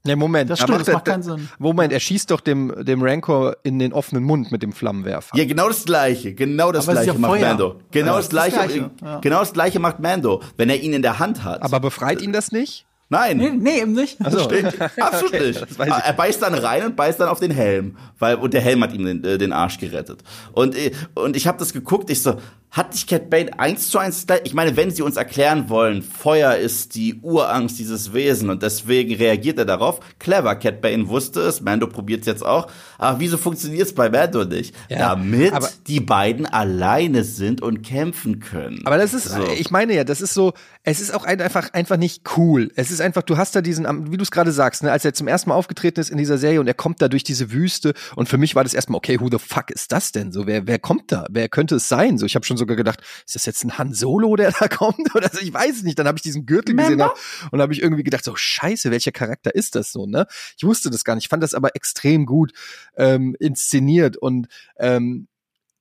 [0.02, 0.48] Ne, Moment.
[0.48, 1.48] Das da stimmt, macht das er- macht keinen Sinn.
[1.58, 5.36] Moment, er schießt doch dem, dem Rancor in den offenen Mund mit dem Flammenwerfer.
[5.36, 6.34] Ja, genau das gleiche.
[6.34, 7.48] Genau das Aber gleiche ja macht Feuer.
[7.48, 7.80] Mando.
[7.90, 8.56] Genau Ja, das, das gleiche.
[8.56, 9.18] Gleiche, ja.
[9.20, 11.62] Genau das gleiche macht Mando, wenn er ihn in der Hand hat.
[11.62, 12.86] Aber befreit ihn das nicht?
[13.12, 13.38] Nein.
[13.38, 14.24] Nee, nee, eben nicht.
[14.24, 14.38] Also,
[15.00, 15.66] Absolut Okay, nicht.
[15.78, 18.94] Er beißt dann rein und beißt dann auf den Helm, weil und der Helm hat
[18.94, 20.22] ihm den, äh, den Arsch gerettet.
[20.52, 22.36] Und äh, und ich habe das geguckt, ich so,
[22.70, 24.40] hat nicht Cat Bane eins zu eins gleich?
[24.44, 29.14] Ich meine, wenn sie uns erklären wollen, Feuer ist die Urangst dieses Wesen und deswegen
[29.16, 30.00] reagiert er darauf.
[30.18, 32.68] Clever, Cat Bane wusste es, Mando probiert jetzt auch.
[32.98, 34.74] Aber wieso funktioniert es bei Mando nicht?
[34.88, 35.52] Ja, Damit
[35.88, 38.82] die beiden alleine sind und kämpfen können.
[38.84, 39.42] Aber das ist, So.
[39.58, 40.52] ich meine ja, das ist so,
[40.84, 42.70] es ist auch ein- einfach, einfach nicht cool.
[42.76, 45.12] Es ist einfach, du hast da diesen, wie du es gerade sagst, ne, als er
[45.12, 47.94] zum ersten Mal aufgetreten ist in dieser Serie und er kommt da durch diese Wüste
[48.14, 50.30] und für mich war das erstmal, okay, who the fuck ist das denn?
[50.30, 51.26] So, wer, wer kommt da?
[51.30, 52.16] Wer könnte es sein?
[52.16, 55.12] So, ich habe schon sogar gedacht, ist das jetzt ein Han Solo, der da kommt?
[55.14, 55.98] Oder so, ich weiß es nicht.
[55.98, 57.14] Dann habe ich diesen Gürtel gesehen Mando?
[57.50, 60.26] und habe ich irgendwie gedacht, so scheiße, welcher Charakter ist das so, ne?
[60.56, 61.24] Ich wusste das gar nicht.
[61.24, 62.52] Ich fand das aber extrem gut
[62.96, 64.46] ähm, inszeniert und
[64.78, 65.26] ähm,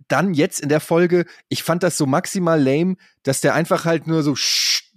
[0.07, 4.07] dann jetzt in der Folge, ich fand das so maximal lame, dass der einfach halt
[4.07, 4.33] nur so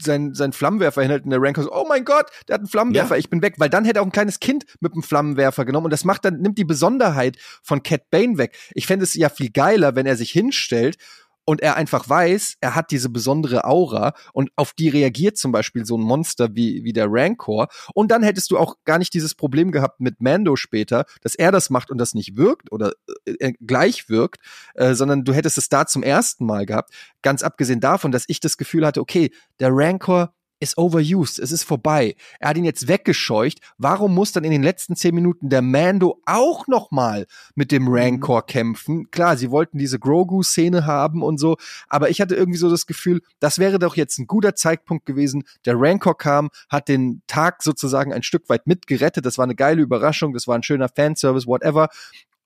[0.00, 3.14] sein, sein Flammenwerfer hinhält und der Ranker so, oh mein Gott, der hat einen Flammenwerfer,
[3.14, 3.18] Ja.
[3.18, 5.84] ich bin weg, weil dann hätte er auch ein kleines Kind mit einem Flammenwerfer genommen
[5.86, 8.56] und das macht dann, nimmt die Besonderheit von Cat Bane weg.
[8.74, 10.96] Ich fände es ja viel geiler, wenn er sich hinstellt
[11.44, 15.84] und er einfach weiß, er hat diese besondere Aura und auf die reagiert zum Beispiel
[15.84, 17.68] so ein Monster wie, wie der Rancor.
[17.94, 21.52] Und dann hättest du auch gar nicht dieses Problem gehabt mit Mando später, dass er
[21.52, 22.92] das macht und das nicht wirkt oder
[23.24, 24.40] äh, gleich wirkt,
[24.74, 26.92] äh, sondern du hättest es da zum ersten Mal gehabt.
[27.22, 30.32] Ganz abgesehen davon, dass ich das Gefühl hatte, okay, der Rancor
[30.62, 32.14] ist overused, es ist vorbei.
[32.38, 33.58] Er hat ihn jetzt weggescheucht.
[33.78, 37.88] Warum muss dann in den letzten zehn Minuten der Mando auch noch mal mit dem
[37.88, 39.10] Rancor kämpfen?
[39.10, 41.56] Klar, sie wollten diese Grogu-Szene haben und so,
[41.88, 45.44] aber ich hatte irgendwie so das Gefühl, das wäre doch jetzt ein guter Zeitpunkt gewesen.
[45.66, 49.26] Der Rancor kam, hat den Tag sozusagen ein Stück weit mitgerettet.
[49.26, 51.88] Das war eine geile Überraschung, das war ein schöner Fanservice, whatever.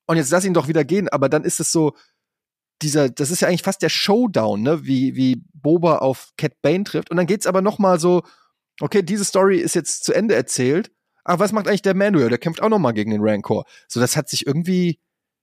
[0.07, 1.93] Und jetzt lass ihn doch wieder gehen, aber dann ist es so,
[2.81, 6.83] dieser, das ist ja eigentlich fast der Showdown, ne, wie, wie Boba auf Cat Bane
[6.83, 7.11] trifft.
[7.11, 8.23] Und dann geht's aber noch mal so,
[8.81, 10.91] okay, diese Story ist jetzt zu Ende erzählt.
[11.23, 11.95] Aber was macht eigentlich der?
[11.95, 13.65] Ja, der kämpft auch noch mal gegen den Rancor.
[13.87, 14.99] So, das hat sich irgendwie,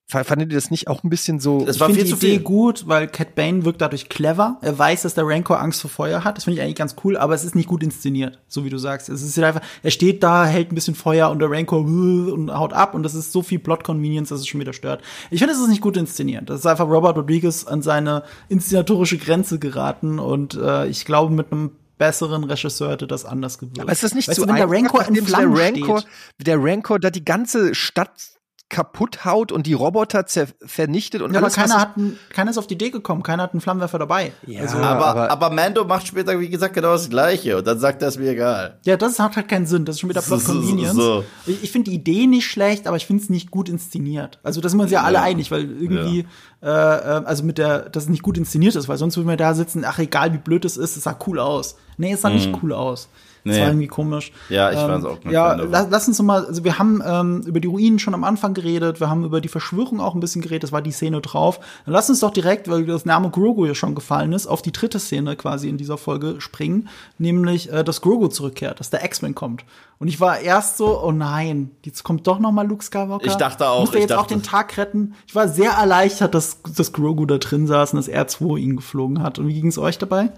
[0.06, 1.64] Fandet ihr das nicht auch ein bisschen so?
[1.64, 2.40] Das war ich viel die zu Idee viel.
[2.40, 4.59] gut, weil Cat Bane wirkt dadurch clever.
[4.60, 6.36] Er weiß, dass der Rancor Angst vor Feuer hat.
[6.36, 8.76] Das finde ich eigentlich ganz cool, aber es ist nicht gut inszeniert, so wie du
[8.76, 9.09] sagst.
[9.09, 12.74] Es ist einfach, er steht da, hält ein bisschen Feuer und der Rancor und haut
[12.74, 15.02] ab und das ist so viel Plot Convenience, dass es schon wieder stört.
[15.31, 16.51] Ich finde, es ist nicht gut inszeniert.
[16.51, 21.51] Das ist einfach Robert Rodriguez an seine inszenatorische Grenze geraten und äh, ich glaube, mit
[21.51, 23.81] einem besseren Regisseur hätte das anders gewirkt.
[23.81, 26.47] Aber ist das nicht weißt so du, wenn der Rancor in Flammen der Rancor, steht?
[26.47, 28.35] Der Rancor da die ganze Stadt
[28.74, 30.24] kaputt haut und die Roboter
[30.66, 33.44] vernichtet und ja, alles, aber keiner hat ein, keiner ist auf die Idee gekommen, keiner
[33.44, 34.32] hat einen Flammenwerfer dabei.
[34.48, 37.78] Ja, also, aber, aber, aber Mando macht später wie gesagt genau das gleiche und dann
[37.78, 38.80] sagt er es mir egal.
[38.84, 40.96] Ja, das hat halt keinen Sinn, das ist schon wieder Plot so, Convenience.
[40.96, 41.24] So.
[41.46, 44.40] Ich, ich finde die Idee nicht schlecht, aber ich finde es nicht gut inszeniert.
[44.42, 45.06] Also da sind wir uns ja, ja.
[45.06, 46.26] alle einig, weil irgendwie
[46.60, 47.20] ja.
[47.20, 49.55] äh, also mit der dass es nicht gut inszeniert ist, weil sonst würden wir da
[49.55, 51.76] sitzen, ach egal wie blöd es ist, es sah cool aus.
[51.96, 52.34] Nee, es sah mhm.
[52.34, 53.09] nicht cool aus.
[53.44, 53.52] Nee.
[53.52, 54.32] Das war irgendwie komisch.
[54.48, 55.32] Ja, ich ähm, weiß auch nicht.
[55.32, 58.54] Ja, lass, lass, uns mal, also wir haben ähm, über die Ruinen schon am Anfang
[58.54, 61.60] geredet, wir haben über die Verschwörung auch ein bisschen geredet, das war die Szene drauf.
[61.84, 64.72] Dann lass uns doch direkt, weil das Name Grogu ja schon gefallen ist, auf die
[64.72, 66.88] dritte Szene quasi in dieser Folge springen,
[67.18, 69.64] nämlich, äh, dass Grogu zurückkehrt, dass der X-Men kommt.
[69.98, 73.26] Und ich war erst so, oh nein, jetzt kommt doch noch mal Luke Skywalker.
[73.26, 73.80] Ich dachte auch.
[73.80, 75.14] Muss er jetzt dachte, auch den Tag retten?
[75.26, 79.22] Ich war sehr erleichtert, dass, dass Grogu da drin saß und dass R2 ihn geflogen
[79.22, 79.38] hat.
[79.38, 80.30] Und wie ging es euch dabei?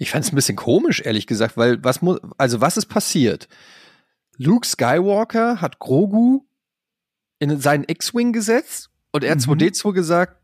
[0.00, 3.48] Ich fand es ein bisschen komisch, ehrlich gesagt, weil was muss, also was ist passiert?
[4.38, 6.46] Luke Skywalker hat Grogu
[7.38, 9.92] in seinen X-Wing gesetzt und R2D2 mhm.
[9.92, 10.36] gesagt,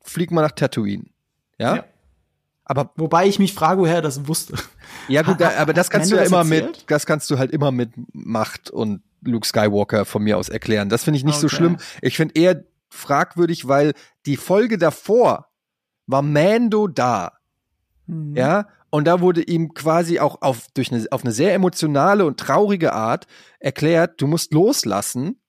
[0.00, 1.04] flieg mal nach Tatooine.
[1.58, 1.76] Ja?
[1.76, 1.84] ja?
[2.64, 4.54] Aber wobei ich mich frage, woher er das wusste.
[5.08, 6.64] Ja, gut, aber das kannst du ja immer erzählt?
[6.78, 10.88] mit, das kannst du halt immer mit Macht und Luke Skywalker von mir aus erklären.
[10.88, 11.42] Das finde ich nicht okay.
[11.42, 11.76] so schlimm.
[12.00, 13.92] Ich finde eher fragwürdig, weil
[14.24, 15.50] die Folge davor
[16.06, 17.32] war Mando da.
[18.06, 18.34] Mhm.
[18.34, 22.38] Ja, und da wurde ihm quasi auch auf, durch eine, auf eine sehr emotionale und
[22.38, 23.26] traurige Art
[23.58, 25.40] erklärt, du musst loslassen.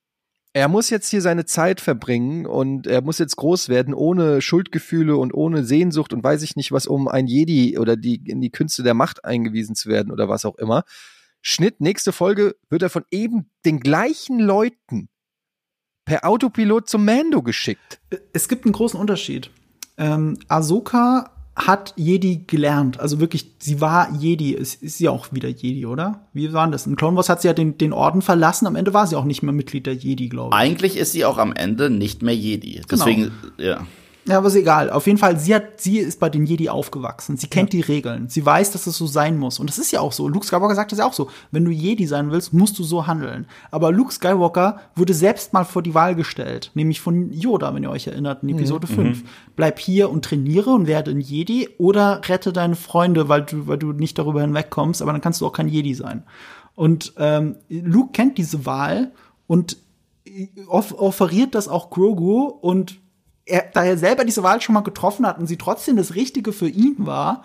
[0.53, 5.15] Er muss jetzt hier seine Zeit verbringen und er muss jetzt groß werden, ohne Schuldgefühle
[5.15, 8.49] und ohne Sehnsucht und weiß ich nicht was, um ein Jedi oder die, in die
[8.49, 10.81] Künste der Macht eingewiesen zu werden oder was auch immer.
[11.43, 15.07] Schnitt, nächste Folge wird er von eben den gleichen Leuten
[16.03, 18.01] per Autopilot zum Mando geschickt.
[18.33, 19.51] Es gibt einen großen Unterschied.
[19.97, 22.99] Ähm, Ahsoka hat Jedi gelernt.
[22.99, 24.51] Also wirklich, sie war Jedi.
[24.51, 26.27] Ist, ist sie auch wieder Jedi, oder?
[26.33, 26.85] Wie war das?
[26.85, 28.67] In Clone Wars hat sie ja den, den Orden verlassen.
[28.67, 30.59] Am Ende war sie auch nicht mehr Mitglied der Jedi, glaube ich.
[30.59, 32.73] Eigentlich ist sie auch am Ende nicht mehr Jedi.
[32.73, 32.85] Genau.
[32.89, 33.69] Deswegen, genau.
[33.69, 33.87] ja.
[34.27, 34.89] Ja, aber ist egal.
[34.89, 37.37] Auf jeden Fall, sie hat, sie ist bei den Jedi aufgewachsen.
[37.37, 37.81] Sie kennt ja.
[37.81, 38.27] die Regeln.
[38.27, 39.59] Sie weiß, dass es so sein muss.
[39.59, 40.27] Und das ist ja auch so.
[40.27, 41.29] Luke Skywalker sagt das ja auch so.
[41.51, 43.45] Wenn du Jedi sein willst, musst du so handeln.
[43.69, 46.71] Aber Luke Skywalker wurde selbst mal vor die Wahl gestellt.
[46.73, 48.95] Nämlich von Yoda, wenn ihr euch erinnert, in Episode mhm.
[48.95, 49.23] 5.
[49.55, 53.77] Bleib hier und trainiere und werde ein Jedi oder rette deine Freunde, weil du, weil
[53.77, 55.03] du nicht darüber hinwegkommst.
[55.03, 56.23] Aber dann kannst du auch kein Jedi sein.
[56.73, 59.11] Und ähm, Luke kennt diese Wahl
[59.45, 59.77] und
[60.67, 62.99] off offeriert das auch Grogu und
[63.45, 66.51] er, da er selber diese Wahl schon mal getroffen hat und sie trotzdem das Richtige
[66.51, 67.43] für ihn war,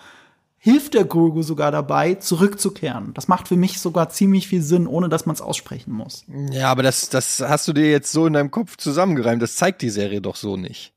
[0.57, 3.13] hilft der Grogu sogar dabei, zurückzukehren.
[3.15, 6.25] Das macht für mich sogar ziemlich viel Sinn, ohne dass man es aussprechen muss.
[6.53, 9.41] Ja, aber das, das hast du dir jetzt so in deinem Kopf zusammengereimt.
[9.41, 10.93] Das zeigt die Serie doch so nicht.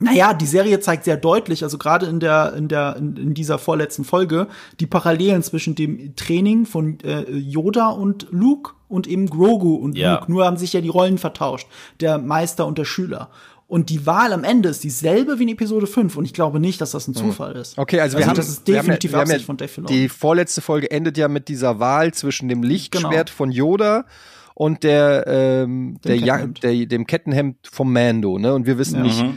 [0.00, 3.58] Naja, die Serie zeigt sehr deutlich, also gerade in der in der in, in, dieser
[3.58, 4.46] vorletzten Folge,
[4.78, 10.14] die Parallelen zwischen dem Training von äh, Yoda und Luke und eben Grogu und ja.
[10.14, 10.30] Luke.
[10.30, 11.66] Nur haben sich ja die Rollen vertauscht,
[11.98, 13.30] der Meister und der Schüler.
[13.68, 16.16] Und die Wahl am Ende ist dieselbe wie in Episode 5.
[16.16, 17.22] Und ich glaube nicht, dass das ein hm.
[17.22, 17.76] Zufall ist.
[17.76, 19.92] Okay, also, also wir haben, das ist definitiv wir haben ja, wir von Dave Filoni.
[19.92, 23.36] Die vorletzte Folge endet ja mit dieser Wahl zwischen dem Lichtschwert genau.
[23.36, 24.06] von Yoda
[24.54, 26.62] und der, ähm, der, Kettenhemd.
[26.62, 28.54] der, dem Kettenhemd vom Mando, ne?
[28.54, 29.02] Und wir wissen ja.
[29.02, 29.36] nicht, mhm.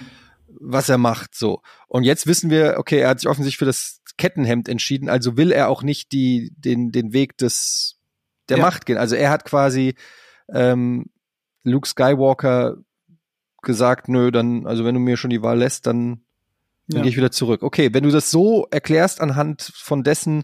[0.62, 1.62] was er macht, so.
[1.90, 5.52] Und jetzt wissen wir, okay, er hat sich offensichtlich für das Kettenhemd entschieden, also will
[5.52, 8.00] er auch nicht die, den, den Weg des,
[8.48, 8.64] der ja.
[8.64, 8.98] Macht gehen.
[8.98, 9.96] Also er hat quasi,
[10.54, 11.08] ähm,
[11.64, 12.78] Luke Skywalker
[13.62, 16.22] gesagt, nö, dann, also wenn du mir schon die Wahl lässt, dann,
[16.88, 17.02] dann ja.
[17.02, 17.64] gehe ich wieder zurück.
[17.64, 20.44] Okay, wenn du das so erklärst anhand von dessen,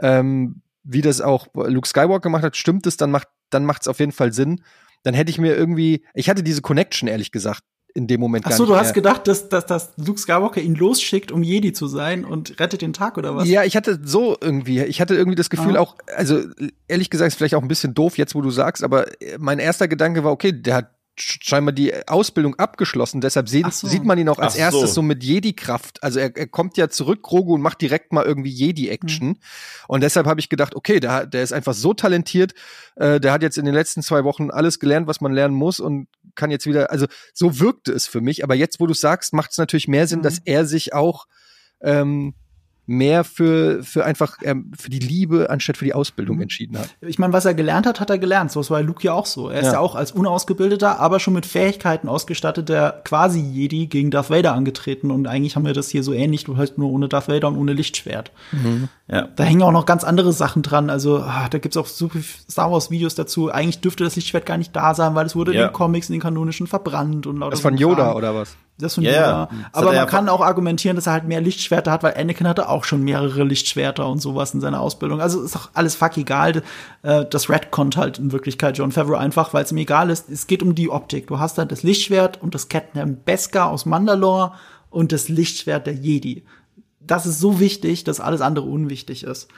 [0.00, 3.88] ähm, wie das auch Luke Skywalker gemacht hat, stimmt es, dann macht dann macht es
[3.88, 4.62] auf jeden Fall Sinn.
[5.02, 7.62] Dann hätte ich mir irgendwie, ich hatte diese Connection ehrlich gesagt
[7.94, 11.32] in dem Moment Ach so, du hast gedacht, dass, dass, dass Luke Skywalker ihn losschickt,
[11.32, 13.48] um Jedi zu sein und rettet den Tag oder was?
[13.48, 15.80] Ja, ich hatte so irgendwie, ich hatte irgendwie das Gefühl ah.
[15.80, 16.42] auch, also
[16.86, 19.06] ehrlich gesagt, ist vielleicht auch ein bisschen doof jetzt, wo du sagst, aber
[19.38, 23.86] mein erster Gedanke war, okay, der hat scheinbar die Ausbildung abgeschlossen, deshalb sieht, so.
[23.86, 26.02] sieht man ihn auch als Ach erstes so, so mit Jedi-Kraft.
[26.02, 29.28] Also er, er kommt ja zurück, Grogu, und macht direkt mal irgendwie Jedi-Action.
[29.28, 29.36] Mhm.
[29.88, 32.54] Und deshalb habe ich gedacht, okay, der, der ist einfach so talentiert,
[32.96, 35.80] äh, der hat jetzt in den letzten zwei Wochen alles gelernt, was man lernen muss
[35.80, 38.44] und kann jetzt wieder, also so wirkte es für mich.
[38.44, 40.24] Aber jetzt, wo du sagst, macht es natürlich mehr Sinn, mhm.
[40.24, 41.26] dass er sich auch
[41.80, 42.34] ähm,
[42.88, 46.42] mehr für, für einfach ähm, für die Liebe anstatt für die Ausbildung mhm.
[46.42, 46.88] entschieden hat.
[47.02, 48.50] Ich meine, was er gelernt hat, hat er gelernt.
[48.50, 49.50] So war Luke ja auch so.
[49.50, 49.72] Er ist ja.
[49.74, 55.10] ja auch als unausgebildeter, aber schon mit Fähigkeiten ausgestatteter quasi Jedi gegen Darth Vader angetreten.
[55.10, 57.58] Und eigentlich haben wir das hier so ähnlich, du halt nur ohne Darth Vader und
[57.58, 58.32] ohne Lichtschwert.
[58.52, 58.88] Mhm.
[59.06, 59.28] Ja.
[59.36, 60.88] Da hängen auch noch ganz andere Sachen dran.
[60.88, 62.20] Also ah, da gibt's auch super
[62.50, 63.52] Star Wars Videos dazu.
[63.52, 65.60] Eigentlich dürfte das Lichtschwert gar nicht da sein, weil es wurde ja.
[65.60, 67.50] in den Comics, in den kanonischen verbrannt und lauter.
[67.50, 68.56] Das von Yoda oder was?
[68.78, 69.12] Das yeah.
[69.12, 69.48] Yoda.
[69.72, 72.84] Aber man kann auch argumentieren, dass er halt mehr Lichtschwerter hat, weil Anakin hatte auch
[72.84, 75.20] schon mehrere Lichtschwerter und sowas in seiner Ausbildung.
[75.20, 76.62] Also ist doch alles fuck egal.
[77.02, 80.30] Äh, das Redcon halt in Wirklichkeit John Favreau einfach, weil es ihm egal ist.
[80.30, 81.26] Es geht um die Optik.
[81.26, 84.52] Du hast halt das Lichtschwert und das Captain Beskar aus Mandalore
[84.90, 86.44] und das Lichtschwert der Jedi.
[87.00, 89.48] Das ist so wichtig, dass alles andere unwichtig ist.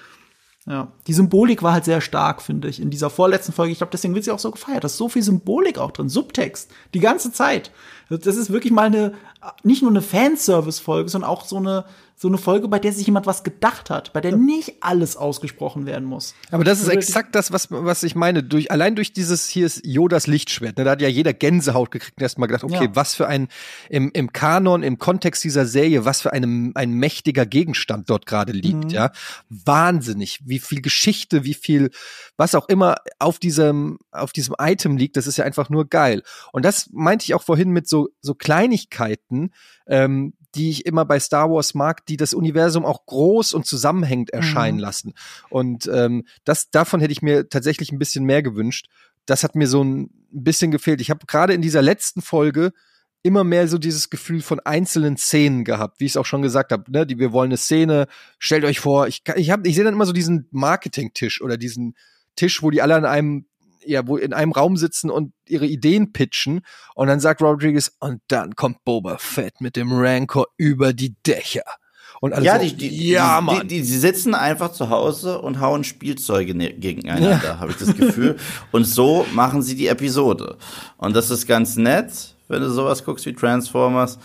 [0.67, 3.73] Ja, die Symbolik war halt sehr stark, finde ich, in dieser vorletzten Folge.
[3.73, 4.85] Ich glaube, deswegen wird sie auch so gefeiert.
[4.85, 7.71] Da ist so viel Symbolik auch drin, Subtext, die ganze Zeit.
[8.11, 9.15] Das ist wirklich mal eine,
[9.63, 11.85] nicht nur eine Fanservice-Folge, sondern auch so eine,
[12.21, 15.87] so eine Folge, bei der sich jemand was gedacht hat, bei der nicht alles ausgesprochen
[15.87, 16.35] werden muss.
[16.51, 18.43] Aber das ist exakt das, was, was ich meine.
[18.43, 22.19] Durch, allein durch dieses, hier ist Yodas Lichtschwert, ne, da hat ja jeder Gänsehaut gekriegt
[22.19, 22.91] und erstmal gedacht, okay, ja.
[22.95, 23.49] was für ein,
[23.89, 28.53] im, im Kanon, im Kontext dieser Serie, was für ein, ein mächtiger Gegenstand dort gerade
[28.53, 28.91] liegt, mhm.
[28.91, 29.13] ja.
[29.49, 31.91] Wahnsinnig, wie viel Geschichte, wie viel,
[32.37, 36.23] was auch immer auf diesem, auf diesem Item liegt, das ist ja einfach nur geil.
[36.53, 39.53] Und das meinte ich auch vorhin mit so, so Kleinigkeiten,
[39.87, 44.31] ähm, die ich immer bei Star Wars mag, die das Universum auch groß und zusammenhängend
[44.31, 44.83] erscheinen mhm.
[44.83, 45.15] lassen.
[45.49, 48.89] Und ähm, das davon hätte ich mir tatsächlich ein bisschen mehr gewünscht.
[49.27, 51.01] Das hat mir so ein bisschen gefehlt.
[51.01, 52.73] Ich habe gerade in dieser letzten Folge
[53.23, 56.73] immer mehr so dieses Gefühl von einzelnen Szenen gehabt, wie ich es auch schon gesagt
[56.73, 58.07] habe, ne, die wir wollen eine Szene,
[58.39, 61.95] stellt euch vor, ich ich habe ich sehe dann immer so diesen Marketing-Tisch oder diesen
[62.37, 63.47] Tisch, wo die alle an einem
[63.85, 66.63] ja, wo in einem Raum sitzen und ihre Ideen pitchen.
[66.95, 71.63] Und dann sagt Rodriguez, und dann kommt Boba Fett mit dem Rancor über die Dächer.
[72.21, 73.63] Und alles ja, so, die, die, ja, Mann.
[73.63, 77.59] Die, die, die, sitzen einfach zu Hause und hauen Spielzeuge ne gegeneinander, ja.
[77.59, 78.37] habe ich das Gefühl.
[78.73, 80.59] und so machen sie die Episode.
[80.99, 84.19] Und das ist ganz nett, wenn du sowas guckst wie Transformers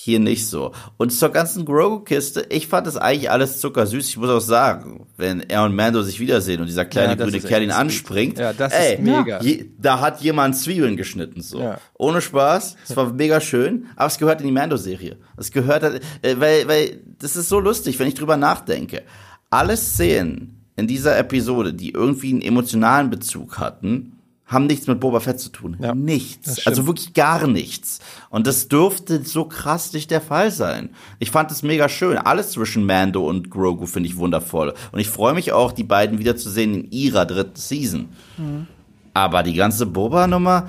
[0.00, 0.72] hier nicht so.
[0.96, 4.08] Und zur ganzen Grogu-Kiste, ich fand das eigentlich alles zuckersüß.
[4.08, 7.40] Ich muss auch sagen, wenn er und Mando sich wiedersehen und dieser kleine ja, grüne
[7.40, 9.40] Kerl ihn anspringt, ja, das ey, ist mega.
[9.42, 11.60] Je, da hat jemand Zwiebeln geschnitten, so.
[11.60, 11.78] Ja.
[11.94, 12.76] Ohne Spaß.
[12.88, 15.16] Es war mega schön, aber es gehört in die Mando-Serie.
[15.36, 16.00] Es gehört, äh,
[16.38, 19.02] weil, weil, das ist so lustig, wenn ich drüber nachdenke.
[19.50, 24.17] Alle Szenen in dieser Episode, die irgendwie einen emotionalen Bezug hatten,
[24.48, 25.76] haben nichts mit Boba Fett zu tun.
[25.78, 26.66] Ja, nichts.
[26.66, 28.00] Also wirklich gar nichts.
[28.30, 30.90] Und das dürfte so krass nicht der Fall sein.
[31.18, 32.16] Ich fand es mega schön.
[32.16, 34.72] Alles zwischen Mando und Grogu finde ich wundervoll.
[34.90, 38.08] Und ich freue mich auch, die beiden wiederzusehen in ihrer dritten Season.
[38.38, 38.66] Mhm.
[39.12, 40.68] Aber die ganze Boba-Nummer.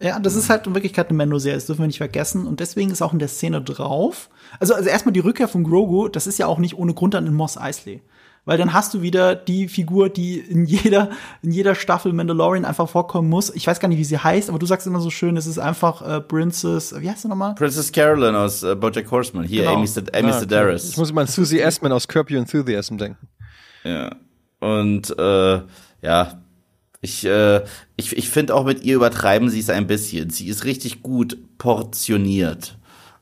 [0.00, 2.46] Ja, das ist halt in Wirklichkeit eine Mando-Serie, das dürfen wir nicht vergessen.
[2.46, 4.30] Und deswegen ist auch in der Szene drauf.
[4.58, 7.26] Also, also erstmal die Rückkehr von Grogu, das ist ja auch nicht ohne Grund dann
[7.26, 8.00] in Moss Eisley
[8.44, 11.10] weil dann hast du wieder die Figur, die in jeder,
[11.42, 13.54] in jeder Staffel Mandalorian einfach vorkommen muss.
[13.54, 15.58] Ich weiß gar nicht, wie sie heißt, aber du sagst immer so schön, es ist
[15.58, 17.54] einfach äh, Princess, wie heißt sie nochmal?
[17.54, 19.44] Princess Carolyn aus äh, Bojack Horseman.
[19.44, 19.74] Hier, genau.
[19.74, 20.88] Amy, Amy ja, Sedaris.
[20.90, 23.28] Ich muss immer an Susie Essman aus Curb Your Enthusiasm denken.
[23.84, 24.16] Ja.
[24.60, 25.60] Und, äh,
[26.02, 26.42] ja,
[27.00, 27.64] ich, äh,
[27.96, 30.30] ich, ich finde auch mit ihr übertreiben sie es ein bisschen.
[30.30, 32.77] Sie ist richtig gut portioniert.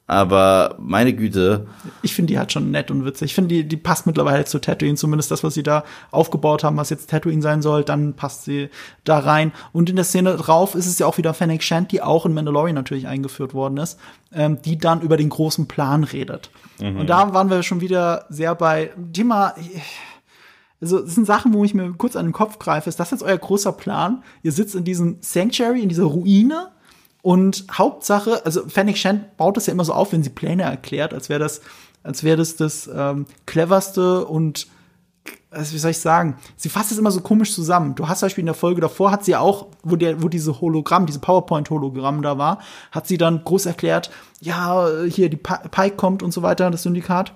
[0.08, 1.66] Aber meine Güte.
[2.02, 3.26] Ich finde die halt schon nett und witzig.
[3.26, 6.76] Ich finde, die, die passt mittlerweile zu Tatooine, zumindest das, was sie da aufgebaut haben,
[6.76, 8.68] was jetzt Tatooine sein soll, dann passt sie
[9.02, 9.52] da rein.
[9.72, 12.34] Und in der Szene drauf ist es ja auch wieder Fennec Shand, die auch in
[12.34, 13.98] Mandalorian natürlich eingeführt worden ist,
[14.32, 16.50] ähm, die dann über den großen Plan redet.
[16.80, 17.00] Mhm.
[17.00, 19.54] Und da waren wir schon wieder sehr bei Thema.
[20.80, 22.88] Also, das sind Sachen, wo ich mir kurz an den Kopf greife.
[22.88, 24.22] Ist das jetzt euer großer Plan?
[24.44, 26.68] Ihr sitzt in diesem Sanctuary, in dieser Ruine
[27.26, 31.12] und Hauptsache, also Fennec Shand baut das ja immer so auf, wenn sie Pläne erklärt,
[31.12, 31.60] als wäre das,
[32.04, 34.68] als wäre das das ähm, cleverste und
[35.50, 37.96] also wie soll ich sagen, sie fasst es immer so komisch zusammen.
[37.96, 40.60] Du hast zum Beispiel in der Folge davor, hat sie auch, wo, der, wo diese
[40.60, 42.60] Hologramm, diese PowerPoint-Hologramm da war,
[42.92, 44.08] hat sie dann groß erklärt,
[44.40, 47.32] ja, hier die Pike kommt und so weiter, das Syndikat.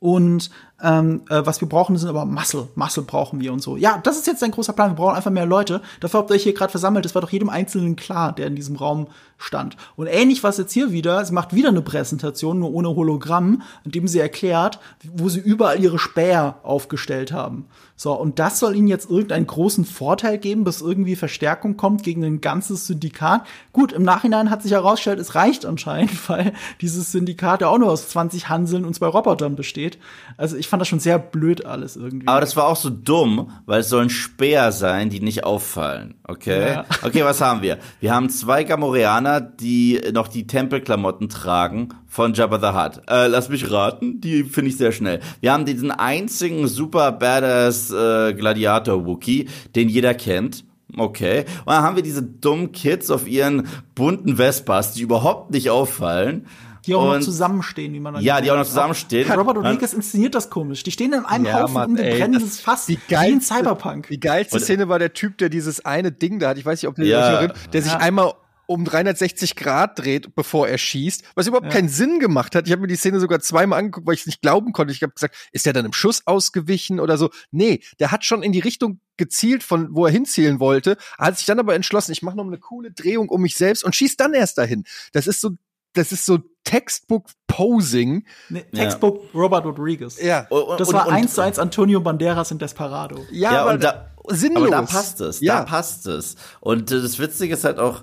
[0.00, 0.50] Und
[0.82, 2.68] ähm, äh, was wir brauchen, sind aber Muscle.
[2.74, 3.76] Muscle brauchen wir und so.
[3.76, 4.90] Ja, das ist jetzt ein großer Plan.
[4.90, 5.80] Wir brauchen einfach mehr Leute.
[6.00, 7.04] Dafür habt ihr euch hier gerade versammelt.
[7.04, 9.06] Das war doch jedem Einzelnen klar, der in diesem Raum
[9.38, 9.76] stand.
[9.96, 11.24] Und ähnlich was jetzt hier wieder.
[11.24, 14.78] Sie macht wieder eine Präsentation, nur ohne Hologramm, in dem sie erklärt,
[15.14, 17.66] wo sie überall ihre Späher aufgestellt haben.
[17.98, 22.22] So, und das soll ihnen jetzt irgendeinen großen Vorteil geben, bis irgendwie Verstärkung kommt gegen
[22.24, 23.46] ein ganzes Syndikat.
[23.72, 27.90] Gut, im Nachhinein hat sich herausgestellt, es reicht anscheinend, weil dieses Syndikat ja auch nur
[27.90, 29.98] aus 20 Hanseln und zwei Robotern besteht.
[30.36, 32.26] Also ich ich fand das schon sehr blöd alles irgendwie.
[32.26, 36.16] Aber das war auch so dumm, weil es sollen Speer sein, die nicht auffallen.
[36.24, 36.72] Okay?
[36.72, 36.84] Ja.
[37.04, 37.78] Okay, was haben wir?
[38.00, 43.08] Wir haben zwei Gamorreaner, die noch die Tempelklamotten tragen von Jabba the Hutt.
[43.08, 45.20] Äh, lass mich raten, die finde ich sehr schnell.
[45.40, 50.64] Wir haben diesen einzigen super badass äh, Gladiator Wookie, den jeder kennt.
[50.96, 51.44] Okay.
[51.60, 56.46] Und dann haben wir diese dummen Kids auf ihren bunten Vespas, die überhaupt nicht auffallen.
[56.86, 59.30] Die auch noch und- zusammenstehen, wie man dann Ja, die auch noch zusammenstehen.
[59.30, 60.82] Robert Rodriguez inszeniert das komisch.
[60.82, 62.86] Die stehen in einem Ja, Haufen Mann, um ein ey, brennendes Fass.
[62.86, 64.08] Die wie in geilste, Cyberpunk.
[64.08, 66.58] Die geilste Szene war der Typ, der dieses eine Ding da hat.
[66.58, 67.18] Ich weiß nicht, ob ihr Ja.
[67.28, 67.98] euch erinnert, der sich Ja.
[67.98, 68.32] einmal
[68.68, 72.66] um 360 Grad dreht, bevor er schießt, was überhaupt keinen Sinn gemacht hat.
[72.66, 74.92] Ich habe mir die Szene sogar zweimal angeguckt, weil ich es nicht glauben konnte.
[74.92, 77.30] Ich habe gesagt, ist der dann im Schuss ausgewichen oder so?
[77.52, 81.46] Nee, der hat schon in die Richtung gezielt, von wo er hinzielen wollte, hat sich
[81.46, 84.34] dann aber entschlossen, ich mache noch eine coole Drehung um mich selbst und schießt dann
[84.34, 84.82] erst dahin.
[85.12, 85.50] Das ist so,
[85.96, 88.24] das ist so Textbook Posing.
[88.48, 90.20] Nee, Textbook Robert Rodriguez.
[90.22, 90.46] Ja.
[90.48, 93.18] Und- Das war eins zu eins Antonio Banderas in Desperado.
[93.30, 94.62] Ja, Ja, aber und da- sinnlos.
[94.64, 95.58] Aber da passt es, Ja.
[95.60, 96.36] da passt es.
[96.60, 98.02] Und äh, das Witzige ist halt auch,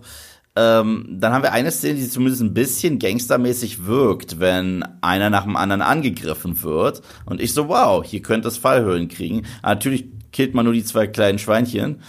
[0.56, 5.44] ähm, dann haben wir eine Szene, die zumindest ein bisschen gangstermäßig wirkt, wenn einer nach
[5.44, 7.02] dem anderen angegriffen wird.
[7.26, 9.46] Und ich so, wow, hier könnte es Fallhöhlen kriegen.
[9.62, 12.02] Aber natürlich killt man nur die zwei kleinen Schweinchen.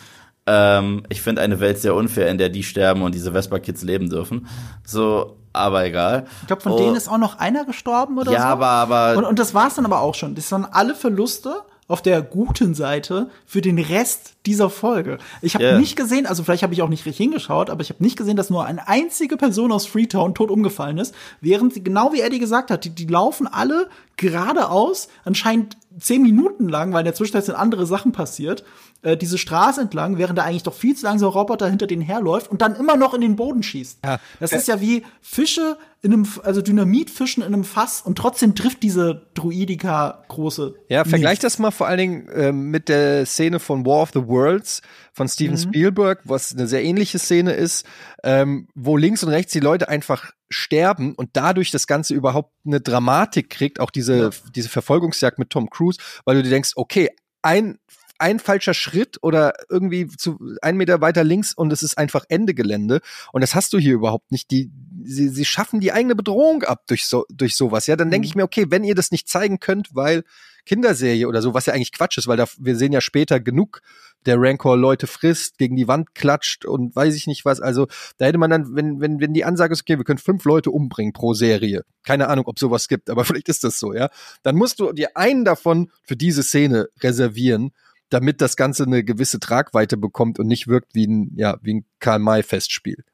[0.47, 4.11] Ähm, ich finde eine Welt sehr unfair, in der die sterben und diese Vespa-Kids leben
[4.11, 4.47] dürfen.
[4.85, 6.27] So, aber egal.
[6.43, 8.47] Ich glaube, von Oh, denen ist auch noch einer gestorben oder Ja, so.
[8.47, 10.35] aber- aber- Und, und das war's dann aber auch schon.
[10.35, 11.55] Das waren alle Verluste
[11.87, 15.19] auf der guten Seite für den Rest dieser Folge.
[15.43, 15.79] Ich habe Ja.
[15.79, 18.37] nicht gesehen, also vielleicht habe ich auch nicht richtig hingeschaut, aber ich habe nicht gesehen,
[18.39, 22.39] dass nur eine einzige Person aus Freetown tot umgefallen ist, während sie, genau wie Eddie
[22.39, 27.45] gesagt hat, die, die laufen alle geradeaus, anscheinend zehn Minuten lang, weil in der Zwischenzeit
[27.45, 28.65] sind andere Sachen passiert,
[29.03, 32.51] äh, diese Straße entlang, während da eigentlich doch viel zu langsam Roboter hinter denen herläuft
[32.51, 33.99] und dann immer noch in den Boden schießt.
[34.05, 34.19] Ja.
[34.41, 38.83] Das ist ja wie Fische in einem, also Dynamitfischen in einem Fass und trotzdem trifft
[38.83, 40.75] diese Druidika große.
[40.89, 41.43] Ja, vergleich nichts.
[41.43, 44.83] das mal vor allen Dingen ähm, mit der Szene von War of the Worlds
[45.15, 47.87] von Steven Spielberg, was eine sehr ähnliche Szene ist,
[48.25, 52.81] ähm, wo links und rechts die Leute einfach sterben und dadurch das Ganze überhaupt eine
[52.81, 57.11] Dramatik kriegt, auch diese, diese Verfolgungsjagd mit Tom Cruise, weil du dir denkst, okay,
[57.43, 57.79] ein
[58.19, 62.55] ein falscher Schritt oder irgendwie zu ein Meter weiter links und es ist einfach Ende
[62.55, 63.01] Gelände.
[63.33, 64.51] Und das hast du hier überhaupt nicht.
[64.53, 64.71] Die,
[65.03, 67.89] sie, sie schaffen die eigene Bedrohung ab durch so, durch sowas.
[67.89, 70.23] Ja, dann denke ich mir, okay, wenn ihr das nicht zeigen könnt, weil
[70.65, 73.81] Kinderserie oder so, was ja eigentlich Quatsch ist, weil da, wir sehen ja später genug,
[74.27, 77.61] der Rancor Leute frisst, gegen die Wand klatscht und weiß ich nicht was.
[77.61, 77.87] Also
[78.19, 80.71] da hätte man dann, wenn, wenn, wenn die Ansage ist, okay, wir können fünf Leute
[80.71, 81.85] umbringen pro Serie.
[82.03, 84.09] Keine Ahnung, ob sowas gibt, aber vielleicht ist das so, ja.
[84.43, 87.73] Dann musst du dir einen davon für diese Szene reservieren,
[88.11, 91.87] damit das Ganze eine gewisse Tragweite bekommt und nicht wirkt wie ein, ja, wie ein
[92.01, 93.05] Karl-May-Festspiel.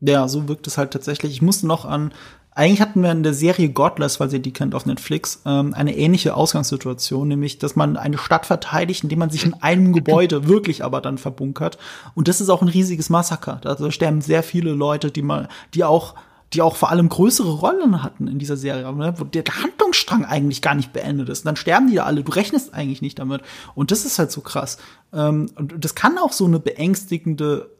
[0.00, 1.32] Ja, so wirkt es halt tatsächlich.
[1.32, 2.12] Ich musste noch an,
[2.58, 5.96] eigentlich hatten wir in der Serie Godless, weil ihr die kennt auf Netflix, ähm, eine
[5.96, 10.82] ähnliche Ausgangssituation, nämlich, dass man eine Stadt verteidigt, indem man sich in einem Gebäude wirklich
[10.82, 11.78] aber dann verbunkert.
[12.16, 13.60] Und das ist auch ein riesiges Massaker.
[13.62, 16.16] Da sterben sehr viele Leute, die mal, die auch
[16.54, 20.62] die auch vor allem größere Rollen hatten in dieser Serie, ne, wo der Handlungsstrang eigentlich
[20.62, 21.40] gar nicht beendet ist.
[21.40, 22.24] Und dann sterben die da alle.
[22.24, 23.42] Du rechnest eigentlich nicht damit.
[23.74, 24.78] Und das ist halt so krass.
[25.12, 27.70] Ähm, und das kann auch so eine beängstigende,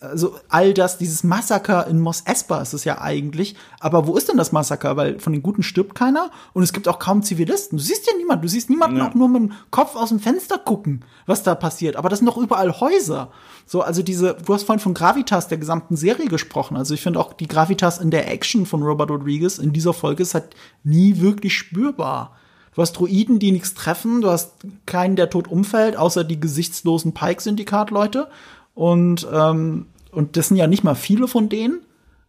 [0.00, 3.54] also all das, dieses Massaker in Mos Espa ist es ja eigentlich.
[3.80, 4.96] Aber wo ist denn das Massaker?
[4.96, 7.78] Weil von den Guten stirbt keiner und es gibt auch kaum Zivilisten.
[7.78, 8.42] Du siehst ja niemanden.
[8.42, 9.08] Du siehst niemanden Ja.
[9.08, 11.96] auch nur mit dem Kopf aus dem Fenster gucken, was da passiert.
[11.96, 13.30] Aber das sind doch überall Häuser.
[13.66, 16.76] So, also diese, du hast vorhin von Gravitas der gesamten Serie gesprochen.
[16.76, 20.22] Also ich finde auch die Gravitas in der Action von Robert Rodriguez in dieser Folge
[20.22, 20.54] ist halt
[20.84, 22.36] nie wirklich spürbar.
[22.74, 24.52] Du hast Droiden, die nichts treffen, du hast
[24.86, 28.28] keinen, der tot umfällt, außer die gesichtslosen Pike-Syndikat-Leute.
[28.74, 31.80] Und, ähm, und das sind ja nicht mal viele von denen.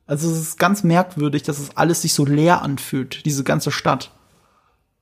[0.08, 4.12] Also es ist ganz merkwürdig, dass es alles sich so leer anfühlt, diese ganze Stadt.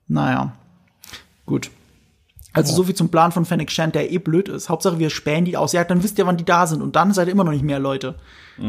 [0.08, 0.54] Naja,
[1.45, 1.72] gut.
[2.53, 4.69] Also so viel zum Plan von Fennec Shand, der eh blöd ist.
[4.69, 5.73] Hauptsache wir spähen die aus.
[5.73, 6.81] Ja, dann wisst ihr, wann die da sind.
[6.84, 8.15] Und dann seid ihr immer noch nicht mehr Leute.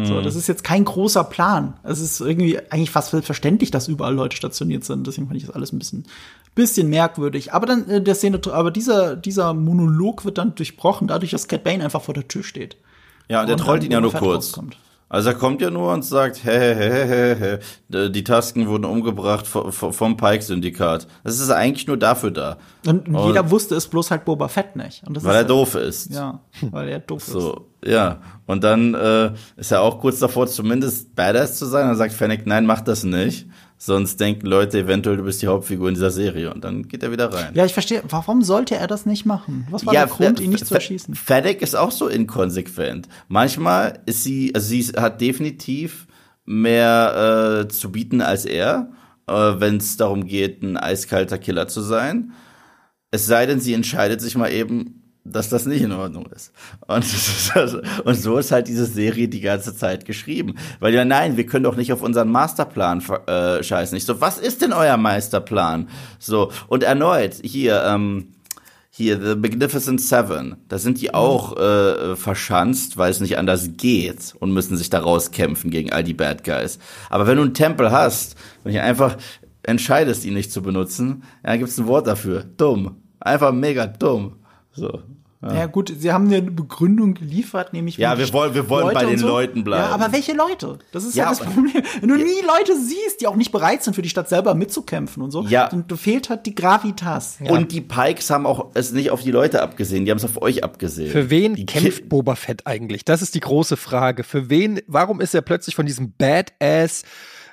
[0.04, 1.74] So, das ist jetzt kein großer Plan.
[1.82, 5.06] Es ist irgendwie eigentlich fast verständlich, dass überall Leute stationiert sind.
[5.06, 6.04] Deswegen fand ich das alles ein bisschen,
[6.54, 7.52] bisschen merkwürdig.
[7.52, 11.64] Aber dann äh, der Szene, aber dieser, dieser Monolog wird dann durchbrochen, dadurch, dass Cat
[11.64, 12.76] Bane einfach vor der Tür steht.
[13.28, 14.46] Ja, und der trollt ihn ja nur kurz.
[14.46, 14.78] rauskommt.
[15.08, 17.58] Also er kommt ja nur und sagt, hä, hä, hä, hä,
[17.92, 21.06] hä, die Tasken wurden umgebracht vo- vo- vom Pike-Syndikat.
[21.22, 22.56] Das ist eigentlich nur dafür da,
[22.86, 25.06] Und Und- jeder wusste es bloß halt Boba Fett nicht.
[25.06, 26.10] Und das weil ist er doof ist.
[26.12, 26.40] Ja,
[26.70, 27.32] weil er doof ist.
[27.32, 28.20] So, ja.
[28.46, 31.86] Und dann äh, ist er auch kurz davor, zumindest Badass zu sein.
[31.86, 33.46] Dann sagt Fennec, nein, mach das nicht.
[33.86, 36.54] Sonst denken Leute eventuell, du bist die Hauptfigur in dieser Serie.
[36.54, 37.52] Und dann geht er wieder rein.
[37.52, 38.02] Ja, ich verstehe.
[38.08, 39.66] Warum sollte er das nicht machen?
[39.70, 41.14] Was war der Grund, ihn nicht zu erschießen?
[41.14, 43.08] Fennec ist auch so inkonsequent.
[43.28, 46.06] Manchmal ist sie, also sie hat definitiv
[46.46, 48.88] mehr äh, zu bieten als er.
[49.26, 52.32] äh, wenn es darum geht, ein eiskalter Killer zu sein.
[53.10, 56.52] Es sei denn, sie entscheidet sich mal eben, dass das nicht in Ordnung ist.
[56.86, 57.04] Und,
[58.04, 60.56] und so ist halt diese Serie die ganze Zeit geschrieben.
[60.80, 63.96] Weil ja, nein, wir können doch nicht auf unseren Masterplan äh, scheißen.
[63.96, 65.88] Ich so, was ist denn euer Meisterplan?
[66.18, 68.34] So, und erneut, hier, ähm,
[68.90, 74.34] hier, The Magnificent Seven, da sind die auch äh, verschanzt, weil es nicht anders geht
[74.38, 76.78] und müssen sich da rauskämpfen gegen all die Bad Guys.
[77.08, 79.16] Aber wenn du einen Tempel hast, wenn du einfach
[79.62, 82.44] entscheidest, ihn nicht zu benutzen, ja, gibt's ein Wort dafür.
[82.44, 82.98] Dumm.
[83.18, 84.36] Einfach mega dumm.
[84.74, 85.00] So.
[85.44, 85.54] Ja.
[85.54, 85.66] ja.
[85.66, 89.18] gut, sie haben eine Begründung geliefert, nämlich Ja, wir wollen, wir wollen Leute bei den
[89.18, 89.28] so.
[89.28, 89.88] Leuten bleiben.
[89.88, 90.78] Ja, aber welche Leute?
[90.92, 91.82] Das ist ja, ja das Problem.
[92.00, 92.24] Wenn du ja.
[92.24, 95.42] nie Leute siehst, die auch nicht bereit sind, für die Stadt selber mitzukämpfen und so,
[95.42, 95.68] ja.
[95.68, 97.38] dann du fehlt halt die Gravitas.
[97.44, 97.52] Ja.
[97.52, 100.40] Und die Pikes haben auch es nicht auf die Leute abgesehen, die haben es auf
[100.40, 101.10] euch abgesehen.
[101.10, 103.04] Für wen die kämpft Ki Boba Fett eigentlich?
[103.04, 104.24] Das ist die große Frage.
[104.24, 107.04] Für wen, warum ist er plötzlich von diesem Badass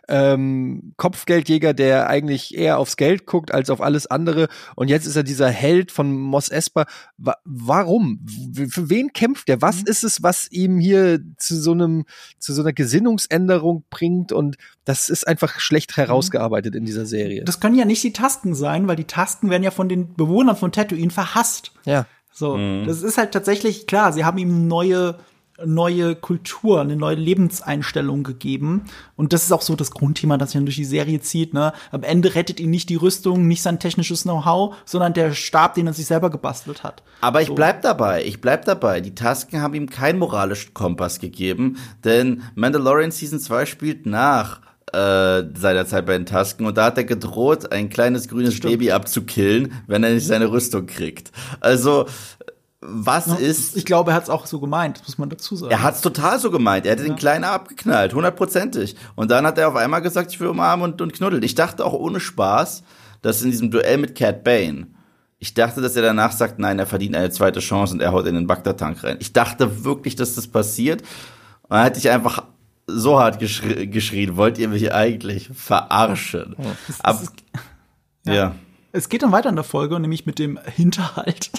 [0.08, 4.48] ähm, Kopfgeldjäger, der eigentlich eher aufs Geld guckt als auf alles andere.
[4.76, 6.86] Und jetzt ist er dieser Held von Mos Espa.
[7.18, 8.20] Wa warum?
[8.24, 9.62] W für wen kämpft er?
[9.62, 9.88] Was mhm.
[9.88, 12.06] ist es, was ihm hier zu so einem,
[12.40, 14.32] zu so einer Gesinnungsänderung bringt?
[14.32, 16.02] Und das ist einfach schlecht mhm.
[16.02, 17.44] herausgearbeitet in dieser Serie.
[17.44, 20.56] Das können ja nicht die Tasken sein, weil die Tasken werden ja von den Bewohnern
[20.56, 21.74] von Tatooine verhasst.
[21.86, 22.06] Ja.
[22.34, 22.86] So, mhm.
[22.88, 24.14] das ist halt tatsächlich klar.
[24.14, 25.18] Sie haben ihm neue
[25.66, 28.86] neue Kultur, eine neue Lebenseinstellung gegeben.
[29.16, 31.54] Und das ist auch so das Grundthema, das dann durch die Serie zieht.
[31.54, 31.74] Ne?
[31.92, 35.88] Am Ende rettet ihn nicht die Rüstung, nicht sein technisches Know-how, sondern der Stab, den
[35.88, 37.04] er sich selber gebastelt hat.
[37.22, 37.56] Aber ich so.
[37.56, 39.02] bleib dabei, ich bleib dabei.
[39.02, 44.62] Die Tasken haben ihm keinen moralischen Kompass gegeben, denn Mandalorian Season 2 spielt nach
[44.94, 48.74] äh, seiner Zeit bei den Tasken und da hat er gedroht, ein kleines grünes Stimmt.
[48.74, 51.32] Baby abzukillen, wenn er nicht seine Rüstung kriegt.
[51.62, 52.08] Also
[52.82, 53.78] was ja, ist.
[53.78, 55.72] Ich glaube, er hat es auch so gemeint, muss man dazu sagen.
[55.72, 56.86] Er hat es total so gemeint.
[56.86, 57.10] Er hätte ja.
[57.10, 58.96] den Kleinen abgeknallt, hundertprozentig.
[59.16, 61.44] Und dann hat er auf einmal gesagt, ich will umarmen und, und knuddeln.
[61.44, 62.84] Ich dachte auch ohne Spaß,
[63.22, 64.88] dass in diesem Duell mit Cat Bane,
[65.38, 68.26] ich dachte, dass er danach sagt, nein, er verdient eine zweite Chance und er haut
[68.26, 69.18] in den Bagdad-Tank rein.
[69.20, 71.02] Ich dachte wirklich, dass das passiert.
[71.64, 72.44] Und dann hätte ich einfach
[72.88, 76.56] so hart geschri geschrien, wollt ihr mich eigentlich verarschen?
[76.58, 77.22] Ja, Ab,
[78.26, 78.34] ja.
[78.34, 78.56] ja.
[78.92, 81.52] Es geht dann weiter in der Folge, nämlich mit dem Hinterhalt.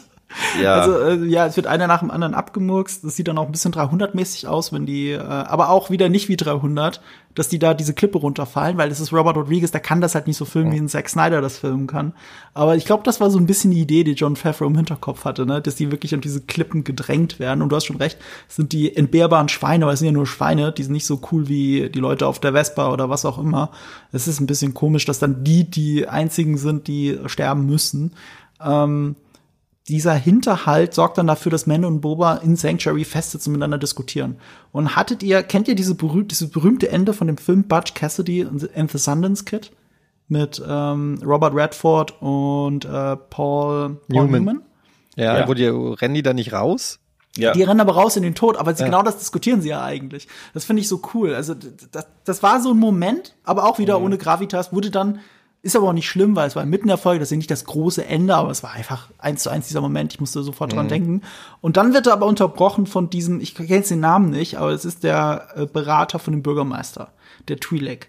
[0.60, 0.74] Ja.
[0.74, 3.04] Also äh, ja, es wird einer nach dem anderen abgemurkst.
[3.04, 6.28] Das sieht dann auch ein bisschen 300-mäßig aus, wenn die, äh, aber auch wieder nicht
[6.28, 7.00] wie 300,
[7.34, 10.26] dass die da diese Klippe runterfallen, weil es ist Robert Rodriguez, der kann das halt
[10.26, 12.12] nicht so filmen, wie ein Zack Snyder das filmen kann.
[12.52, 15.24] Aber ich glaube, das war so ein bisschen die Idee, die John Favreau im Hinterkopf
[15.24, 15.62] hatte, ne?
[15.62, 17.62] dass die wirklich an diese Klippen gedrängt werden.
[17.62, 18.18] Und du hast schon recht,
[18.48, 21.20] es sind die entbehrbaren Schweine, aber es sind ja nur Schweine, die sind nicht so
[21.32, 23.70] cool wie die Leute auf der Vespa oder was auch immer.
[24.12, 28.12] Es ist ein bisschen komisch, dass dann die die einzigen sind, die sterben müssen.
[28.60, 29.16] Ähm,
[29.88, 34.36] dieser Hinterhalt sorgt dann dafür, dass Mando und Boba in Sanctuary festsitzen und miteinander diskutieren.
[34.70, 38.46] Und hattet ihr, kennt ihr diese berühmte, dieses berühmte Ende von dem Film Butch Cassidy
[38.74, 39.72] and the Sundance Kid?
[40.28, 44.30] Mit ähm, Robert Redford und äh, Paul, Paul Newman.
[44.30, 44.62] Newman?
[45.16, 47.00] Ja, ja, wo die rennen die da nicht raus?
[47.36, 47.52] Ja.
[47.52, 48.84] Die rennen aber raus in den Tod, aber ja.
[48.84, 50.28] genau das diskutieren sie ja eigentlich.
[50.54, 51.34] Das finde ich so cool.
[51.34, 54.04] Also das, das war so ein Moment, aber auch wieder mhm.
[54.06, 55.20] ohne Gravitas, wurde dann
[55.62, 57.64] ist aber auch nicht schlimm, weil es war mitten der Folge, das ist nicht das
[57.64, 60.12] große Ende, aber es war einfach eins zu eins dieser Moment.
[60.12, 60.76] Ich musste sofort mhm.
[60.76, 61.22] dran denken.
[61.60, 64.72] Und dann wird er aber unterbrochen von diesem, ich kenne jetzt den Namen nicht, aber
[64.72, 67.12] es ist der äh, Berater von dem Bürgermeister,
[67.46, 68.06] der Twi'lek.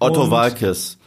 [0.00, 0.98] Otto Walkes.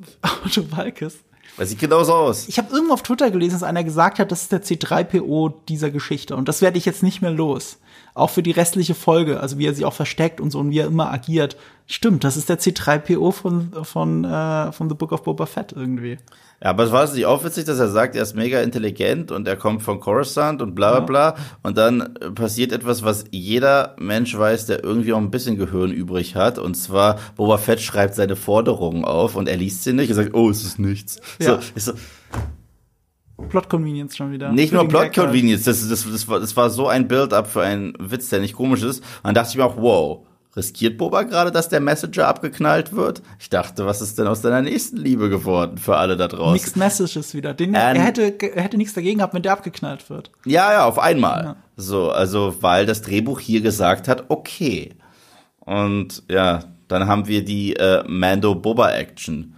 [0.44, 1.20] Otto Walkes.
[1.56, 2.48] Das sieht genauso aus.
[2.48, 5.90] Ich habe irgendwo auf Twitter gelesen, dass einer gesagt hat, das ist der C3PO dieser
[5.90, 6.34] Geschichte.
[6.34, 7.78] Und das werde ich jetzt nicht mehr los.
[8.14, 10.78] Auch für die restliche Folge, also wie er sich auch versteckt und so und wie
[10.78, 11.56] er immer agiert.
[11.86, 16.18] Stimmt, das ist der C3PO von, von, äh, von The Book of Boba Fett irgendwie.
[16.62, 19.48] Ja, aber es war nicht auch witzig, dass er sagt, er ist mega intelligent und
[19.48, 21.36] er kommt von Coruscant und bla bla bla.
[21.64, 26.36] Und dann passiert etwas, was jeder Mensch weiß, der irgendwie auch ein bisschen Gehirn übrig
[26.36, 26.58] hat.
[26.58, 30.10] Und zwar, Boba Fett schreibt seine Forderungen auf und er liest sie nicht.
[30.10, 31.20] Er sagt, oh, es ist nichts.
[31.40, 31.58] Ja.
[31.74, 31.94] So,
[33.48, 34.52] Plot Convenience schon wieder.
[34.52, 37.94] Nicht nur Plot Convenience, das, das, das, war, das war so ein Build-up für einen
[37.98, 39.00] Witz, der nicht komisch ist.
[39.00, 43.22] Und dann dachte ich mir auch, wow, riskiert Boba gerade, dass der Messenger abgeknallt wird?
[43.38, 46.52] Ich dachte, was ist denn aus deiner nächsten Liebe geworden für alle da draußen?
[46.52, 47.54] Mixed Messages wieder.
[47.54, 50.30] Den, er hätte, er hätte nichts dagegen gehabt, wenn der abgeknallt wird.
[50.44, 51.44] Ja, ja, auf einmal.
[51.44, 51.56] Ja.
[51.76, 54.94] So, also, weil das Drehbuch hier gesagt hat, okay.
[55.60, 59.54] Und ja, dann haben wir die äh, Mando-Boba-Action.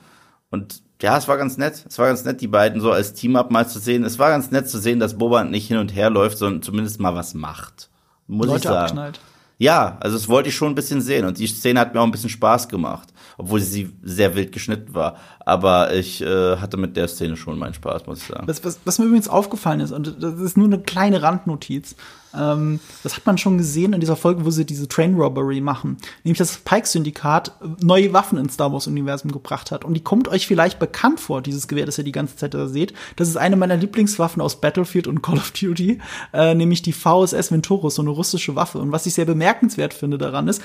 [0.51, 1.85] Und ja, es war ganz nett.
[1.87, 4.05] Es war ganz nett, die beiden so als Team-Up mal zu sehen.
[4.05, 6.99] Es war ganz nett zu sehen, dass Boba nicht hin und her läuft, sondern zumindest
[6.99, 7.91] mal was macht.
[8.27, 8.87] Muss Leute ich sagen.
[8.87, 9.21] Abknallt.
[9.59, 12.05] Ja, also das wollte ich schon ein bisschen sehen und die Szene hat mir auch
[12.05, 13.13] ein bisschen Spaß gemacht.
[13.37, 15.17] obwohl sie sehr wild geschnitten war.
[15.41, 18.47] Aber ich äh, hatte mit der Szene schon meinen Spaß, muss ich sagen.
[18.47, 21.97] Was, was, was mir übrigens aufgefallen ist, und das ist nur eine kleine Randnotiz,
[22.37, 25.97] ähm, das hat man schon gesehen in dieser Folge, wo sie diese Train Robbery machen.
[26.23, 29.85] Nämlich, dass das Pike-Syndikat neue Waffen ins Star Wars-Universum gebracht hat.
[29.85, 32.69] Und die kommt euch vielleicht bekannt vor, dieses Gewehr, das ihr die ganze Zeit da
[32.69, 32.95] seht.
[33.17, 36.01] Das ist eine meiner Lieblingswaffen aus Battlefield und Call of Duty,
[36.33, 38.79] äh, nämlich die VSS Venturus, so eine russische Waffe.
[38.79, 40.63] Und was ich sehr bemerkenswert finde daran ist,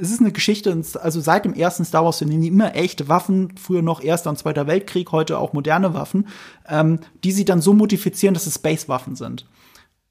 [0.00, 3.82] es ist eine Geschichte, also seit dem ersten Star Wars sind immer echte Waffen, früher
[3.82, 6.28] noch Erster und Zweiter Weltkrieg, heute auch moderne Waffen,
[6.68, 9.46] ähm, die sie dann so modifizieren, dass es Space-Waffen sind.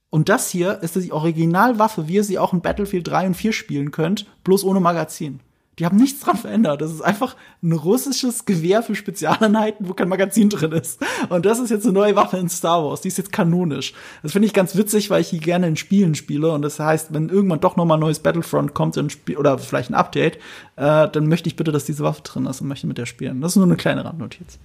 [0.10, 3.52] Und das hier ist die Originalwaffe, wie ihr sie auch in Battlefield 3 und 4
[3.52, 5.42] spielen könnt, bloß ohne Magazin.
[5.80, 6.82] Die haben nichts dran verändert.
[6.82, 11.00] Das ist einfach ein russisches Gewehr für Spezialeinheiten, wo kein Magazin drin ist.
[11.30, 13.02] Und das ist jetzt eine neue Waffe in Star Wars.
[13.02, 13.94] Die ist jetzt kanonisch.
[14.24, 16.52] Das finde ich ganz witzig, weil ich die gerne in Spielen spiele.
[16.52, 18.98] Und das heißt, wenn irgendwann doch noch mal ein neues Battlefront kommt
[19.38, 20.38] oder vielleicht ein Update,
[20.78, 23.42] äh, dann möchte ich bitte, dass diese Waffe drin ist und möchte mit der spielen.
[23.42, 24.58] Das ist nur eine kleine Randnotiz.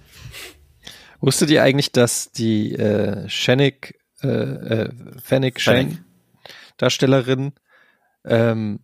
[1.21, 4.89] Wusstet ihr eigentlich, dass die äh, Shannick, äh, äh,
[5.21, 5.99] Fennec Shang
[6.77, 7.53] Darstellerin
[8.25, 8.79] ähm,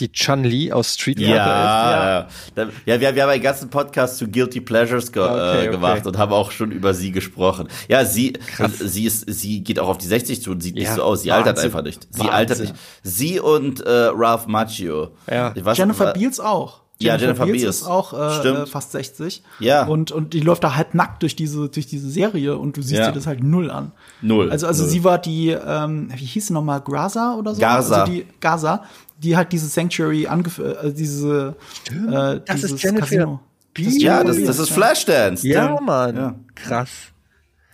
[0.00, 2.56] die Chun Li aus Street Fighter ja, ist.
[2.56, 5.98] Ja, ja, wir, wir haben einen ganzen Podcast zu Guilty Pleasures ge okay, äh, gemacht
[5.98, 6.08] okay.
[6.08, 7.68] und haben auch schon über sie gesprochen.
[7.88, 8.32] Ja, sie,
[8.78, 11.22] sie ist, sie geht auch auf die 60 zu und sieht ja, nicht so aus.
[11.22, 11.48] Sie Wahnsinn.
[11.48, 12.08] altert einfach nicht.
[12.10, 12.34] Sie Wahnsinn.
[12.34, 12.74] altert nicht.
[13.02, 15.10] Sie und äh, Ralph Macchio.
[15.30, 15.54] Ja.
[15.54, 16.82] Weiß, Jennifer Beals auch.
[17.00, 19.42] Jennifer ja, Jennifer Beals, ist auch äh, fast 60.
[19.58, 19.86] Ja.
[19.86, 23.00] Und, und die läuft da halt nackt durch diese, durch diese Serie und du siehst
[23.00, 23.06] ja.
[23.06, 23.92] dir das halt null an.
[24.20, 24.50] Null.
[24.50, 24.92] Also, also null.
[24.92, 27.60] sie war die, ähm, wie hieß sie nochmal, Graza oder so?
[27.60, 28.02] Gaza.
[28.02, 28.84] Also die Gaza,
[29.18, 31.56] die halt diese Sanctuary angeführt, äh, diese,
[31.90, 33.40] äh, das ist Jennifer Casino.
[33.72, 34.02] Beals.
[34.02, 35.46] Ja, das, das ist Flashdance.
[35.46, 36.16] Ja, Mann.
[36.16, 36.34] Ja.
[36.54, 36.90] Krass.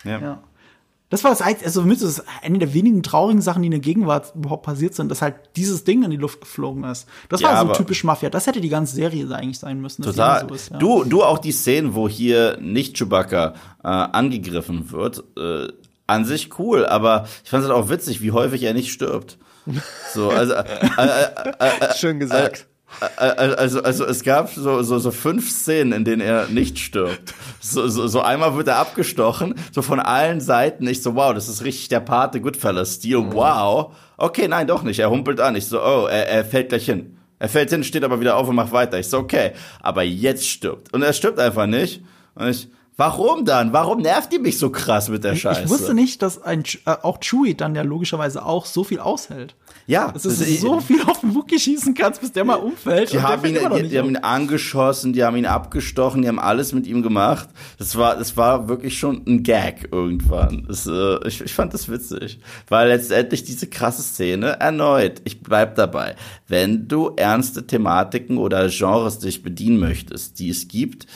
[0.05, 0.21] Ja.
[0.21, 0.43] ja.
[1.09, 3.73] Das war das also für mich ist das eine der wenigen traurigen Sachen, die in
[3.73, 7.07] der Gegenwart überhaupt passiert sind, dass halt dieses Ding in die Luft geflogen ist.
[7.29, 8.29] Das ja, war so typisch Mafia.
[8.29, 10.03] Das hätte die ganze Serie eigentlich sein müssen.
[10.03, 10.49] Total.
[10.49, 10.79] So ist, ja.
[10.79, 13.55] Du, du auch die Szenen, wo hier nicht Chewbacca
[13.85, 15.69] äh, angegriffen wird, äh,
[16.09, 19.39] an sich cool, aber ich fand es halt auch witzig, wie häufig er nicht stirbt.
[20.13, 20.63] So, also äh,
[20.99, 22.67] äh, äh, schön gesagt.
[23.17, 27.35] Also, also es gab so, so, so fünf Szenen, in denen er nicht stirbt.
[27.61, 30.87] So, so, so einmal wird er abgestochen, so von allen Seiten.
[30.87, 33.19] Ich so, wow, das ist richtig der Pate Goodfellas-Stil.
[33.19, 33.33] Mhm.
[33.35, 33.95] Wow.
[34.17, 34.99] Okay, nein, doch nicht.
[34.99, 35.57] Er humpelt an.
[35.57, 37.19] Ich so, oh, er, er fällt gleich hin.
[37.39, 38.99] Er fällt hin, steht aber wieder auf und macht weiter.
[38.99, 39.53] Ich so, okay.
[39.81, 40.95] Aber jetzt stirbt.
[40.95, 42.03] Und er stirbt einfach nicht.
[42.35, 43.75] Und ich, Warum dann?
[43.75, 45.65] Warum nervt die mich so krass mit der Scheiße?
[45.65, 49.55] Ich wusste nicht, dass ein, äh, auch Chewie dann ja logischerweise auch so viel aushält.
[49.87, 50.11] Ja.
[50.11, 53.13] Dass du so viel auf den Wookie schießen kannst, bis der mal umfällt.
[53.13, 56.73] Die, haben ihn, die, die haben ihn angeschossen, die haben ihn abgestochen, die haben alles
[56.73, 57.49] mit ihm gemacht.
[57.79, 60.65] Das war, das war wirklich schon ein Gag irgendwann.
[60.67, 62.41] Das, äh, ich, ich fand das witzig.
[62.69, 66.17] Weil letztendlich diese krasse Szene erneut, ich bleib dabei,
[66.49, 71.07] wenn du ernste Thematiken oder Genres dich bedienen möchtest, die es gibt,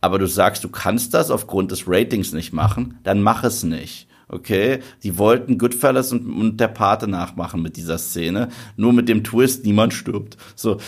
[0.00, 4.06] aber du sagst, du kannst das aufgrund des Ratings nicht machen, dann mach es nicht.
[4.32, 9.24] Okay, die wollten Goodfellas und, und der Pate nachmachen mit dieser Szene, nur mit dem
[9.24, 10.36] Twist, niemand stirbt.
[10.54, 10.78] So,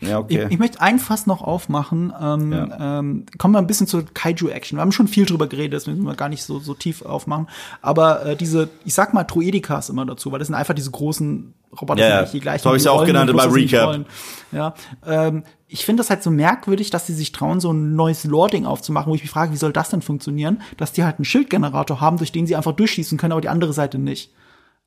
[0.00, 0.44] ja, okay.
[0.44, 2.12] Ich, ich möchte ein Fass noch aufmachen.
[2.20, 2.98] Ähm, ja.
[2.98, 4.76] ähm, kommen wir ein bisschen zur Kaiju-Action.
[4.76, 7.48] Wir haben schon viel drüber geredet, das müssen wir gar nicht so, so tief aufmachen.
[7.82, 11.54] Aber äh, diese, ich sag mal, Troedikas immer dazu, weil das sind einfach diese großen
[11.80, 12.62] Roboter, ja, die gleich.
[12.62, 14.04] So habe ich auch genannt meinem Recap.
[14.52, 14.74] Ja,
[15.06, 18.64] ähm, ich finde das halt so merkwürdig, dass sie sich trauen, so ein neues Lording
[18.64, 20.62] aufzumachen, wo ich mich frage, wie soll das denn funktionieren?
[20.78, 23.74] Dass die halt einen Schildgenerator haben, durch den sie einfach durchschießen können, aber die andere
[23.74, 24.32] Seite nicht.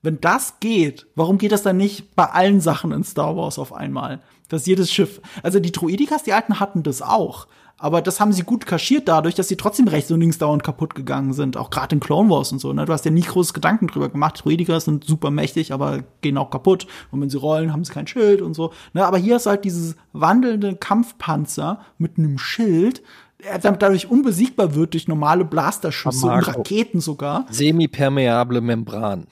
[0.02, 3.72] Wenn das geht, warum geht das dann nicht bei allen Sachen in Star Wars auf
[3.72, 4.20] einmal?
[4.48, 7.46] Dass jedes Schiff, also die Droidikas, die alten hatten das auch.
[7.82, 10.94] Aber das haben sie gut kaschiert dadurch, dass sie trotzdem rechts und links dauernd kaputt
[10.94, 11.56] gegangen sind.
[11.56, 12.72] Auch gerade in Clone Wars und so.
[12.72, 12.84] Ne?
[12.84, 14.40] Du hast ja nie großes Gedanken drüber gemacht.
[14.44, 16.86] Droidikas sind super mächtig, aber gehen auch kaputt.
[17.10, 18.72] Und wenn sie rollen, haben sie kein Schild und so.
[18.92, 19.04] Ne?
[19.04, 23.02] Aber hier ist halt dieses wandelnde Kampfpanzer mit einem Schild,
[23.38, 27.46] er dadurch unbesiegbar wird durch normale Blasterschüsse und Raketen sogar.
[27.50, 29.26] Semipermeable Membran.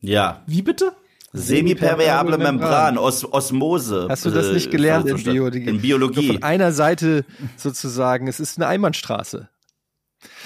[0.00, 0.40] Ja.
[0.46, 0.94] Wie bitte?
[1.32, 4.06] Semipermeable Membran, Os Osmose.
[4.08, 5.64] Hast du das nicht gelernt in, Biologie?
[5.64, 6.26] in Biologie?
[6.26, 7.24] Nur von einer Seite
[7.56, 9.48] sozusagen, es ist eine Einbahnstraße.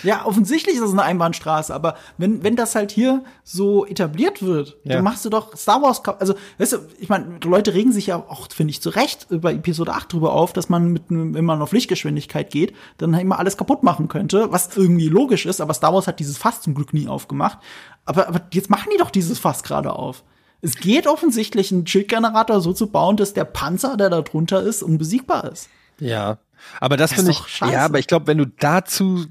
[0.03, 4.77] Ja, offensichtlich ist es eine Einbahnstraße, aber wenn, wenn das halt hier so etabliert wird,
[4.85, 4.95] ja.
[4.95, 8.17] dann machst du doch Star Wars, also, weißt du, ich meine, Leute regen sich ja
[8.17, 11.61] auch, finde ich, zu Recht über Episode 8 drüber auf, dass man mit, wenn man
[11.61, 15.93] auf Lichtgeschwindigkeit geht, dann immer alles kaputt machen könnte, was irgendwie logisch ist, aber Star
[15.93, 17.59] Wars hat dieses Fass zum Glück nie aufgemacht.
[18.05, 20.23] Aber, aber jetzt machen die doch dieses Fass gerade auf.
[20.63, 24.83] Es geht offensichtlich, einen Schildgenerator so zu bauen, dass der Panzer, der da drunter ist,
[24.83, 25.69] unbesiegbar ist.
[25.99, 26.39] Ja,
[26.81, 27.73] aber das, das finde ich, scheiße.
[27.73, 29.27] ja, aber ich glaube, wenn du dazu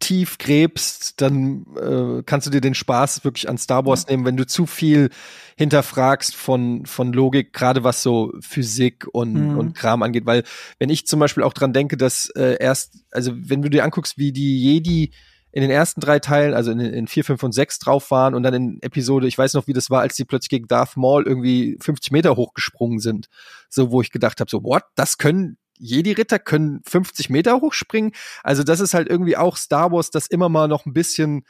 [0.00, 4.24] tief gräbst, dann äh, kannst du dir den Spaß wirklich an Star Wars nehmen.
[4.24, 5.10] Wenn du zu viel
[5.56, 9.58] hinterfragst von, von Logik, gerade was so Physik und, mhm.
[9.58, 10.24] und Kram angeht.
[10.24, 10.42] Weil
[10.78, 14.16] wenn ich zum Beispiel auch dran denke, dass äh, erst, also wenn du dir anguckst,
[14.16, 15.12] wie die Jedi
[15.52, 18.42] in den ersten drei Teilen, also in, in vier, fünf und sechs drauf waren und
[18.42, 21.26] dann in Episode, ich weiß noch, wie das war, als die plötzlich gegen Darth Maul
[21.26, 23.26] irgendwie 50 Meter hochgesprungen sind.
[23.68, 24.84] So, wo ich gedacht habe, so, what?
[24.94, 28.12] Das können Jedi-Ritter können 50 Meter hochspringen.
[28.42, 31.44] Also das ist halt irgendwie auch Star Wars, das immer mal noch ein bisschen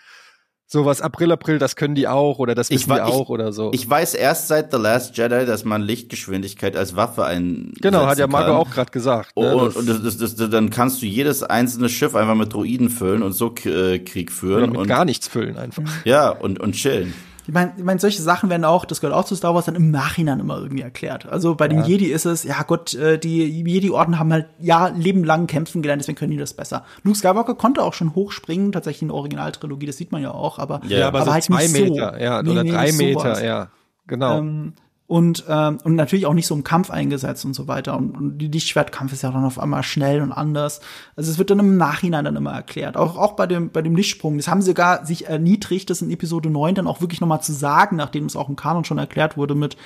[0.70, 3.70] sowas April, April, das können die auch oder das wissen die auch ich, oder so.
[3.74, 7.72] Ich weiß erst seit The Last Jedi, dass man Lichtgeschwindigkeit als Waffe ein.
[7.80, 9.36] Genau, hat ja Marco auch gerade gesagt.
[9.36, 9.54] Ne?
[9.54, 13.22] Und, und das, das, das, dann kannst du jedes einzelne Schiff einfach mit Droiden füllen
[13.22, 14.62] und so äh, Krieg führen.
[14.62, 15.82] Oder mit und gar nichts füllen einfach.
[16.04, 17.14] Ja, und, und chillen.
[17.46, 19.74] Ich meine, ich mein, solche Sachen werden auch, das gehört auch zu Star Wars, dann
[19.74, 21.26] im Nachhinein immer irgendwie erklärt.
[21.26, 25.46] Also bei den Jedi ist es, ja Gott, äh, die Jedi-Orden haben halt ja lebenlang
[25.46, 26.84] kämpfen gelernt, deswegen können die das besser.
[27.02, 30.58] Luke Skywalker konnte auch schon hochspringen, tatsächlich in der Originaltrilogie, das sieht man ja auch,
[30.58, 32.22] aber, ja, aber, aber so halt zwei nicht Meter, so.
[32.22, 33.42] ja, nee, oder nee, drei Meter, sowas.
[33.42, 33.68] ja,
[34.06, 34.38] genau.
[34.38, 34.74] Ähm,
[35.10, 37.96] und, ähm, und natürlich auch nicht so im Kampf eingesetzt und so weiter.
[37.96, 40.80] Und, und die Lichtschwertkampf ist ja dann auf einmal schnell und anders.
[41.16, 42.96] Also es wird dann im Nachhinein dann immer erklärt.
[42.96, 44.36] Auch, auch bei dem, bei dem Lichtsprung.
[44.36, 47.52] Das haben sie sogar sich erniedrigt, das in Episode 9 dann auch wirklich nochmal zu
[47.52, 49.76] sagen, nachdem es auch im Kanon schon erklärt wurde mit,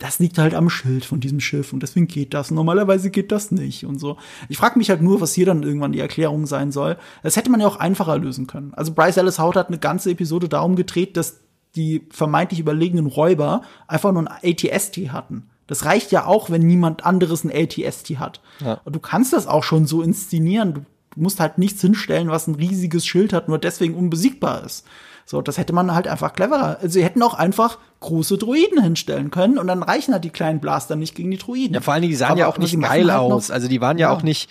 [0.00, 2.50] das liegt halt am Schild von diesem Schiff und deswegen geht das.
[2.50, 4.18] Normalerweise geht das nicht und so.
[4.50, 6.98] Ich frage mich halt nur, was hier dann irgendwann die Erklärung sein soll.
[7.22, 8.74] Das hätte man ja auch einfacher lösen können.
[8.74, 11.40] Also Bryce Ellis Howard hat eine ganze Episode darum gedreht, dass
[11.76, 15.50] die vermeintlich überlegenen Räuber einfach nur ein ATST hatten.
[15.66, 18.40] Das reicht ja auch, wenn niemand anderes ein ATST hat.
[18.64, 18.80] Ja.
[18.84, 20.74] Und du kannst das auch schon so inszenieren.
[20.74, 20.80] Du,
[21.16, 24.84] musst halt nichts hinstellen, was ein riesiges Schild hat, nur deswegen unbesiegbar ist.
[25.26, 26.78] So, das hätte man halt einfach cleverer.
[26.80, 30.60] Also, sie hätten auch einfach große Druiden hinstellen können und dann reichen halt die kleinen
[30.60, 31.74] Blaster nicht gegen die Druiden.
[31.74, 33.50] Ja, vor allen Dingen, die sahen Aber ja auch nicht geil halt aus.
[33.50, 34.50] Also, die waren ja, ja, auch nicht,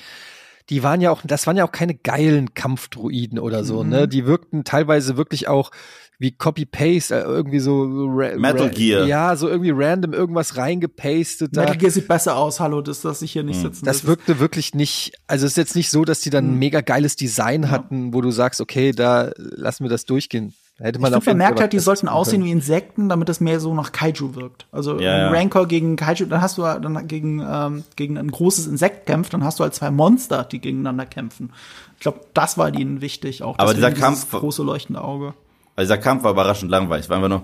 [0.69, 3.89] die waren ja auch, das waren ja auch keine geilen Kampfdruiden oder so, mhm.
[3.89, 4.07] ne?
[4.07, 5.69] Die wirkten teilweise wirklich auch
[6.19, 9.05] wie Copy-Paste, äh, irgendwie so Metal Gear.
[9.05, 11.55] Ja, so irgendwie random irgendwas reingepastet.
[11.55, 13.63] Metal Gear sieht besser aus, hallo, das dass ich hier nicht hm.
[13.63, 13.85] sitzen.
[13.85, 16.51] Das, das wirkte wirklich nicht, also es ist jetzt nicht so, dass die dann ein
[16.51, 16.59] hm.
[16.59, 20.53] mega geiles Design hatten, wo du sagst, okay, da lassen wir das durchgehen.
[20.77, 23.91] hätte man ich vermerkt halt, die sollten aussehen wie Insekten, damit das mehr so nach
[23.91, 24.67] Kaiju wirkt.
[24.71, 28.67] Also ja, ein Rancor gegen Kaiju, dann hast du dann gegen, ähm, gegen ein großes
[28.67, 31.51] Insekt kämpft, dann hast du halt zwei Monster, die gegeneinander kämpfen.
[31.97, 33.57] Ich glaube, das war ihnen wichtig auch.
[33.57, 35.33] Aber dieser Kampf, große leuchtende Auge.
[35.75, 37.05] Also dieser Kampf war überraschend langweilig.
[37.05, 37.43] Es war einfach nur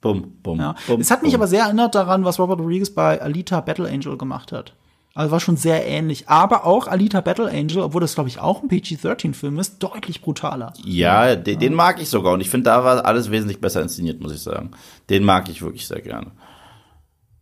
[0.00, 0.60] Bumm, bumm.
[0.60, 0.74] Ja.
[0.86, 4.16] Bum, es hat mich aber sehr erinnert daran, was Robert Rodriguez bei Alita Battle Angel
[4.16, 4.74] gemacht hat.
[5.14, 6.28] Also war schon sehr ähnlich.
[6.28, 10.74] Aber auch Alita Battle Angel, obwohl das, glaube ich, auch ein PG-13-Film ist, deutlich brutaler.
[10.84, 11.60] Ja, den, ja.
[11.60, 12.34] den mag ich sogar.
[12.34, 14.72] Und ich finde, da war alles wesentlich besser inszeniert, muss ich sagen.
[15.08, 16.32] Den mag ich wirklich sehr gerne.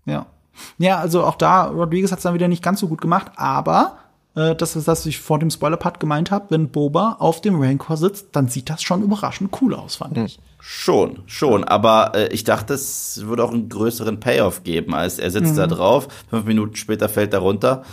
[0.07, 0.27] Ja.
[0.79, 3.99] Ja, also auch da, Rodriguez hat es dann wieder nicht ganz so gut gemacht, aber
[4.35, 7.97] äh, das ist, was ich vor dem Spoiler-Part gemeint habe, wenn Boba auf dem Rancor
[7.97, 10.39] sitzt, dann sieht das schon überraschend cool aus, fand ich.
[10.59, 11.65] Schon, schon.
[11.65, 15.57] Aber äh, ich dachte, es würde auch einen größeren Payoff geben, als er sitzt mhm.
[15.57, 17.85] da drauf, fünf Minuten später fällt er runter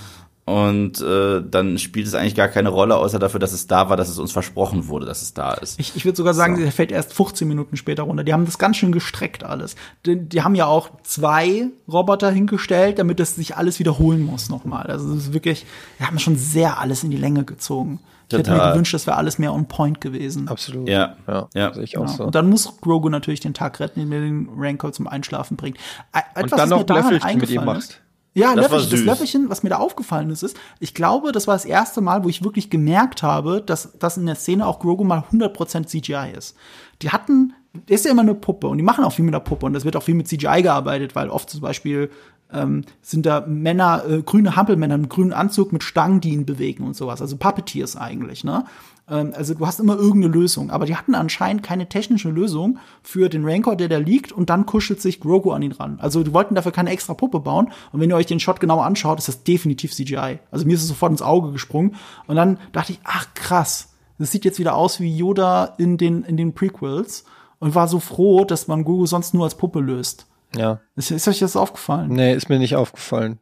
[0.45, 3.97] und äh, dann spielt es eigentlich gar keine Rolle, außer dafür, dass es da war,
[3.97, 5.79] dass es uns versprochen wurde, dass es da ist.
[5.79, 6.63] Ich, ich würde sogar sagen, so.
[6.63, 8.23] der fällt erst 15 Minuten später runter.
[8.23, 9.75] Die haben das ganz schön gestreckt alles.
[10.05, 14.87] Die, die haben ja auch zwei Roboter hingestellt, damit das sich alles wiederholen muss nochmal.
[14.87, 15.65] Also das ist wirklich,
[15.99, 17.99] wir haben schon sehr alles in die Länge gezogen.
[18.27, 20.47] Ich hätte mir gewünscht, das wäre alles mehr on point gewesen.
[20.47, 20.87] Absolut.
[20.87, 21.73] Ja, ja, ja.
[21.73, 22.17] Sehe ich auch genau.
[22.17, 22.23] so.
[22.25, 25.77] Und dann muss Grogu natürlich den Tag retten, indem er den Rancor zum Einschlafen bringt.
[26.13, 28.01] Etwas, Und dann noch Löffelchen mit ihm macht.
[28.33, 31.55] Ja, das, Löffelchen, das Löffelchen, was mir da aufgefallen ist, ist, ich glaube, das war
[31.55, 35.03] das erste Mal, wo ich wirklich gemerkt habe, dass, dass in der Szene auch Grogu
[35.03, 36.55] mal 100% CGI ist.
[37.01, 37.53] Die hatten,
[37.87, 39.83] ist ja immer eine Puppe und die machen auch viel mit der Puppe und es
[39.83, 42.09] wird auch viel mit CGI gearbeitet, weil oft zum Beispiel
[42.53, 46.83] ähm, sind da Männer, äh, grüne Hampelmänner im grünen Anzug mit Stangen, die ihn bewegen
[46.83, 47.21] und sowas.
[47.21, 48.65] Also Puppeteers eigentlich, ne?
[49.11, 50.71] Ähm, also du hast immer irgendeine Lösung.
[50.71, 54.65] Aber die hatten anscheinend keine technische Lösung für den Rancor, der da liegt und dann
[54.65, 55.99] kuschelt sich Grogu an ihn ran.
[56.01, 57.71] Also die wollten dafür keine extra Puppe bauen.
[57.91, 60.39] Und wenn ihr euch den Shot genau anschaut, ist das definitiv CGI.
[60.49, 61.95] Also mir ist es sofort ins Auge gesprungen.
[62.27, 66.23] Und dann dachte ich, ach krass, das sieht jetzt wieder aus wie Yoda in den,
[66.23, 67.25] in den Prequels.
[67.59, 70.25] Und war so froh, dass man Grogu sonst nur als Puppe löst.
[70.55, 70.81] Ja.
[70.95, 72.11] Ist, ist euch das aufgefallen?
[72.11, 73.39] Nee, ist mir nicht aufgefallen.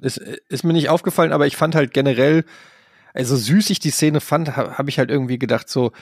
[0.00, 2.44] Ist, ist mir nicht aufgefallen, aber ich fand halt generell,
[3.14, 5.92] also süß ich die Szene fand, habe hab ich halt irgendwie gedacht, so,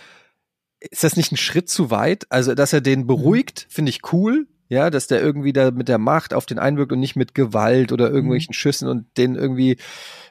[0.80, 2.26] ist das nicht ein Schritt zu weit?
[2.30, 3.72] Also, dass er den beruhigt, mhm.
[3.72, 4.46] finde ich cool.
[4.68, 7.90] Ja, dass der irgendwie da mit der Macht auf den einwirkt und nicht mit Gewalt
[7.90, 8.54] oder irgendwelchen mhm.
[8.54, 9.78] Schüssen und den irgendwie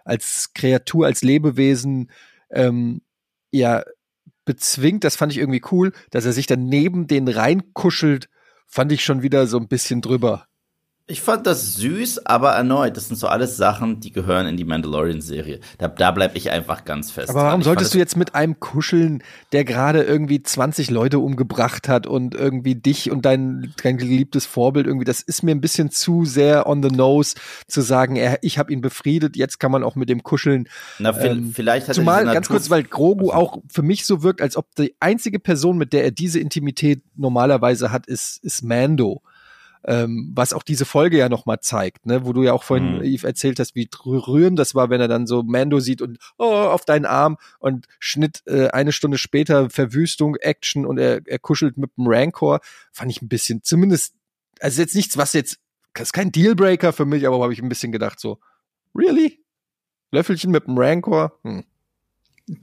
[0.06, 2.10] als Kreatur, als Lebewesen
[2.50, 3.02] ähm,
[3.52, 3.84] ja
[4.46, 5.04] bezwingt.
[5.04, 8.30] Das fand ich irgendwie cool, dass er sich dann neben den reinkuschelt,
[8.70, 10.49] fand ich schon wieder so ein bisschen drüber.
[11.10, 14.64] Ich fand das süß, aber erneut, das sind so alles Sachen, die gehören in die
[14.64, 15.60] Mandalorian-Serie.
[15.80, 17.32] Da, da bleib ich einfach ganz fest.
[17.32, 22.06] Aber warum solltest du jetzt mit einem kuscheln, der gerade irgendwie 20 Leute umgebracht hat
[22.06, 26.26] und irgendwie dich und dein, dein geliebtes Vorbild irgendwie, das ist mir ein bisschen zu
[26.26, 27.34] sehr on the nose
[27.68, 30.70] zu sagen, er, ich habe ihn befriedet, jetzt kann man auch mit dem kuscheln.
[31.00, 34.56] Na, ähm, vielleicht hat zumal ganz kurz, weil Grogu auch für mich so wirkt, als
[34.56, 39.24] ob die einzige Person, mit der er diese Intimität normalerweise hat, ist, ist Mando
[39.86, 43.04] ähm, was auch diese Folge ja nochmal zeigt, ne, wo du ja auch vorhin, mhm.
[43.04, 46.46] Eve, erzählt hast, wie rührend das war, wenn er dann so Mando sieht und oh,
[46.46, 51.78] auf deinen Arm und Schnitt äh, eine Stunde später Verwüstung, Action und er, er kuschelt
[51.78, 52.60] mit dem Rancor,
[52.92, 54.14] fand ich ein bisschen, zumindest,
[54.60, 55.60] also jetzt nichts, was jetzt,
[55.94, 58.40] das ist kein Dealbreaker für mich, aber habe ich ein bisschen gedacht so,
[58.96, 59.44] really?
[60.12, 61.40] Löffelchen mit dem Rancor?
[61.44, 61.64] Hm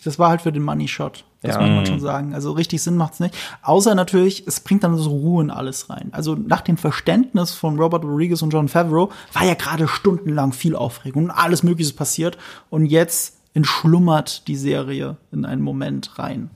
[0.04, 1.24] das war halt für den Money Shot.
[1.42, 1.60] Das ja.
[1.60, 2.34] muss man schon sagen.
[2.34, 3.36] Also richtig Sinn macht's nicht.
[3.62, 6.08] Außer natürlich, es bringt dann so Ruhe in alles rein.
[6.12, 10.74] Also nach dem Verständnis von Robert Rodriguez und John Favreau war ja gerade stundenlang viel
[10.74, 12.36] Aufregung und alles Mögliche passiert.
[12.70, 16.50] Und jetzt entschlummert die Serie in einen Moment rein.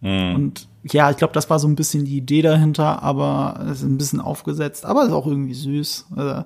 [0.00, 0.34] Mhm.
[0.34, 3.82] Und ja, ich glaube, das war so ein bisschen die Idee dahinter, aber es ist
[3.82, 6.06] ein bisschen aufgesetzt, aber ist auch irgendwie süß.
[6.16, 6.44] Also,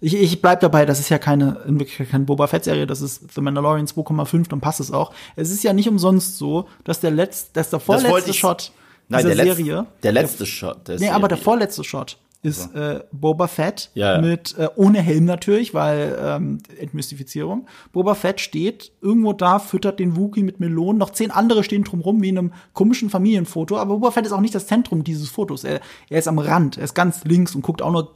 [0.00, 3.32] ich, ich bleib dabei, das ist ja keine, in Wirklichkeit keine Boba Fett-Serie, das ist
[3.34, 5.12] The Mandalorian 2,5, dann passt es auch.
[5.36, 8.72] Es ist ja nicht umsonst so, dass der letzte, dass der vorletzte Shot
[9.08, 9.76] Nein, dieser der Serie.
[9.76, 10.88] Letz, der letzte der, Shot.
[10.88, 11.14] Der nee, Serie.
[11.14, 14.20] aber der vorletzte Shot ist äh, Boba Fett ja, ja.
[14.20, 17.66] mit äh, ohne Helm natürlich, weil ähm, Entmystifizierung.
[17.92, 20.98] Boba Fett steht irgendwo da, füttert den Wookie mit Melonen.
[20.98, 23.76] Noch zehn andere stehen drumrum wie in einem komischen Familienfoto.
[23.78, 25.64] Aber Boba Fett ist auch nicht das Zentrum dieses Fotos.
[25.64, 28.14] Er, er ist am Rand, er ist ganz links und guckt auch nur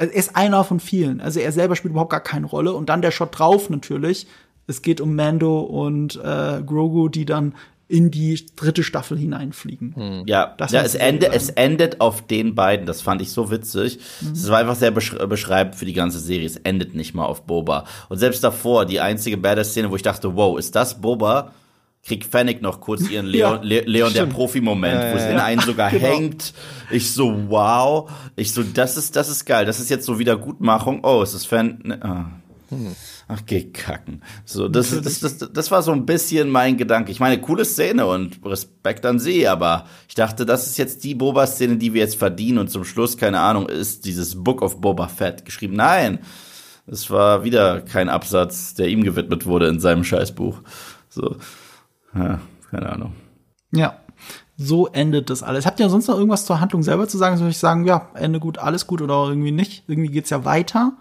[0.00, 1.20] er ist einer von vielen.
[1.20, 2.72] Also er selber spielt überhaupt gar keine Rolle.
[2.72, 4.26] Und dann der Shot drauf natürlich.
[4.66, 7.54] Es geht um Mando und äh, Grogu, die dann
[7.86, 9.94] in die dritte Staffel hineinfliegen.
[9.96, 10.22] Hm.
[10.26, 12.86] Ja, das ja es, endet, es endet auf den beiden.
[12.86, 13.98] Das fand ich so witzig.
[14.22, 14.48] Es mhm.
[14.48, 16.46] war einfach sehr besch beschreibend für die ganze Serie.
[16.46, 17.84] Es endet nicht mal auf Boba.
[18.08, 21.52] Und selbst davor, die einzige Badass-Szene, wo ich dachte, wow, ist das Boba?
[22.02, 25.38] Kriegt Fennec noch kurz ihren Leon, ja, Le Leon der Profi-Moment, ja, wo sie in
[25.38, 26.06] einen sogar genau.
[26.06, 26.54] hängt.
[26.90, 28.10] Ich so, wow.
[28.36, 29.66] Ich so, das ist, das ist geil.
[29.66, 31.04] Das ist jetzt so Wiedergutmachung.
[31.04, 31.78] Oh, es ist Fan.
[31.82, 32.30] Ne, ah.
[32.70, 32.94] Hm.
[33.26, 34.22] Ach, geh kacken.
[34.44, 37.10] So, das, das, das, das, das war so ein bisschen mein Gedanke.
[37.10, 41.14] Ich meine, coole Szene und Respekt an sie, aber ich dachte, das ist jetzt die
[41.14, 45.08] Boba-Szene, die wir jetzt verdienen und zum Schluss, keine Ahnung, ist dieses Book of Boba
[45.08, 45.74] Fett geschrieben.
[45.74, 46.20] Nein,
[46.86, 50.60] es war wieder kein Absatz, der ihm gewidmet wurde in seinem Scheißbuch.
[51.08, 51.36] So.
[52.14, 53.12] Ja, keine Ahnung.
[53.72, 54.00] Ja,
[54.56, 55.64] so endet das alles.
[55.64, 57.36] Habt ihr sonst noch irgendwas zur Handlung selber zu sagen?
[57.36, 59.84] Soll ich sagen, ja, Ende gut, alles gut oder irgendwie nicht?
[59.86, 60.92] Irgendwie geht's ja weiter.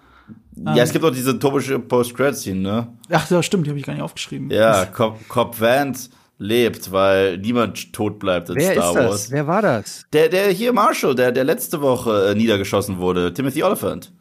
[0.56, 2.88] Ja, ähm, es gibt auch diese topische Post-Credit-Scene, ne?
[3.12, 4.50] Ach, ja, stimmt, die habe ich gar nicht aufgeschrieben.
[4.50, 9.06] Ja, Cop, Cop Vance lebt, weil niemand tot bleibt in Wer Star ist das?
[9.06, 9.32] Wars.
[9.32, 10.06] Wer war das?
[10.14, 14.12] Der, der hier Marshall, der, der letzte Woche äh, niedergeschossen wurde, Timothy Oliphant.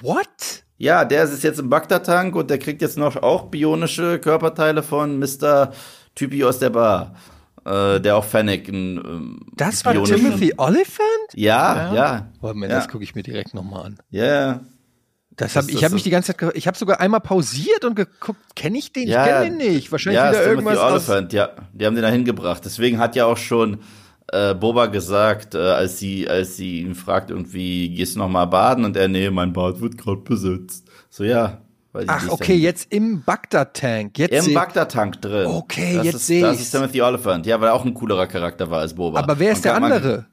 [0.00, 0.64] What?
[0.82, 5.16] Ja, der ist jetzt im Bagdad-Tank und der kriegt jetzt noch auch bionische Körperteile von
[5.20, 5.70] Mr.
[6.16, 7.14] Typi aus der Bar.
[7.64, 11.06] Äh, der auch Fennec ähm, Das war Timothy Oliphant?
[11.34, 11.94] Ja, ja.
[11.94, 12.32] ja.
[12.40, 12.74] Oh, man, ja.
[12.74, 13.98] das gucke ich mir direkt nochmal an.
[14.10, 14.60] Ja, yeah.
[15.36, 17.94] Das hab, das, ich habe mich die ganze Zeit, ich habe sogar einmal pausiert und
[17.94, 19.06] geguckt, kenne ich den?
[19.06, 19.92] Ja, ich kenne den nicht.
[19.92, 20.78] Wahrscheinlich ja, wieder irgendwas.
[20.78, 22.64] Oliphant, ja, die haben den da hingebracht.
[22.64, 23.78] Deswegen hat ja auch schon
[24.28, 28.46] äh, Boba gesagt, äh, als sie, als sie ihn fragt, irgendwie, gehst du noch mal
[28.46, 28.84] baden?
[28.84, 30.86] Und er, nee, mein Bad wird gerade besetzt.
[31.10, 31.58] So, ja.
[32.06, 34.18] Ach, okay, jetzt im Bagdad-Tank.
[34.18, 35.46] Im Bagdad-Tank drin.
[35.46, 36.42] Okay, das jetzt sehe ich.
[36.42, 37.44] Das ist Timothy Oliphant.
[37.44, 39.18] Ja, weil er auch ein coolerer Charakter war als Boba.
[39.18, 40.24] Aber wer ist der andere?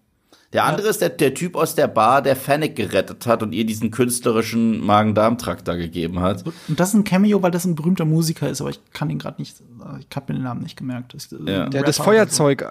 [0.51, 0.89] Der andere ja.
[0.89, 4.83] ist der, der Typ aus der Bar, der Fennec gerettet hat und ihr diesen künstlerischen
[4.83, 6.43] Magen-Darm-Trakt da gegeben hat.
[6.67, 9.19] Und das ist ein Cameo, weil das ein berühmer Musiker ist, aber ich kann ihn
[9.19, 9.57] gerade nicht,
[9.99, 11.13] ich habe mir den Namen nicht gemerkt.
[11.13, 11.69] Das, äh, ja.
[11.69, 12.67] Der das Feuerzeug so.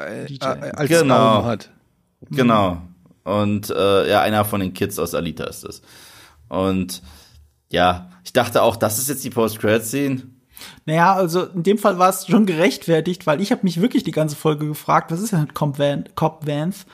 [0.46, 1.44] äh, als genau.
[1.44, 1.70] Hat.
[2.30, 2.82] Genau.
[3.22, 5.82] Und äh, ja, einer von den Kids aus Alita ist das.
[6.48, 7.02] Und
[7.70, 10.22] ja, ich dachte auch, das ist jetzt die Post-Credit-Scene.
[10.86, 14.10] Naja, also in dem Fall war es schon gerechtfertigt, weil ich habe mich wirklich die
[14.10, 16.86] ganze Folge gefragt, was ist denn mit Cobb Vance?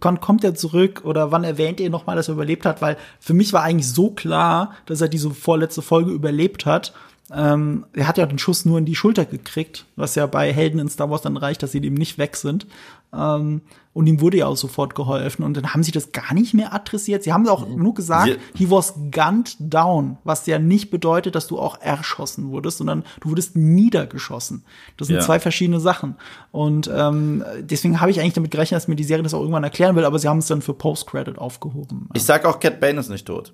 [0.00, 2.82] Wann kommt er zurück oder wann erwähnt ihr nochmal, dass er überlebt hat?
[2.82, 6.92] Weil für mich war eigentlich so klar, dass er diese vorletzte Folge überlebt hat.
[7.32, 10.80] Ähm, er hat ja den Schuss nur in die Schulter gekriegt, was ja bei Helden
[10.80, 12.66] in Star Wars dann reicht, dass sie dem nicht weg sind.
[13.14, 13.62] Ähm,
[13.92, 15.42] und ihm wurde ja auch sofort geholfen.
[15.42, 17.24] Und dann haben sie das gar nicht mehr adressiert.
[17.24, 17.82] Sie haben auch mhm.
[17.82, 22.78] nur gesagt, he was gunned down, was ja nicht bedeutet, dass du auch erschossen wurdest,
[22.78, 24.62] sondern du wurdest niedergeschossen.
[24.96, 25.22] Das sind ja.
[25.22, 26.14] zwei verschiedene Sachen.
[26.52, 29.64] Und ähm, deswegen habe ich eigentlich damit gerechnet, dass mir die Serie das auch irgendwann
[29.64, 32.08] erklären will, aber sie haben es dann für Post-Credit aufgehoben.
[32.14, 33.52] Ich sag auch, Cat Bane ist nicht tot.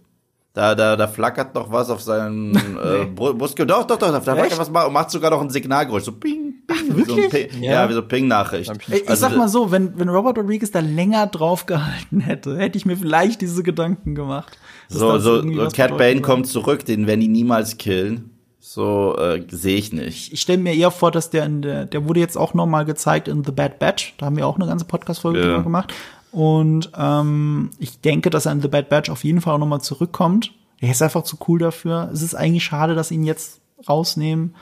[0.56, 3.66] Da, da, da flackert noch was auf seinem äh, Brustgürtel.
[3.66, 6.04] Doch, doch, doch, da flackert was, macht sogar noch ein Signalgeräusch.
[6.04, 6.54] So ping.
[6.68, 7.24] Ach, wirklich?
[7.24, 7.72] So Ping, ja.
[7.72, 8.72] ja, wie so Ping-Nachricht.
[8.88, 12.56] Ich, ich also, sag mal so, wenn, wenn Robert Rodriguez da länger drauf gehalten hätte,
[12.56, 14.56] hätte ich mir vielleicht diese Gedanken gemacht.
[14.88, 18.30] So, so, so Cat Bane kommt zurück, den werden die niemals killen.
[18.58, 20.32] So äh, sehe ich nicht.
[20.32, 22.86] Ich stelle mir eher vor, dass der in der, der wurde jetzt auch noch mal
[22.86, 24.14] gezeigt in The Bad Batch.
[24.16, 25.46] Da haben wir auch eine ganze Podcast-Folge ja.
[25.48, 25.92] drüber gemacht.
[26.36, 29.66] Und ähm, ich denke, dass er in The Bad Batch auf jeden Fall auch noch
[29.66, 30.52] mal zurückkommt.
[30.78, 32.10] Er ist einfach zu cool dafür.
[32.12, 34.54] Es ist eigentlich schade, dass ihn jetzt rausnehmen.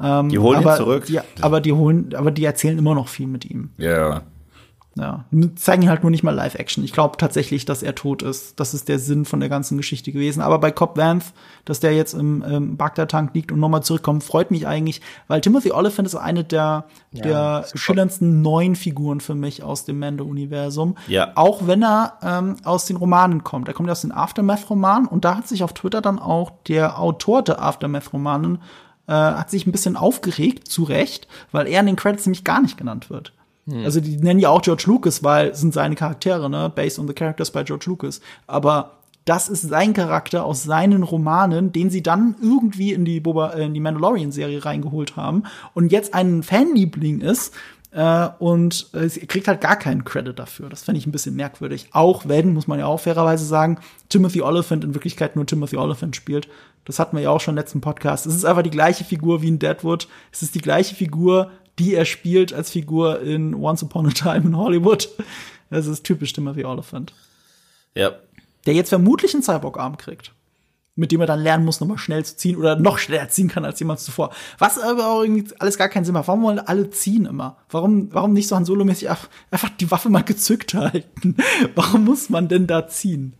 [0.00, 1.06] Ähm, die holen aber, ihn zurück.
[1.06, 3.70] Die, aber die holen, aber die erzählen immer noch viel mit ihm.
[3.78, 4.22] Ja.
[5.00, 5.24] Ja,
[5.54, 6.84] zeigen halt nur nicht mal Live-Action.
[6.84, 8.60] Ich glaube tatsächlich, dass er tot ist.
[8.60, 10.42] Das ist der Sinn von der ganzen Geschichte gewesen.
[10.42, 11.32] Aber bei Cobb Vanth,
[11.64, 15.72] dass der jetzt im, im Bagdad-Tank liegt und nochmal zurückkommt, freut mich eigentlich, weil Timothy
[15.72, 20.96] Oliphant ist eine der, ja, der schillerndsten neuen Figuren für mich aus dem Mando-Universum.
[21.08, 21.32] Ja.
[21.34, 23.68] Auch wenn er ähm, aus den Romanen kommt.
[23.68, 27.40] Er kommt aus den Aftermath-Romanen und da hat sich auf Twitter dann auch der Autor
[27.42, 28.58] der Aftermath-Romanen
[29.06, 32.60] äh, hat sich ein bisschen aufgeregt, zu Recht, weil er in den Credits nämlich gar
[32.60, 33.32] nicht genannt wird.
[33.70, 33.84] Hm.
[33.84, 36.70] Also die nennen ja auch George Lucas, weil sind seine Charaktere, ne?
[36.74, 38.20] Based on the characters by George Lucas.
[38.46, 38.92] Aber
[39.24, 43.66] das ist sein Charakter aus seinen Romanen, den sie dann irgendwie in die Boba, äh,
[43.66, 45.44] in die Mandalorian-Serie reingeholt haben
[45.74, 47.54] und jetzt ein Fanliebling ist.
[47.92, 50.68] Äh, und äh, sie kriegt halt gar keinen Credit dafür.
[50.68, 51.88] Das fände ich ein bisschen merkwürdig.
[51.92, 53.78] Auch wenn, muss man ja auch fairerweise sagen,
[54.08, 56.48] Timothy Oliphant in Wirklichkeit nur Timothy Oliphant spielt.
[56.84, 58.26] Das hatten wir ja auch schon im letzten Podcast.
[58.26, 60.08] Es ist einfach die gleiche Figur wie in Deadwood.
[60.32, 64.48] Es ist die gleiche Figur, die er spielt als Figur in Once Upon a Time
[64.48, 65.08] in Hollywood.
[65.70, 67.14] Das ist typisch Timothy Oliphant.
[67.94, 68.12] Ja.
[68.66, 70.32] Der jetzt vermutlich einen Cyborg-Arm kriegt.
[70.94, 73.64] Mit dem er dann lernen muss, nochmal schnell zu ziehen oder noch schneller ziehen kann
[73.64, 74.30] als jemals zuvor.
[74.58, 76.28] Was aber auch irgendwie alles gar keinen Sinn macht.
[76.28, 77.56] Warum wollen alle ziehen immer?
[77.70, 81.36] Warum, warum nicht so Han Solo-mäßig einfach die Waffe mal gezückt halten?
[81.74, 83.34] Warum muss man denn da ziehen?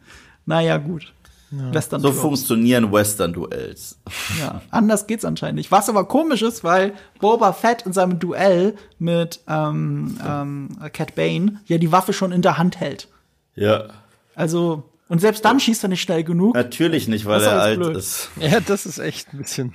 [0.46, 1.12] Naja, gut.
[1.50, 1.74] Ja.
[1.74, 3.98] Western so funktionieren Western-Duells.
[4.38, 5.72] Ja, anders geht's anscheinend nicht.
[5.72, 11.60] Was aber komisch ist, weil Boba Fett in seinem Duell mit ähm, ähm, Cat Bane
[11.66, 13.08] ja die Waffe schon in der Hand hält.
[13.56, 13.88] Ja.
[14.36, 16.54] Also, und selbst dann schießt er nicht schnell genug.
[16.54, 17.96] Natürlich nicht, weil er alt blöd.
[17.96, 18.28] ist.
[18.38, 19.74] Ja, das ist echt ein bisschen.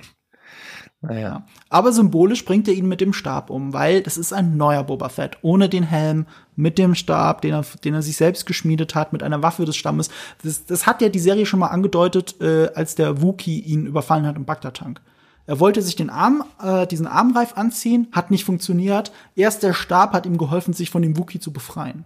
[1.06, 1.42] Naja.
[1.68, 5.08] Aber symbolisch bringt er ihn mit dem Stab um, weil das ist ein neuer Boba
[5.08, 5.38] Fett.
[5.42, 6.26] Ohne den Helm,
[6.56, 9.76] mit dem Stab, den er, den er sich selbst geschmiedet hat, mit einer Waffe des
[9.76, 10.08] Stammes.
[10.42, 14.26] Das, das hat ja die Serie schon mal angedeutet, äh, als der Wookie ihn überfallen
[14.26, 15.00] hat im Bagdad-Tank.
[15.46, 19.12] Er wollte sich den Arm, äh, diesen Armreif anziehen, hat nicht funktioniert.
[19.36, 22.04] Erst der Stab hat ihm geholfen, sich von dem Wookie zu befreien.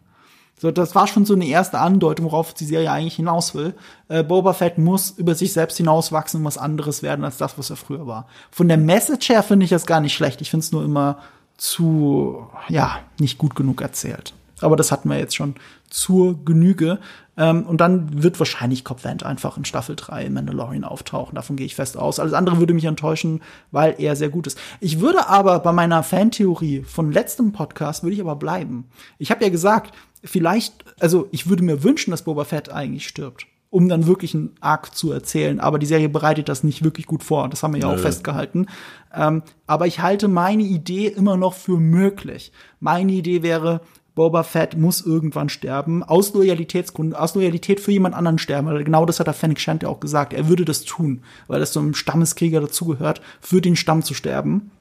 [0.60, 3.72] So, das war schon so eine erste Andeutung, worauf die Serie eigentlich hinaus will.
[4.08, 7.70] Äh, Boba Fett muss über sich selbst hinauswachsen und was anderes werden als das, was
[7.70, 8.26] er früher war.
[8.50, 10.42] Von der Message her finde ich das gar nicht schlecht.
[10.42, 11.16] Ich finde es nur immer
[11.56, 14.34] zu, ja, nicht gut genug erzählt.
[14.60, 15.54] Aber das hatten wir jetzt schon
[15.88, 16.98] zur Genüge.
[17.38, 21.36] Ähm, und dann wird wahrscheinlich Cobb Vanth einfach in Staffel 3 Mandalorian auftauchen.
[21.36, 22.20] Davon gehe ich fest aus.
[22.20, 24.58] Alles andere würde mich enttäuschen, weil er sehr gut ist.
[24.80, 28.90] Ich würde aber bei meiner Fantheorie von letztem Podcast würde ich aber bleiben.
[29.16, 33.46] Ich habe ja gesagt, vielleicht, also ich würde mir wünschen, dass Boba Fett eigentlich stirbt
[33.70, 35.60] um dann wirklich einen Arc zu erzählen.
[35.60, 37.48] Aber die Serie bereitet das nicht wirklich gut vor.
[37.48, 37.94] Das haben wir ja Nö.
[37.94, 38.66] auch festgehalten.
[39.14, 42.52] Ähm, aber ich halte meine Idee immer noch für möglich.
[42.80, 43.80] Meine Idee wäre,
[44.16, 48.66] Boba Fett muss irgendwann sterben, aus Loyalitätsgründen, aus Loyalität für jemand anderen sterben.
[48.66, 50.32] Weil genau das hat der Fennec Shand ja auch gesagt.
[50.32, 54.72] Er würde das tun, weil das so einem Stammeskrieger dazugehört, für den Stamm zu sterben.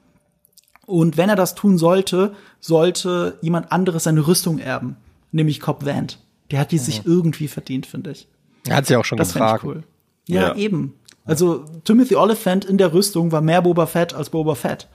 [0.87, 4.97] Und wenn er das tun sollte, sollte jemand anderes seine Rüstung erben,
[5.31, 6.19] nämlich Cobb Vanth.
[6.51, 6.83] Der hat die mhm.
[6.83, 8.27] sich irgendwie verdient, finde ich.
[8.67, 9.63] Er hat sie auch schon das gefragt.
[9.63, 9.83] Cool.
[10.27, 10.95] Ja, ja, eben.
[11.25, 14.87] Also Timothy Oliphant in der Rüstung war mehr Boba Fett als Boba Fett.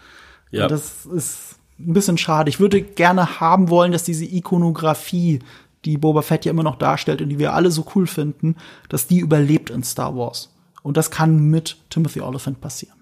[0.51, 0.65] Ja.
[0.65, 2.49] Und das ist ein bisschen schade.
[2.49, 5.41] Ich würde gerne haben wollen, dass diese Ikonografie,
[5.85, 8.57] die Boba Fett ja immer noch darstellt und die wir alle so cool finden,
[8.89, 10.51] dass die überlebt in Star Wars.
[10.83, 12.99] Und das kann mit Timothy Oliphant passieren.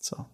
[0.00, 0.26] So.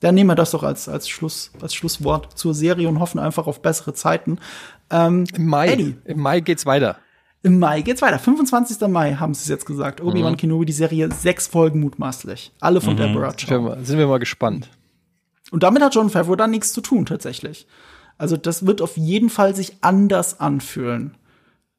[0.00, 3.46] Dann nehmen wir das doch als, als, Schluss, als Schlusswort zur Serie und hoffen einfach
[3.46, 4.38] auf bessere Zeiten.
[4.90, 5.68] Ähm, Im Mai.
[5.68, 5.96] Eddie.
[6.04, 6.98] Im Mai geht's weiter.
[7.42, 8.18] Im Mai geht's weiter.
[8.18, 8.88] 25.
[8.88, 10.00] Mai haben sie es jetzt gesagt.
[10.00, 10.36] Obi-Wan mhm.
[10.36, 12.52] Kenobi, die Serie, sechs Folgen mutmaßlich.
[12.60, 12.98] Alle von mhm.
[12.98, 13.76] Deborah Chow.
[13.82, 14.68] Sind wir mal gespannt.
[15.50, 17.66] Und damit hat John Favreau dann nichts zu tun, tatsächlich.
[18.18, 21.16] Also, das wird auf jeden Fall sich anders anfühlen.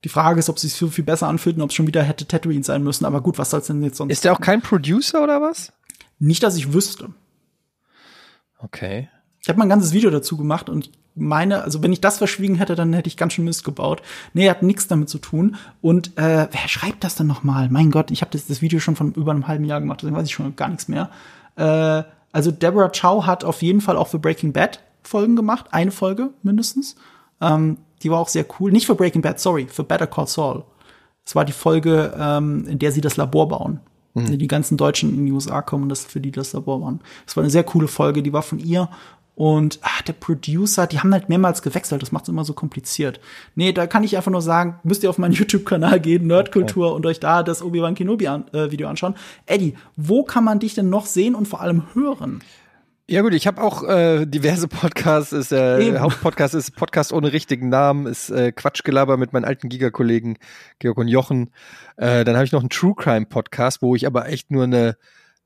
[0.06, 2.03] Die Frage ist, ob es sich viel, viel besser anfühlt und ob es schon wieder
[2.03, 3.03] hätte Tatooine sein müssen.
[3.03, 4.14] Aber gut, was soll's denn jetzt sonst?
[4.14, 5.73] Ist der auch kein Producer oder was?
[6.19, 7.10] Nicht, dass ich wüsste.
[8.60, 9.10] Okay.
[9.41, 12.56] Ich habe mal ein ganzes Video dazu gemacht und meine, also wenn ich das verschwiegen
[12.56, 14.02] hätte, dann hätte ich ganz schön Mist gebaut.
[14.34, 15.56] Nee, hat nichts damit zu tun.
[15.82, 17.70] Und äh, wer schreibt das denn noch mal?
[17.70, 20.16] Mein Gott, ich habe das, das Video schon von über einem halben Jahr gemacht, deswegen
[20.16, 21.10] weiß ich schon gar nichts mehr.
[21.56, 25.91] Äh, also Deborah Chow hat auf jeden Fall auch für Breaking Bad Folgen gemacht, eine
[25.91, 26.96] Folge mindestens.
[27.41, 28.72] Ähm, die war auch sehr cool.
[28.72, 30.64] Nicht für Breaking Bad, sorry, für Better Call Saul.
[31.26, 33.80] Es war die Folge, ähm, in der sie das Labor bauen.
[34.14, 34.38] Mhm.
[34.38, 37.02] Die ganzen Deutschen in die USA kommen und das für die das Labor bauen.
[37.26, 38.90] Das war eine sehr coole Folge, die war von ihr.
[39.40, 43.22] Und ah, der Producer, die haben halt mehrmals gewechselt, das macht es immer so kompliziert.
[43.56, 46.95] Nee, da kann ich einfach nur sagen, müsst ihr auf meinen YouTube-Kanal gehen, Nerdkultur, okay.
[46.98, 49.16] und euch da das Obi-Wan Kenobi-Video äh, anschauen.
[49.45, 52.44] Eddie, wo kann man dich denn noch sehen und vor allem hören?
[53.07, 55.32] Ja gut, ich habe auch äh, diverse Podcasts.
[55.32, 60.38] Ist, äh, Hauptpodcast ist Podcast ohne richtigen Namen, ist äh, Quatschgelaber mit meinen alten Giga-Kollegen
[60.80, 61.52] Georg und Jochen.
[61.95, 64.98] Äh, dann habe ich noch einen True Crime Podcast, wo ich aber echt nur eine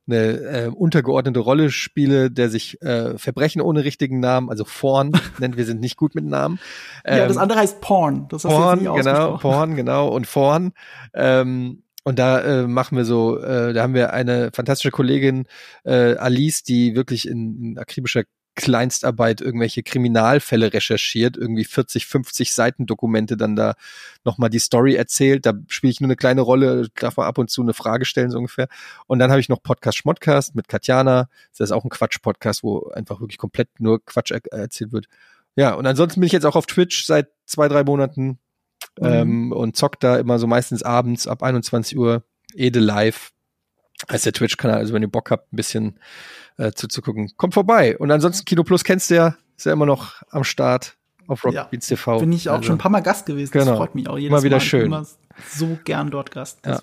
[0.08, 5.58] eine äh, untergeordnete Rolle spiele, der sich äh, Verbrechen ohne richtigen Namen, also Porn nennt,
[5.58, 6.60] wir sind nicht gut mit Namen.
[7.06, 8.28] Ähm, ja, das ähm, andere heißt Porn.
[8.30, 10.74] Das Porn, genau, Porn, genau und Porn.
[11.14, 15.46] Ähm, und da äh, machen wir so, äh, da haben wir eine fantastische Kollegin,
[15.86, 18.24] äh, Alice, die wirklich in, in akribischer
[18.56, 23.76] Kleinstarbeit irgendwelche Kriminalfälle recherchiert, irgendwie 40, 50 Seiten Dokumente dann da
[24.24, 25.46] nochmal die Story erzählt.
[25.46, 28.30] Da spiele ich nur eine kleine Rolle, darf man ab und zu eine Frage stellen,
[28.30, 28.68] so ungefähr.
[29.08, 31.30] Und dann habe ich noch Podcast Schmodcast mit Katjana.
[31.52, 35.08] Das ist auch ein Quatsch-Podcast, wo einfach wirklich komplett nur Quatsch er erzählt wird.
[35.56, 38.40] Ja, und ansonsten bin ich jetzt auch auf Twitch seit zwei, drei Monaten
[39.00, 39.06] mhm.
[39.06, 42.24] ähm, und zock da immer so meistens abends ab 21 Uhr
[42.56, 43.33] Ede live
[44.08, 44.78] als der Twitch-Kanal.
[44.78, 46.00] Also wenn ihr Bock habt, ein bisschen
[46.58, 47.98] äh, zuzugucken, kommt vorbei.
[47.98, 50.98] Und ansonsten Kino Plus kennst du ja, ist ja immer noch am Start
[51.28, 52.20] auf Rockbeats ja, TV.
[52.20, 52.68] Bin ich auch also.
[52.68, 53.52] schon ein paar Mal Gast gewesen.
[53.52, 53.66] Genau.
[53.66, 54.44] Das freut mich auch jedes Mal.
[54.44, 54.62] wieder Mal.
[54.62, 54.86] schön.
[54.86, 55.06] Immer
[55.50, 56.60] so gern dort Gast.
[56.66, 56.82] Ja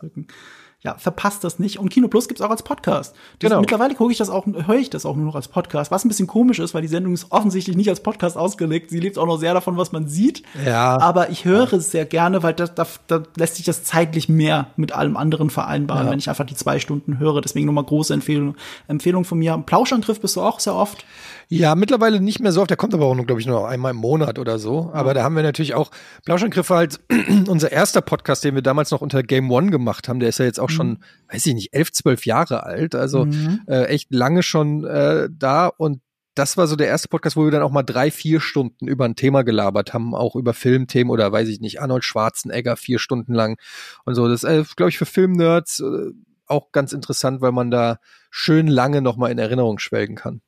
[0.82, 1.78] ja, verpasst das nicht.
[1.78, 3.15] Und Kino Plus gibt's auch als Podcast.
[3.39, 3.61] Das, genau.
[3.61, 6.09] Mittlerweile gucke ich das auch, höre ich das auch nur noch als Podcast, was ein
[6.09, 8.89] bisschen komisch ist, weil die Sendung ist offensichtlich nicht als Podcast ausgelegt.
[8.89, 10.43] Sie lebt auch noch sehr davon, was man sieht.
[10.65, 10.98] Ja.
[10.98, 11.77] Aber ich höre ja.
[11.77, 15.51] es sehr gerne, weil da, da, da lässt sich das zeitlich mehr mit allem anderen
[15.51, 16.12] vereinbaren, ja.
[16.12, 17.43] wenn ich einfach die zwei Stunden höre.
[17.43, 18.57] Deswegen nochmal große Empfehlung,
[18.89, 19.62] Empfehlung von mir.
[19.65, 21.05] Plauschangriff bist du auch sehr oft.
[21.52, 22.70] Ja, mittlerweile nicht mehr so oft.
[22.70, 24.90] Der kommt aber auch nur, glaube ich, nur einmal im Monat oder so.
[24.94, 25.90] Aber da haben wir natürlich auch
[26.24, 27.01] Plauschangriffe halt
[27.48, 30.20] unser erster Podcast, den wir damals noch unter Game One gemacht haben.
[30.20, 30.75] Der ist ja jetzt auch mhm.
[30.75, 30.99] schon,
[31.31, 32.95] weiß ich nicht, elf, zwölf Jahre alt.
[32.95, 33.61] Also mhm.
[33.67, 35.67] äh, echt lange schon äh, da.
[35.67, 36.01] Und
[36.35, 39.05] das war so der erste Podcast, wo wir dann auch mal drei, vier Stunden über
[39.05, 43.35] ein Thema gelabert haben, auch über Filmthemen oder weiß ich nicht, Arnold Schwarzenegger vier Stunden
[43.35, 43.59] lang
[44.05, 44.29] und so.
[44.29, 46.13] Das ist, äh, glaube ich, für Filmnerds äh,
[46.47, 47.99] auch ganz interessant, weil man da
[48.31, 50.41] schön lange noch mal in Erinnerung schwelgen kann.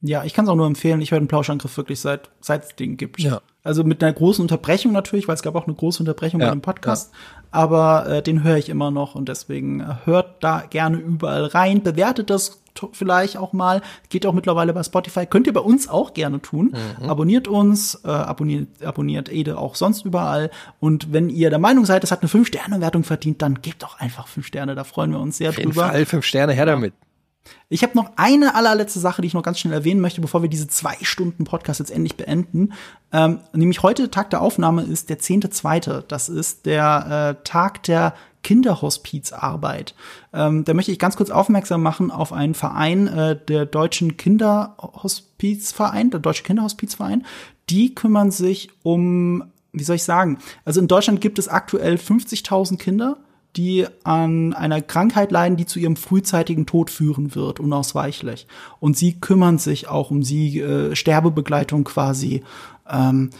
[0.00, 1.00] Ja, ich kann es auch nur empfehlen.
[1.00, 3.18] Ich höre den Plauschangriff wirklich seit seit es den gibt.
[3.18, 3.42] Ja.
[3.64, 6.52] Also mit einer großen Unterbrechung natürlich, weil es gab auch eine große Unterbrechung ja, bei
[6.52, 7.12] dem Podcast.
[7.12, 7.37] Ja.
[7.50, 11.82] Aber äh, den höre ich immer noch und deswegen äh, hört da gerne überall rein.
[11.82, 12.60] Bewertet das
[12.92, 13.82] vielleicht auch mal.
[14.08, 15.26] Geht auch mittlerweile bei Spotify.
[15.26, 16.74] Könnt ihr bei uns auch gerne tun.
[17.00, 17.08] Mhm.
[17.10, 20.50] Abonniert uns, äh, abonniert, abonniert Ede auch sonst überall.
[20.78, 24.28] Und wenn ihr der Meinung seid, es hat eine 5-Sterne-Wertung verdient, dann gebt doch einfach
[24.28, 24.74] 5 Sterne.
[24.74, 25.88] Da freuen wir uns sehr Auf jeden drüber.
[25.88, 26.94] Fall 5 Sterne, her damit.
[27.68, 30.48] Ich habe noch eine allerletzte Sache, die ich noch ganz schnell erwähnen möchte, bevor wir
[30.48, 32.72] diese zwei Stunden Podcast jetzt endlich beenden.
[33.12, 36.04] Ähm, nämlich heute Tag der Aufnahme ist der zehnte zweite.
[36.08, 39.94] Das ist der äh, Tag der Kinderhospizarbeit.
[40.32, 46.10] Ähm, da möchte ich ganz kurz aufmerksam machen auf einen Verein, äh, der Deutschen Kinderhospizverein,
[46.10, 47.26] der Deutsche Kinderhospizverein.
[47.68, 52.78] Die kümmern sich um, wie soll ich sagen, also in Deutschland gibt es aktuell 50.000
[52.78, 53.18] Kinder
[53.56, 58.46] die an einer Krankheit leiden, die zu ihrem frühzeitigen Tod führen wird, unausweichlich.
[58.78, 62.42] Und sie kümmern sich auch um sie, äh, Sterbebegleitung quasi.
[62.88, 63.30] Ähm,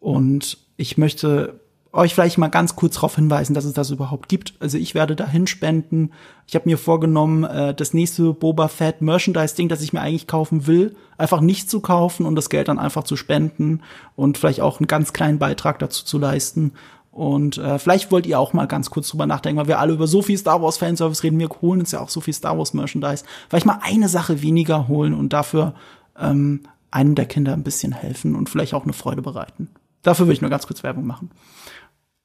[0.00, 1.60] und ich möchte
[1.92, 4.54] euch vielleicht mal ganz kurz darauf hinweisen, dass es das überhaupt gibt.
[4.60, 6.10] Also ich werde dahin spenden.
[6.46, 10.66] Ich habe mir vorgenommen, äh, das nächste Boba Fett Merchandise-Ding, das ich mir eigentlich kaufen
[10.66, 13.82] will, einfach nicht zu kaufen und das Geld dann einfach zu spenden
[14.16, 16.72] und vielleicht auch einen ganz kleinen Beitrag dazu zu leisten.
[17.18, 20.06] Und äh, vielleicht wollt ihr auch mal ganz kurz drüber nachdenken, weil wir alle über
[20.06, 21.40] so viel Star Wars Fanservice reden.
[21.40, 23.24] Wir holen uns ja auch so viel Star Wars Merchandise.
[23.48, 25.74] Vielleicht mal eine Sache weniger holen und dafür
[26.16, 26.60] ähm,
[26.92, 29.68] einem der Kinder ein bisschen helfen und vielleicht auch eine Freude bereiten.
[30.02, 31.32] Dafür würde ich nur ganz kurz Werbung machen.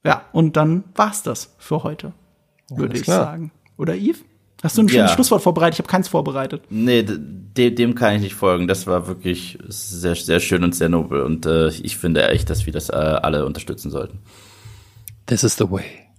[0.06, 2.14] Ja, und dann war's das für heute,
[2.70, 3.24] würde ich klar.
[3.24, 3.52] sagen.
[3.80, 4.24] Oder Yves?
[4.62, 5.16] Hast du ein schönes ja.
[5.16, 5.74] Schlusswort vorbereitet?
[5.74, 6.66] Ich habe keins vorbereitet.
[6.70, 8.68] Nee, de dem kann ich nicht folgen.
[8.68, 11.24] Das war wirklich sehr, sehr schön und sehr nobel.
[11.24, 14.20] Und äh, ich finde echt, dass wir das äh, alle unterstützen sollten.
[15.26, 16.10] This is the way.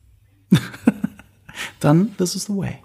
[1.80, 2.82] Dann, this is the way.